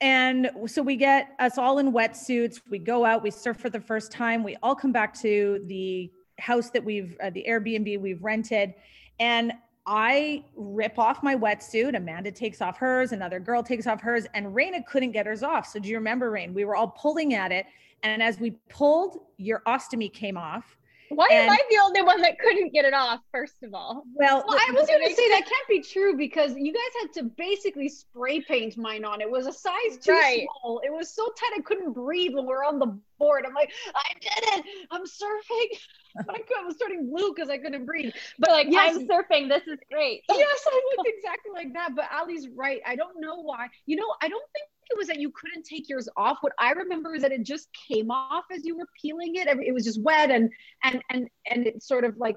And 0.00 0.50
so 0.66 0.82
we 0.82 0.96
get 0.96 1.32
us 1.38 1.58
all 1.58 1.78
in 1.78 1.92
wetsuits. 1.92 2.60
We 2.70 2.78
go 2.78 3.04
out, 3.04 3.22
we 3.22 3.30
surf 3.30 3.58
for 3.58 3.68
the 3.68 3.80
first 3.80 4.10
time. 4.10 4.42
We 4.42 4.56
all 4.62 4.74
come 4.74 4.92
back 4.92 5.12
to 5.20 5.62
the 5.66 6.10
house 6.38 6.70
that 6.70 6.82
we've, 6.82 7.18
uh, 7.22 7.28
the 7.28 7.44
Airbnb 7.46 8.00
we've 8.00 8.22
rented. 8.22 8.72
And 9.18 9.52
I 9.86 10.44
rip 10.54 10.98
off 10.98 11.22
my 11.22 11.34
wetsuit. 11.34 11.96
Amanda 11.96 12.30
takes 12.30 12.60
off 12.60 12.76
hers. 12.78 13.12
Another 13.12 13.40
girl 13.40 13.62
takes 13.62 13.86
off 13.86 14.00
hers. 14.00 14.26
And 14.34 14.46
Raina 14.46 14.84
couldn't 14.86 15.12
get 15.12 15.26
hers 15.26 15.42
off. 15.42 15.66
So 15.66 15.78
do 15.78 15.88
you 15.88 15.96
remember, 15.96 16.30
Rain? 16.30 16.54
We 16.54 16.64
were 16.64 16.76
all 16.76 16.88
pulling 16.88 17.34
at 17.34 17.50
it. 17.50 17.66
And 18.02 18.22
as 18.22 18.38
we 18.38 18.52
pulled, 18.68 19.18
your 19.36 19.62
ostomy 19.66 20.12
came 20.12 20.36
off. 20.36 20.76
Why 21.10 21.26
and, 21.32 21.48
am 21.48 21.50
I 21.50 21.58
the 21.68 21.78
only 21.82 22.02
one 22.02 22.20
that 22.22 22.38
couldn't 22.38 22.72
get 22.72 22.84
it 22.84 22.94
off? 22.94 23.20
First 23.32 23.62
of 23.64 23.74
all, 23.74 24.04
well, 24.14 24.44
well 24.46 24.58
I 24.58 24.72
was 24.72 24.86
going 24.86 25.06
to 25.06 25.14
say 25.14 25.28
that 25.30 25.40
can't 25.40 25.68
be 25.68 25.82
true 25.82 26.16
because 26.16 26.54
you 26.56 26.72
guys 26.72 27.02
had 27.02 27.12
to 27.14 27.24
basically 27.36 27.88
spray 27.88 28.40
paint 28.40 28.76
mine 28.76 29.04
on. 29.04 29.20
It 29.20 29.28
was 29.28 29.46
a 29.46 29.52
size 29.52 29.98
too 30.00 30.12
right. 30.12 30.46
small. 30.62 30.80
It 30.84 30.92
was 30.92 31.12
so 31.12 31.26
tight 31.26 31.52
I 31.58 31.62
couldn't 31.62 31.94
breathe 31.94 32.34
when 32.34 32.44
we 32.44 32.50
were 32.50 32.64
on 32.64 32.78
the 32.78 32.96
board. 33.18 33.44
I'm 33.44 33.54
like, 33.54 33.72
I 33.94 34.12
did 34.20 34.58
it. 34.58 34.64
I'm 34.92 35.02
surfing. 35.02 35.78
but 36.26 36.36
I 36.36 36.64
was 36.64 36.76
turning 36.76 37.10
blue 37.10 37.32
because 37.34 37.50
I 37.50 37.58
couldn't 37.58 37.86
breathe. 37.86 38.12
But 38.38 38.50
like, 38.50 38.68
yes, 38.70 38.96
I'm 38.96 39.08
surfing. 39.08 39.48
This 39.48 39.66
is 39.66 39.78
great. 39.90 40.22
yes, 40.28 40.64
I 40.66 40.80
looked 40.96 41.08
exactly 41.08 41.52
like 41.54 41.72
that. 41.74 41.96
But 41.96 42.06
Ali's 42.12 42.48
right. 42.54 42.80
I 42.86 42.94
don't 42.94 43.20
know 43.20 43.42
why. 43.42 43.66
You 43.86 43.96
know, 43.96 44.14
I 44.22 44.28
don't 44.28 44.44
think 44.52 44.68
it 44.90 44.98
was 44.98 45.06
that 45.06 45.20
you 45.20 45.30
couldn't 45.30 45.64
take 45.64 45.88
yours 45.88 46.08
off. 46.16 46.38
What 46.40 46.52
I 46.58 46.72
remember 46.72 47.14
is 47.14 47.22
that 47.22 47.32
it 47.32 47.44
just 47.44 47.68
came 47.88 48.10
off 48.10 48.44
as 48.52 48.64
you 48.64 48.76
were 48.76 48.88
peeling 49.00 49.36
it. 49.36 49.46
It 49.46 49.72
was 49.72 49.84
just 49.84 50.02
wet 50.02 50.30
and 50.30 50.50
and 50.82 51.02
and 51.10 51.28
and 51.46 51.66
it 51.66 51.82
sort 51.82 52.04
of 52.04 52.16
like 52.18 52.36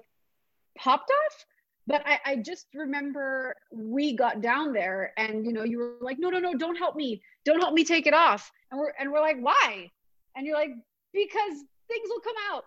popped 0.78 1.10
off. 1.10 1.46
But 1.86 2.04
I, 2.06 2.20
I 2.26 2.36
just 2.38 2.68
remember 2.74 3.56
we 3.72 4.16
got 4.16 4.42
down 4.42 4.72
there 4.72 5.14
and 5.18 5.46
you 5.46 5.52
know 5.52 5.64
you 5.64 5.80
were 5.80 5.96
like, 6.00 6.18
no, 6.20 6.30
no, 6.30 6.40
no, 6.40 6.54
don't 6.54 6.78
help 6.78 6.96
me, 6.96 7.22
don't 7.44 7.60
help 7.60 7.74
me 7.74 7.84
take 7.84 8.08
it 8.08 8.14
off. 8.14 8.52
And 8.72 8.80
we're 8.80 8.94
and 9.00 9.12
we're 9.12 9.22
like, 9.22 9.38
why? 9.40 9.90
And 10.36 10.46
you're 10.46 10.58
like, 10.58 10.72
because 11.14 11.54
things 11.88 12.10
will 12.10 12.22
come 12.22 12.36
out. 12.52 12.64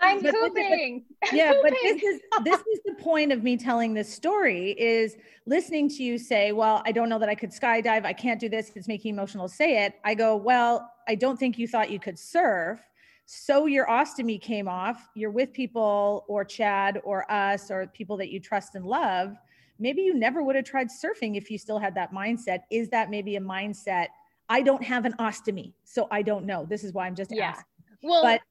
I'm 0.00 0.22
but 0.22 0.34
pooping. 0.34 1.04
yeah, 1.32 1.52
but 1.62 1.72
this 1.82 2.02
is 2.02 2.20
this 2.44 2.60
is 2.60 2.80
the 2.84 2.94
point 3.00 3.32
of 3.32 3.42
me 3.42 3.56
telling 3.56 3.94
this 3.94 4.12
story 4.12 4.72
is 4.72 5.16
listening 5.46 5.88
to 5.90 6.02
you 6.02 6.18
say, 6.18 6.52
"Well, 6.52 6.82
I 6.84 6.92
don't 6.92 7.08
know 7.08 7.18
that 7.18 7.28
I 7.28 7.34
could 7.34 7.50
skydive. 7.50 8.04
I 8.04 8.12
can't 8.12 8.40
do 8.40 8.48
this. 8.48 8.72
It's 8.74 8.88
making 8.88 9.14
emotional 9.14 9.48
say 9.48 9.84
it." 9.84 9.94
I 10.04 10.14
go, 10.14 10.36
"Well, 10.36 10.90
I 11.08 11.14
don't 11.14 11.38
think 11.38 11.58
you 11.58 11.68
thought 11.68 11.90
you 11.90 12.00
could 12.00 12.18
surf." 12.18 12.80
So 13.26 13.66
your 13.66 13.86
ostomy 13.86 14.40
came 14.40 14.68
off. 14.68 15.08
You're 15.14 15.30
with 15.30 15.52
people 15.52 16.24
or 16.28 16.44
Chad 16.44 17.00
or 17.04 17.30
us 17.30 17.70
or 17.70 17.86
people 17.86 18.16
that 18.18 18.30
you 18.30 18.38
trust 18.38 18.74
and 18.74 18.84
love. 18.84 19.36
Maybe 19.78 20.02
you 20.02 20.14
never 20.14 20.42
would 20.42 20.56
have 20.56 20.64
tried 20.64 20.88
surfing 20.88 21.36
if 21.36 21.50
you 21.50 21.58
still 21.58 21.78
had 21.78 21.94
that 21.94 22.12
mindset. 22.12 22.60
Is 22.70 22.88
that 22.90 23.10
maybe 23.10 23.36
a 23.36 23.40
mindset? 23.40 24.08
I 24.48 24.60
don't 24.60 24.84
have 24.84 25.04
an 25.04 25.14
ostomy, 25.18 25.72
so 25.84 26.06
I 26.10 26.22
don't 26.22 26.44
know. 26.44 26.66
This 26.66 26.84
is 26.84 26.92
why 26.92 27.06
I'm 27.06 27.14
just 27.14 27.34
yeah. 27.34 27.50
asking. 27.50 27.64
Well, 28.02 28.22
but 28.22 28.42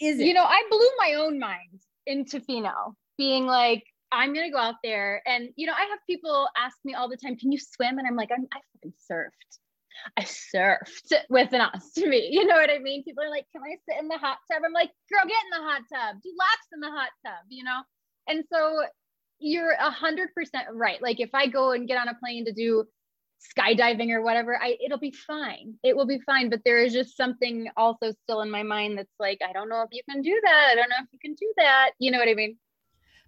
is 0.00 0.20
it? 0.20 0.26
You 0.26 0.34
know, 0.34 0.44
I 0.44 0.62
blew 0.70 0.88
my 0.98 1.14
own 1.14 1.38
mind 1.38 1.80
in 2.06 2.24
Tofino, 2.24 2.94
being 3.16 3.46
like, 3.46 3.84
I'm 4.12 4.32
gonna 4.32 4.50
go 4.50 4.58
out 4.58 4.76
there, 4.82 5.22
and 5.26 5.48
you 5.56 5.66
know, 5.66 5.72
I 5.72 5.84
have 5.90 5.98
people 6.08 6.48
ask 6.56 6.76
me 6.84 6.94
all 6.94 7.08
the 7.08 7.16
time, 7.16 7.36
"Can 7.36 7.50
you 7.52 7.58
swim?" 7.58 7.98
And 7.98 8.06
I'm 8.06 8.16
like, 8.16 8.30
I'm, 8.32 8.46
I 8.52 8.60
fucking 8.74 8.94
surfed. 9.10 9.58
I 10.16 10.22
surfed 10.22 11.12
with 11.30 11.52
an 11.52 11.60
ostomy. 11.60 12.28
You 12.30 12.46
know 12.46 12.56
what 12.56 12.70
I 12.70 12.78
mean? 12.78 13.04
People 13.04 13.24
are 13.24 13.30
like, 13.30 13.46
"Can 13.52 13.62
I 13.62 13.76
sit 13.88 14.00
in 14.00 14.08
the 14.08 14.18
hot 14.18 14.38
tub?" 14.50 14.62
I'm 14.64 14.72
like, 14.72 14.90
"Girl, 15.10 15.22
get 15.26 15.42
in 15.44 15.50
the 15.50 15.68
hot 15.68 15.82
tub. 15.92 16.22
Do 16.22 16.30
laps 16.38 16.68
in 16.72 16.80
the 16.80 16.90
hot 16.90 17.10
tub." 17.24 17.46
You 17.48 17.64
know, 17.64 17.80
and 18.28 18.44
so 18.52 18.84
you're 19.40 19.72
a 19.72 19.90
hundred 19.90 20.32
percent 20.34 20.66
right. 20.72 21.02
Like 21.02 21.20
if 21.20 21.30
I 21.34 21.46
go 21.46 21.72
and 21.72 21.88
get 21.88 21.98
on 21.98 22.08
a 22.08 22.14
plane 22.14 22.44
to 22.46 22.52
do 22.52 22.84
skydiving 23.40 24.10
or 24.10 24.22
whatever 24.22 24.60
i 24.62 24.76
it'll 24.84 24.98
be 24.98 25.10
fine. 25.10 25.74
It 25.82 25.96
will 25.96 26.06
be 26.06 26.20
fine 26.20 26.50
but 26.50 26.60
there 26.64 26.78
is 26.78 26.92
just 26.92 27.16
something 27.16 27.68
also 27.76 28.12
still 28.22 28.40
in 28.42 28.50
my 28.50 28.62
mind 28.62 28.98
that's 28.98 29.14
like 29.18 29.40
i 29.46 29.52
don't 29.52 29.68
know 29.68 29.82
if 29.82 29.90
you 29.92 30.02
can 30.08 30.22
do 30.22 30.40
that. 30.44 30.68
I 30.72 30.74
don't 30.74 30.88
know 30.88 30.96
if 31.00 31.08
you 31.12 31.18
can 31.18 31.34
do 31.34 31.52
that. 31.56 31.90
You 31.98 32.10
know 32.10 32.18
what 32.18 32.28
i 32.28 32.34
mean? 32.34 32.56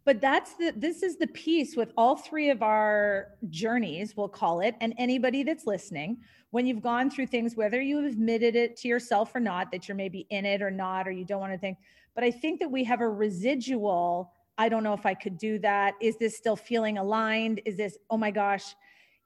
But 0.04 0.20
that's 0.20 0.54
the 0.54 0.72
this 0.76 1.02
is 1.02 1.16
the 1.18 1.26
piece 1.26 1.74
with 1.76 1.92
all 1.96 2.14
three 2.14 2.50
of 2.50 2.62
our 2.62 3.32
journeys 3.50 4.16
we'll 4.16 4.28
call 4.28 4.60
it 4.60 4.76
and 4.80 4.94
anybody 4.98 5.42
that's 5.42 5.66
listening 5.66 6.18
when 6.50 6.64
you've 6.64 6.80
gone 6.80 7.10
through 7.10 7.26
things 7.26 7.56
whether 7.56 7.80
you 7.82 7.96
have 7.96 8.12
admitted 8.12 8.54
it 8.54 8.76
to 8.76 8.88
yourself 8.88 9.34
or 9.34 9.40
not 9.40 9.72
that 9.72 9.88
you're 9.88 9.96
maybe 9.96 10.24
in 10.30 10.46
it 10.46 10.62
or 10.62 10.70
not 10.70 11.08
or 11.08 11.10
you 11.10 11.24
don't 11.24 11.40
want 11.40 11.52
to 11.52 11.58
think 11.58 11.76
but 12.14 12.22
i 12.22 12.30
think 12.30 12.60
that 12.60 12.70
we 12.70 12.84
have 12.84 13.00
a 13.00 13.08
residual 13.08 14.32
i 14.58 14.68
don't 14.68 14.84
know 14.84 14.94
if 14.94 15.04
i 15.04 15.12
could 15.12 15.36
do 15.36 15.58
that. 15.58 15.94
Is 16.00 16.16
this 16.18 16.36
still 16.36 16.56
feeling 16.56 16.98
aligned? 16.98 17.60
Is 17.64 17.76
this 17.76 17.98
oh 18.08 18.16
my 18.16 18.30
gosh 18.30 18.76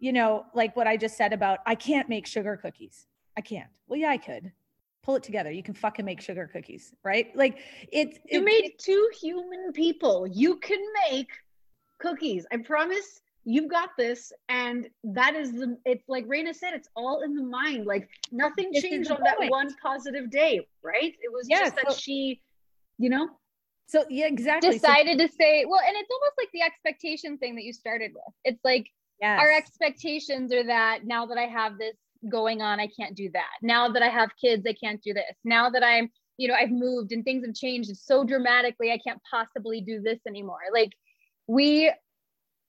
you 0.01 0.13
know, 0.13 0.47
like 0.55 0.75
what 0.77 0.87
I 0.87 0.97
just 0.97 1.17
said 1.17 1.33
about 1.33 1.61
I 1.67 1.75
can't 1.75 2.09
make 2.09 2.27
sugar 2.27 2.57
cookies. 2.57 3.07
I 3.37 3.43
can't. 3.43 3.69
Well, 3.87 4.01
yeah, 4.01 4.11
I 4.11 4.17
could. 4.17 4.51
Pull 5.03 5.17
it 5.17 5.23
together. 5.23 5.51
You 5.51 5.63
can 5.63 5.75
fucking 5.75 6.05
make 6.05 6.21
sugar 6.21 6.51
cookies, 6.53 6.93
right? 7.05 7.35
Like 7.37 7.59
it's 7.93 8.19
You 8.29 8.43
made 8.43 8.65
it, 8.65 8.79
two 8.79 9.09
human 9.19 9.73
people. 9.73 10.27
You 10.27 10.57
can 10.57 10.81
make 11.11 11.29
cookies. 11.99 12.47
I 12.51 12.59
promise 12.59 13.21
you've 13.45 13.71
got 13.71 13.91
this. 13.97 14.33
And 14.49 14.89
that 15.05 15.35
is 15.37 15.53
the 15.53 15.79
it's 15.85 16.09
like 16.09 16.27
Raina 16.27 16.55
said, 16.55 16.75
it's 16.75 16.89
all 16.97 17.23
in 17.23 17.35
the 17.35 17.43
mind. 17.43 17.87
Like 17.87 18.09
nothing 18.33 18.73
changed 18.73 19.11
on 19.11 19.19
point. 19.19 19.37
that 19.39 19.51
one 19.51 19.75
positive 19.83 20.31
day, 20.31 20.67
right? 20.83 21.15
It 21.21 21.33
was 21.33 21.47
yeah, 21.49 21.61
just 21.61 21.77
that 21.77 21.93
so, 21.93 21.97
she, 21.97 22.41
you 22.99 23.11
know, 23.11 23.29
so 23.87 24.05
yeah, 24.09 24.27
exactly. 24.27 24.71
Decided 24.71 25.19
so, 25.19 25.27
to 25.27 25.33
say, 25.33 25.65
well, 25.67 25.81
and 25.85 25.97
it's 25.97 26.11
almost 26.11 26.35
like 26.39 26.49
the 26.53 26.63
expectation 26.63 27.39
thing 27.39 27.57
that 27.57 27.65
you 27.65 27.73
started 27.73 28.13
with. 28.15 28.35
It's 28.45 28.61
like 28.65 28.89
yes. 29.21 29.41
our 29.41 29.51
expectations 29.51 30.53
are 30.53 30.65
that 30.65 31.01
now 31.05 31.27
that 31.27 31.39
I 31.39 31.47
have 31.47 31.79
this 31.79 31.97
going 32.29 32.61
on, 32.61 32.81
I 32.81 32.89
can't 32.89 33.17
do 33.17 33.31
that. 33.33 33.51
Now 33.63 33.89
that 33.89 34.03
I 34.03 34.09
have 34.09 34.31
kids, 34.41 34.67
I 34.67 34.75
can't 34.75 35.03
do 35.03 35.15
this. 35.15 35.37
Now 35.45 35.71
that 35.71 35.83
I'm, 35.83 36.11
you 36.37 36.49
know, 36.49 36.55
I've 36.55 36.71
moved 36.71 37.13
and 37.13 37.25
things 37.25 37.45
have 37.47 37.55
changed 37.55 37.97
so 37.97 38.25
dramatically, 38.25 38.93
I 38.93 38.99
can't 38.99 39.21
possibly 39.31 39.81
do 39.81 40.01
this 40.01 40.19
anymore. 40.27 40.61
Like 40.73 40.93
we 41.47 41.93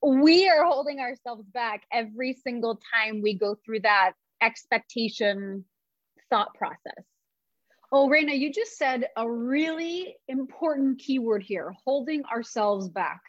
we 0.03 0.49
are 0.49 0.65
holding 0.65 0.99
ourselves 0.99 1.45
back 1.53 1.83
every 1.91 2.33
single 2.33 2.79
time 2.93 3.21
we 3.21 3.35
go 3.35 3.55
through 3.63 3.81
that 3.81 4.13
expectation 4.41 5.63
thought 6.29 6.53
process. 6.55 7.05
Oh, 7.91 8.09
Raina, 8.09 8.37
you 8.37 8.51
just 8.51 8.77
said 8.77 9.05
a 9.17 9.29
really 9.29 10.15
important 10.27 10.99
keyword 10.99 11.43
here 11.43 11.75
holding 11.85 12.23
ourselves 12.25 12.87
back. 12.89 13.19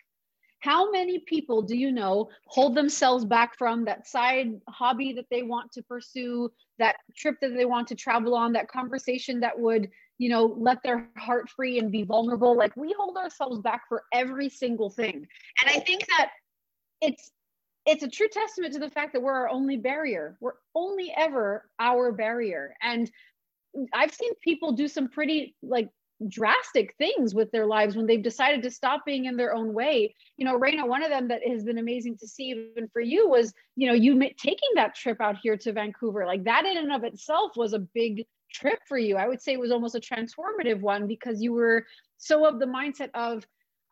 How 0.63 0.93
many 0.93 1.19
people 1.19 1.61
do 1.61 1.77
you 1.77 1.91
know 1.91 2.31
hold 2.47 2.77
themselves 2.77 3.25
back 3.25 3.59
from 3.59 3.85
that 3.85 4.07
side 4.07 4.61
hobby 4.69 5.13
that 5.15 5.27
they 5.29 5.43
want 5.43 5.73
to 5.73 5.83
pursue, 5.83 6.53
that 6.79 6.97
trip 7.17 7.37
that 7.41 7.55
they 7.57 7.65
want 7.65 7.89
to 7.89 7.97
travel 7.97 8.37
on, 8.37 8.53
that 8.53 8.69
conversation 8.69 9.41
that 9.41 9.59
would, 9.59 9.91
you 10.19 10.29
know, 10.29 10.55
let 10.57 10.81
their 10.85 11.09
heart 11.19 11.51
free 11.51 11.81
and 11.81 11.91
be 11.91 12.05
vulnerable? 12.05 12.57
Like 12.57 12.77
we 12.77 12.95
hold 12.97 13.17
ourselves 13.17 13.59
back 13.59 13.83
for 13.89 14.05
every 14.13 14.49
single 14.49 14.89
thing. 14.89 15.27
And 15.61 15.69
I 15.69 15.81
think 15.81 16.07
that 16.07 16.31
it's 17.01 17.33
it's 17.85 18.05
a 18.05 18.09
true 18.09 18.29
testament 18.31 18.73
to 18.75 18.79
the 18.79 18.91
fact 18.91 19.15
that 19.15 19.21
we're 19.23 19.33
our 19.33 19.49
only 19.49 19.77
barrier. 19.77 20.37
We're 20.41 20.53
only 20.77 21.13
ever 21.17 21.69
our 21.81 22.13
barrier. 22.13 22.77
And 22.81 23.11
I've 23.93 24.15
seen 24.15 24.33
people 24.45 24.71
do 24.71 24.87
some 24.87 25.09
pretty 25.09 25.57
like 25.61 25.89
drastic 26.29 26.95
things 26.99 27.35
with 27.35 27.51
their 27.51 27.67
lives 27.67 27.97
when 27.97 28.07
they've 28.07 28.23
decided 28.23 28.63
to 28.63 28.71
stop 28.71 29.05
being 29.05 29.27
in 29.27 29.37
their 29.37 29.55
own 29.55 29.73
way. 29.73 30.15
You 30.37 30.45
know, 30.45 30.59
Raina, 30.59 30.87
one 30.87 31.03
of 31.03 31.11
them 31.11 31.29
that 31.29 31.47
has 31.47 31.65
been 31.65 31.79
amazing 31.79 32.17
to 32.19 32.29
see 32.29 32.51
even 32.51 32.89
for 32.93 33.01
you 33.01 33.29
was, 33.29 33.53
you 33.77 33.87
know, 33.87 33.95
you 33.95 34.19
taking 34.37 34.69
that 34.75 34.95
trip 34.95 35.21
out 35.21 35.37
here 35.43 35.57
to 35.57 35.73
Vancouver. 35.73 36.27
Like 36.27 36.45
that 36.45 36.65
in 36.65 36.79
and 36.79 36.93
of 36.93 37.05
itself 37.05 37.53
was 37.57 37.73
a 37.73 37.79
big 37.79 38.27
trip 38.53 38.79
for 38.87 38.99
you. 38.99 39.17
I 39.17 39.29
would 39.29 39.43
say 39.43 39.53
it 39.53 39.61
was 39.61 39.73
almost 39.73 39.95
a 39.95 40.01
transformative 40.01 40.81
one 40.81 41.07
because 41.07 41.43
you 41.43 41.53
were 41.53 41.87
so 42.19 42.47
of 42.47 42.59
the 42.59 42.67
mindset 42.67 43.11
of, 43.15 43.45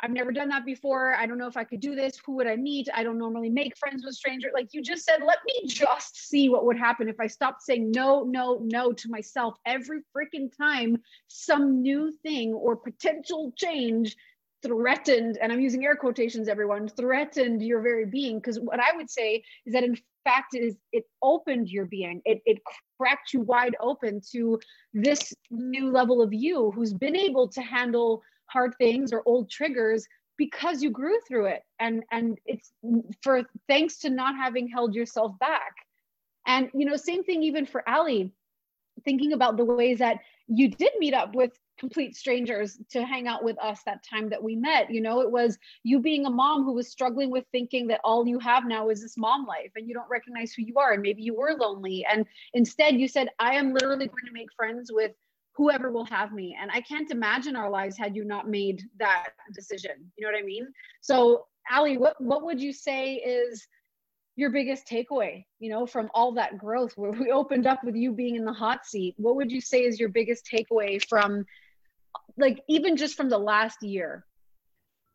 I've 0.03 0.11
never 0.11 0.33
done 0.33 0.49
that 0.49 0.65
before. 0.65 1.15
I 1.15 1.27
don't 1.27 1.39
know 1.39 1.47
if 1.47 1.57
I 1.57 1.65
could 1.65 1.81
do 1.81 1.95
this. 1.95 2.19
Who 2.25 2.33
would 2.37 2.47
I 2.47 2.57
meet? 2.57 2.89
I 2.95 3.03
don't 3.03 3.19
normally 3.19 3.51
make 3.51 3.77
friends 3.77 4.05
with 4.05 4.15
strangers. 4.15 4.53
Like 4.55 4.69
you 4.73 4.83
just 4.83 5.05
said, 5.05 5.21
let 5.27 5.39
me 5.47 5.67
just 5.67 6.29
see 6.29 6.49
what 6.49 6.65
would 6.65 6.79
happen 6.79 7.09
if 7.09 7.21
I 7.21 7.27
stopped 7.27 7.63
saying 7.63 7.91
no, 7.91 8.25
no, 8.25 8.61
no 8.63 8.93
to 8.93 9.11
myself 9.11 9.55
every 9.67 10.01
freaking 10.17 10.51
time 10.57 10.97
some 11.29 11.83
new 11.83 12.13
thing 12.23 12.53
or 12.53 12.77
potential 12.77 13.53
change 13.57 14.17
threatened, 14.63 15.39
and 15.41 15.53
I'm 15.53 15.61
using 15.61 15.85
air 15.85 15.97
quotations, 15.97 16.49
everyone, 16.49 16.89
threatened 16.89 17.63
your 17.63 17.81
very 17.81 18.07
being. 18.07 18.39
Because 18.39 18.59
what 18.61 18.81
I 18.81 18.95
would 18.95 19.11
say 19.11 19.43
is 19.67 19.73
that 19.73 19.85
in 19.85 19.97
fact 20.25 20.55
is 20.55 20.77
it 20.93 21.05
opened 21.23 21.69
your 21.69 21.87
being. 21.87 22.21
It, 22.25 22.43
it 22.45 22.59
cracked 22.99 23.33
you 23.33 23.41
wide 23.41 23.77
open 23.81 24.21
to 24.33 24.61
this 24.93 25.33
new 25.51 25.91
level 25.91 26.21
of 26.21 26.33
you 26.33 26.71
who's 26.73 26.93
been 26.93 27.17
able 27.17 27.49
to 27.49 27.63
handle 27.63 28.23
hard 28.51 28.75
things 28.79 29.13
or 29.13 29.23
old 29.27 29.51
triggers 29.51 30.07
because 30.41 30.83
you 30.83 30.91
grew 30.91 31.19
through 31.29 31.47
it. 31.47 31.63
And 31.79 32.03
and 32.11 32.39
it's 32.47 32.73
for 33.23 33.43
thanks 33.69 33.99
to 33.99 34.11
not 34.11 34.37
having 34.37 34.69
held 34.69 34.95
yourself 34.95 35.39
back. 35.39 35.75
And 36.47 36.71
you 36.75 36.87
know 36.87 36.97
same 36.97 37.23
thing 37.25 37.43
even 37.43 37.67
for 37.67 37.87
ali 37.89 38.33
thinking 39.05 39.33
about 39.33 39.57
the 39.57 39.65
ways 39.65 39.99
that 39.99 40.19
you 40.47 40.69
did 40.69 40.91
meet 40.99 41.15
up 41.15 41.35
with 41.35 41.53
complete 41.79 42.15
strangers 42.15 42.79
to 42.91 43.05
hang 43.05 43.27
out 43.27 43.43
with 43.43 43.59
us 43.59 43.81
that 43.87 44.05
time 44.05 44.29
that 44.31 44.43
we 44.43 44.57
met. 44.57 44.91
You 44.91 45.03
know 45.03 45.21
it 45.21 45.31
was 45.31 45.59
you 45.83 46.01
being 46.01 46.25
a 46.25 46.31
mom 46.31 46.65
who 46.65 46.73
was 46.73 46.89
struggling 46.89 47.31
with 47.31 47.45
thinking 47.53 47.87
that 47.89 48.01
all 48.03 48.27
you 48.27 48.39
have 48.39 48.67
now 48.67 48.89
is 48.89 49.03
this 49.03 49.19
mom 49.19 49.47
life 49.47 49.73
and 49.77 49.87
you 49.87 49.95
don't 49.95 50.11
recognize 50.11 50.53
who 50.53 50.63
you 50.63 50.77
are 50.79 50.93
and 50.93 51.03
maybe 51.03 51.23
you 51.23 51.35
were 51.35 51.55
lonely. 51.59 52.07
And 52.11 52.25
instead 52.55 52.97
you 52.97 53.09
said 53.09 53.29
i 53.39 53.55
am 53.55 53.75
literally 53.75 54.07
going 54.07 54.27
to 54.27 54.33
make 54.33 54.53
friends 54.57 54.91
with 54.91 55.13
whoever 55.55 55.91
will 55.91 56.07
have 56.07 56.33
me. 56.33 56.57
And 56.61 56.71
I 56.71 56.81
can't 56.81 57.11
imagine 57.11 57.57
our 57.57 57.71
lives 57.71 57.99
had 57.99 58.17
you 58.17 58.25
not 58.25 58.49
made 58.49 58.83
that 58.99 59.29
decision. 59.55 60.11
You 60.17 60.27
know 60.27 60.33
what 60.33 60.39
I 60.39 60.45
mean? 60.45 60.67
So, 61.01 61.47
Ali, 61.71 61.99
what, 61.99 62.21
what 62.21 62.45
would 62.45 62.61
you 62.61 62.73
say 62.73 63.15
is 63.15 63.67
your 64.37 64.51
biggest 64.51 64.89
takeaway, 64.89 65.45
you 65.59 65.71
know, 65.71 65.87
from 65.87 66.11
all 66.15 66.33
that 66.33 66.59
growth 66.59 66.93
where 66.97 67.11
we 67.11 67.31
opened 67.31 67.67
up 67.67 67.85
with 67.85 67.95
you 67.95 68.13
being 68.13 68.37
in 68.37 68.45
the 68.45 68.53
hot 68.53 68.87
seat? 68.87 69.15
What 69.19 69.37
would 69.37 69.53
you 69.53 69.61
say 69.61 69.85
is 69.85 70.01
your 70.01 70.09
biggest 70.09 70.49
takeaway 70.51 71.05
from 71.07 71.45
like 72.37 72.63
even 72.69 72.97
just 72.97 73.17
from 73.17 73.29
the 73.29 73.39
last 73.39 73.83
year? 73.83 74.25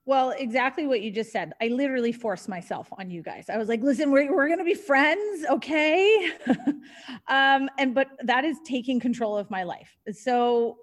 Well, 0.08 0.36
exactly 0.38 0.86
what 0.86 1.02
you 1.02 1.10
just 1.10 1.32
said. 1.32 1.54
I 1.60 1.70
literally 1.70 2.12
forced 2.12 2.48
myself 2.48 2.88
on 3.00 3.10
you 3.10 3.24
guys. 3.24 3.50
I 3.50 3.58
was 3.58 3.68
like, 3.68 3.82
listen, 3.82 4.12
we're, 4.12 4.32
we're 4.32 4.48
going 4.48 4.60
to 4.60 4.66
be 4.66 4.76
friends. 4.76 5.46
Okay. 5.50 6.32
um, 7.28 7.70
and, 7.80 7.96
but 7.96 8.10
that 8.24 8.46
is 8.46 8.58
taking 8.64 9.00
control 9.00 9.36
of 9.36 9.50
my 9.50 9.64
life. 9.64 9.98
So 10.12 10.78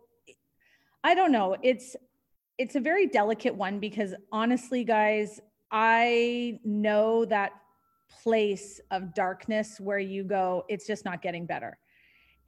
I 1.04 1.14
don't 1.14 1.30
know. 1.30 1.56
It's, 1.62 1.94
it's 2.58 2.74
a 2.74 2.80
very 2.80 3.06
delicate 3.06 3.54
one 3.54 3.78
because 3.78 4.12
honestly, 4.32 4.82
guys, 4.82 5.40
I 5.70 6.58
know 6.64 7.24
that 7.26 7.52
place 8.22 8.80
of 8.90 9.14
darkness 9.14 9.78
where 9.78 10.00
you 10.00 10.24
go, 10.24 10.64
it's 10.68 10.86
just 10.86 11.04
not 11.04 11.22
getting 11.22 11.46
better. 11.46 11.78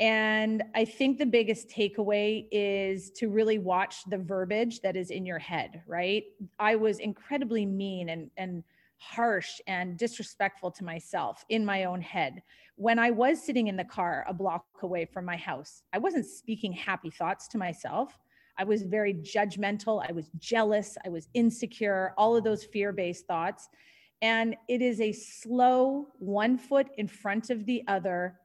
And 0.01 0.65
I 0.75 0.85
think 0.85 1.19
the 1.19 1.27
biggest 1.27 1.69
takeaway 1.69 2.47
is 2.51 3.11
to 3.13 3.29
really 3.29 3.59
watch 3.59 4.05
the 4.09 4.19
verbiage 4.19 4.81
that 4.81 4.97
is 4.97 5.11
in 5.11 5.25
your 5.25 5.39
head, 5.39 5.83
right? 5.87 6.25
I 6.59 6.75
was 6.75 6.99
incredibly 6.99 7.65
mean 7.65 8.09
and, 8.09 8.31
and 8.37 8.65
harsh 8.99 9.61
and 9.67 9.97
disrespectful 9.97 10.73
to 10.73 10.85
myself 10.85 11.45
in 11.49 11.65
my 11.65 11.85
own 11.85 12.01
head. 12.01 12.43
When 12.77 12.99
I 12.99 13.13
was 13.13 13.45
sitting 13.45 13.69
in 13.69 13.77
the 13.77 13.85
car 13.85 14.25
a 14.29 14.35
block 14.35 14.65
away 14.83 15.05
from 15.05 15.25
my 15.25 15.37
house, 15.37 15.83
I 15.93 15.99
wasn't 15.99 16.27
speaking 16.27 16.73
happy 16.73 17.11
thoughts 17.11 17.47
to 17.49 17.59
myself. 17.59 18.19
I 18.59 18.65
was 18.65 18.83
very 18.83 19.15
judgmental. 19.15 20.05
I 20.09 20.13
was 20.13 20.29
jealous. 20.39 20.97
I 21.05 21.09
was 21.09 21.29
insecure, 21.35 22.15
all 22.17 22.37
of 22.37 22.43
those 22.43 22.65
fear 22.65 22.93
based 22.93 23.27
thoughts. 23.27 23.69
And 24.23 24.57
it 24.69 24.81
is 24.81 25.01
a 25.01 25.13
slow 25.13 26.09
one 26.19 26.57
foot 26.57 26.89
in 26.97 27.07
front 27.07 27.51
of 27.51 27.67
the 27.67 27.83
other 27.87 28.41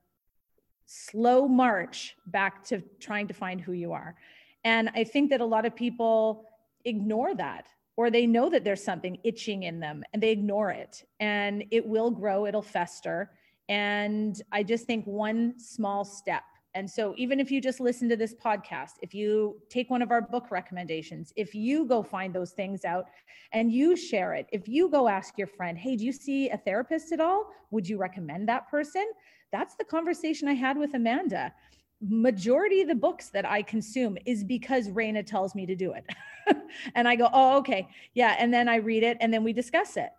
slow 0.92 1.48
march 1.48 2.16
back 2.26 2.64
to 2.64 2.82
trying 3.00 3.28
to 3.28 3.34
find 3.34 3.62
who 3.62 3.74
you 3.74 3.92
are. 3.94 4.16
And 4.64 4.90
I 4.96 5.04
think 5.04 5.30
that 5.30 5.40
a 5.40 5.46
lot 5.46 5.66
of 5.66 5.76
people 5.76 6.50
ignore 6.84 7.36
that 7.36 7.68
or 7.96 8.10
they 8.10 8.26
know 8.26 8.50
that 8.50 8.64
there's 8.64 8.84
something 8.84 9.20
itching 9.24 9.64
in 9.64 9.80
them 9.80 10.04
and 10.14 10.24
they 10.24 10.32
ignore 10.32 10.72
it 10.72 11.04
and 11.20 11.64
it 11.70 11.86
will 11.86 12.10
grow, 12.10 12.48
it'll 12.48 12.64
fester. 12.64 13.30
And 13.68 14.42
I 14.52 14.64
just 14.64 14.86
think 14.86 15.06
one 15.06 15.60
small 15.60 16.04
step. 16.04 16.42
And 16.74 16.90
so, 16.90 17.14
even 17.18 17.40
if 17.40 17.52
you 17.52 17.62
just 17.62 17.80
listen 17.80 18.10
to 18.10 18.16
this 18.16 18.34
podcast, 18.34 18.94
if 19.02 19.14
you 19.14 19.60
take 19.70 19.90
one 19.90 20.02
of 20.02 20.12
our 20.12 20.22
book 20.22 20.50
recommendations, 20.50 21.34
if 21.36 21.54
you 21.54 21.86
go 21.86 22.02
find 22.02 22.34
those 22.34 22.52
things 22.52 22.86
out 22.86 23.06
and 23.52 23.72
you 23.72 23.96
share 23.96 24.34
it, 24.34 24.48
if 24.52 24.68
you 24.68 24.90
go 24.90 25.08
ask 25.08 25.38
your 25.38 25.48
friend, 25.48 25.78
hey, 25.78 25.96
do 25.96 26.06
you 26.06 26.12
see 26.12 26.50
a 26.50 26.58
therapist 26.58 27.12
at 27.12 27.20
all? 27.20 27.52
Would 27.72 27.88
you 27.88 27.98
recommend 27.98 28.48
that 28.50 28.70
person? 28.70 29.06
That's 29.52 29.76
the 29.76 29.84
conversation 29.84 30.48
I 30.48 30.54
had 30.54 30.78
with 30.78 30.94
Amanda. 30.94 31.54
Majority 32.02 32.82
of 32.82 32.88
the 32.88 32.96
books 32.96 33.30
that 33.30 33.50
I 33.50 33.62
consume 33.62 34.18
is 34.26 34.44
because 34.44 34.88
Raina 34.90 35.26
tells 35.26 35.56
me 35.56 35.66
to 35.66 35.76
do 35.76 35.94
it. 35.94 36.06
and 36.96 37.08
I 37.08 37.16
go, 37.16 37.30
oh, 37.34 37.58
okay. 37.58 37.88
Yeah. 38.14 38.36
And 38.40 38.54
then 38.54 38.70
I 38.70 38.78
read 38.78 39.04
it 39.04 39.18
and 39.20 39.34
then 39.34 39.44
we 39.44 39.54
discuss 39.54 39.98
it. 39.98 40.10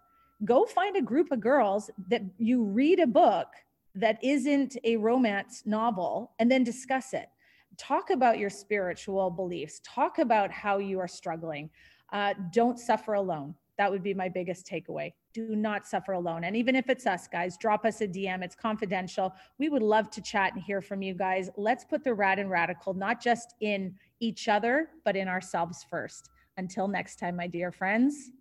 Go 0.44 0.64
find 0.64 0.96
a 0.96 1.02
group 1.02 1.30
of 1.32 1.40
girls 1.40 1.90
that 2.08 2.22
you 2.38 2.64
read 2.64 2.98
a 3.00 3.06
book 3.06 3.48
that 3.94 4.22
isn't 4.22 4.76
a 4.84 4.96
romance 4.96 5.62
novel 5.66 6.32
and 6.38 6.50
then 6.50 6.64
discuss 6.64 7.12
it. 7.12 7.28
Talk 7.76 8.10
about 8.10 8.38
your 8.38 8.50
spiritual 8.50 9.30
beliefs, 9.30 9.80
talk 9.84 10.18
about 10.18 10.50
how 10.50 10.78
you 10.78 10.98
are 10.98 11.08
struggling. 11.08 11.70
Uh, 12.12 12.34
don't 12.52 12.78
suffer 12.78 13.14
alone. 13.14 13.54
That 13.78 13.90
would 13.90 14.02
be 14.02 14.14
my 14.14 14.28
biggest 14.28 14.66
takeaway. 14.66 15.12
Do 15.32 15.54
not 15.54 15.86
suffer 15.86 16.12
alone. 16.12 16.44
And 16.44 16.56
even 16.56 16.74
if 16.74 16.88
it's 16.88 17.06
us, 17.06 17.28
guys, 17.28 17.56
drop 17.56 17.84
us 17.84 18.00
a 18.00 18.08
DM. 18.08 18.42
It's 18.42 18.56
confidential. 18.56 19.32
We 19.58 19.68
would 19.68 19.82
love 19.82 20.10
to 20.10 20.20
chat 20.20 20.54
and 20.54 20.62
hear 20.62 20.80
from 20.80 21.02
you 21.02 21.14
guys. 21.14 21.50
Let's 21.56 21.84
put 21.84 22.02
the 22.02 22.14
rad 22.14 22.38
and 22.38 22.50
radical 22.50 22.94
not 22.94 23.22
just 23.22 23.54
in 23.60 23.94
each 24.18 24.48
other, 24.48 24.88
but 25.04 25.16
in 25.16 25.28
ourselves 25.28 25.84
first. 25.88 26.30
Until 26.56 26.88
next 26.88 27.18
time, 27.18 27.36
my 27.36 27.46
dear 27.46 27.70
friends. 27.70 28.32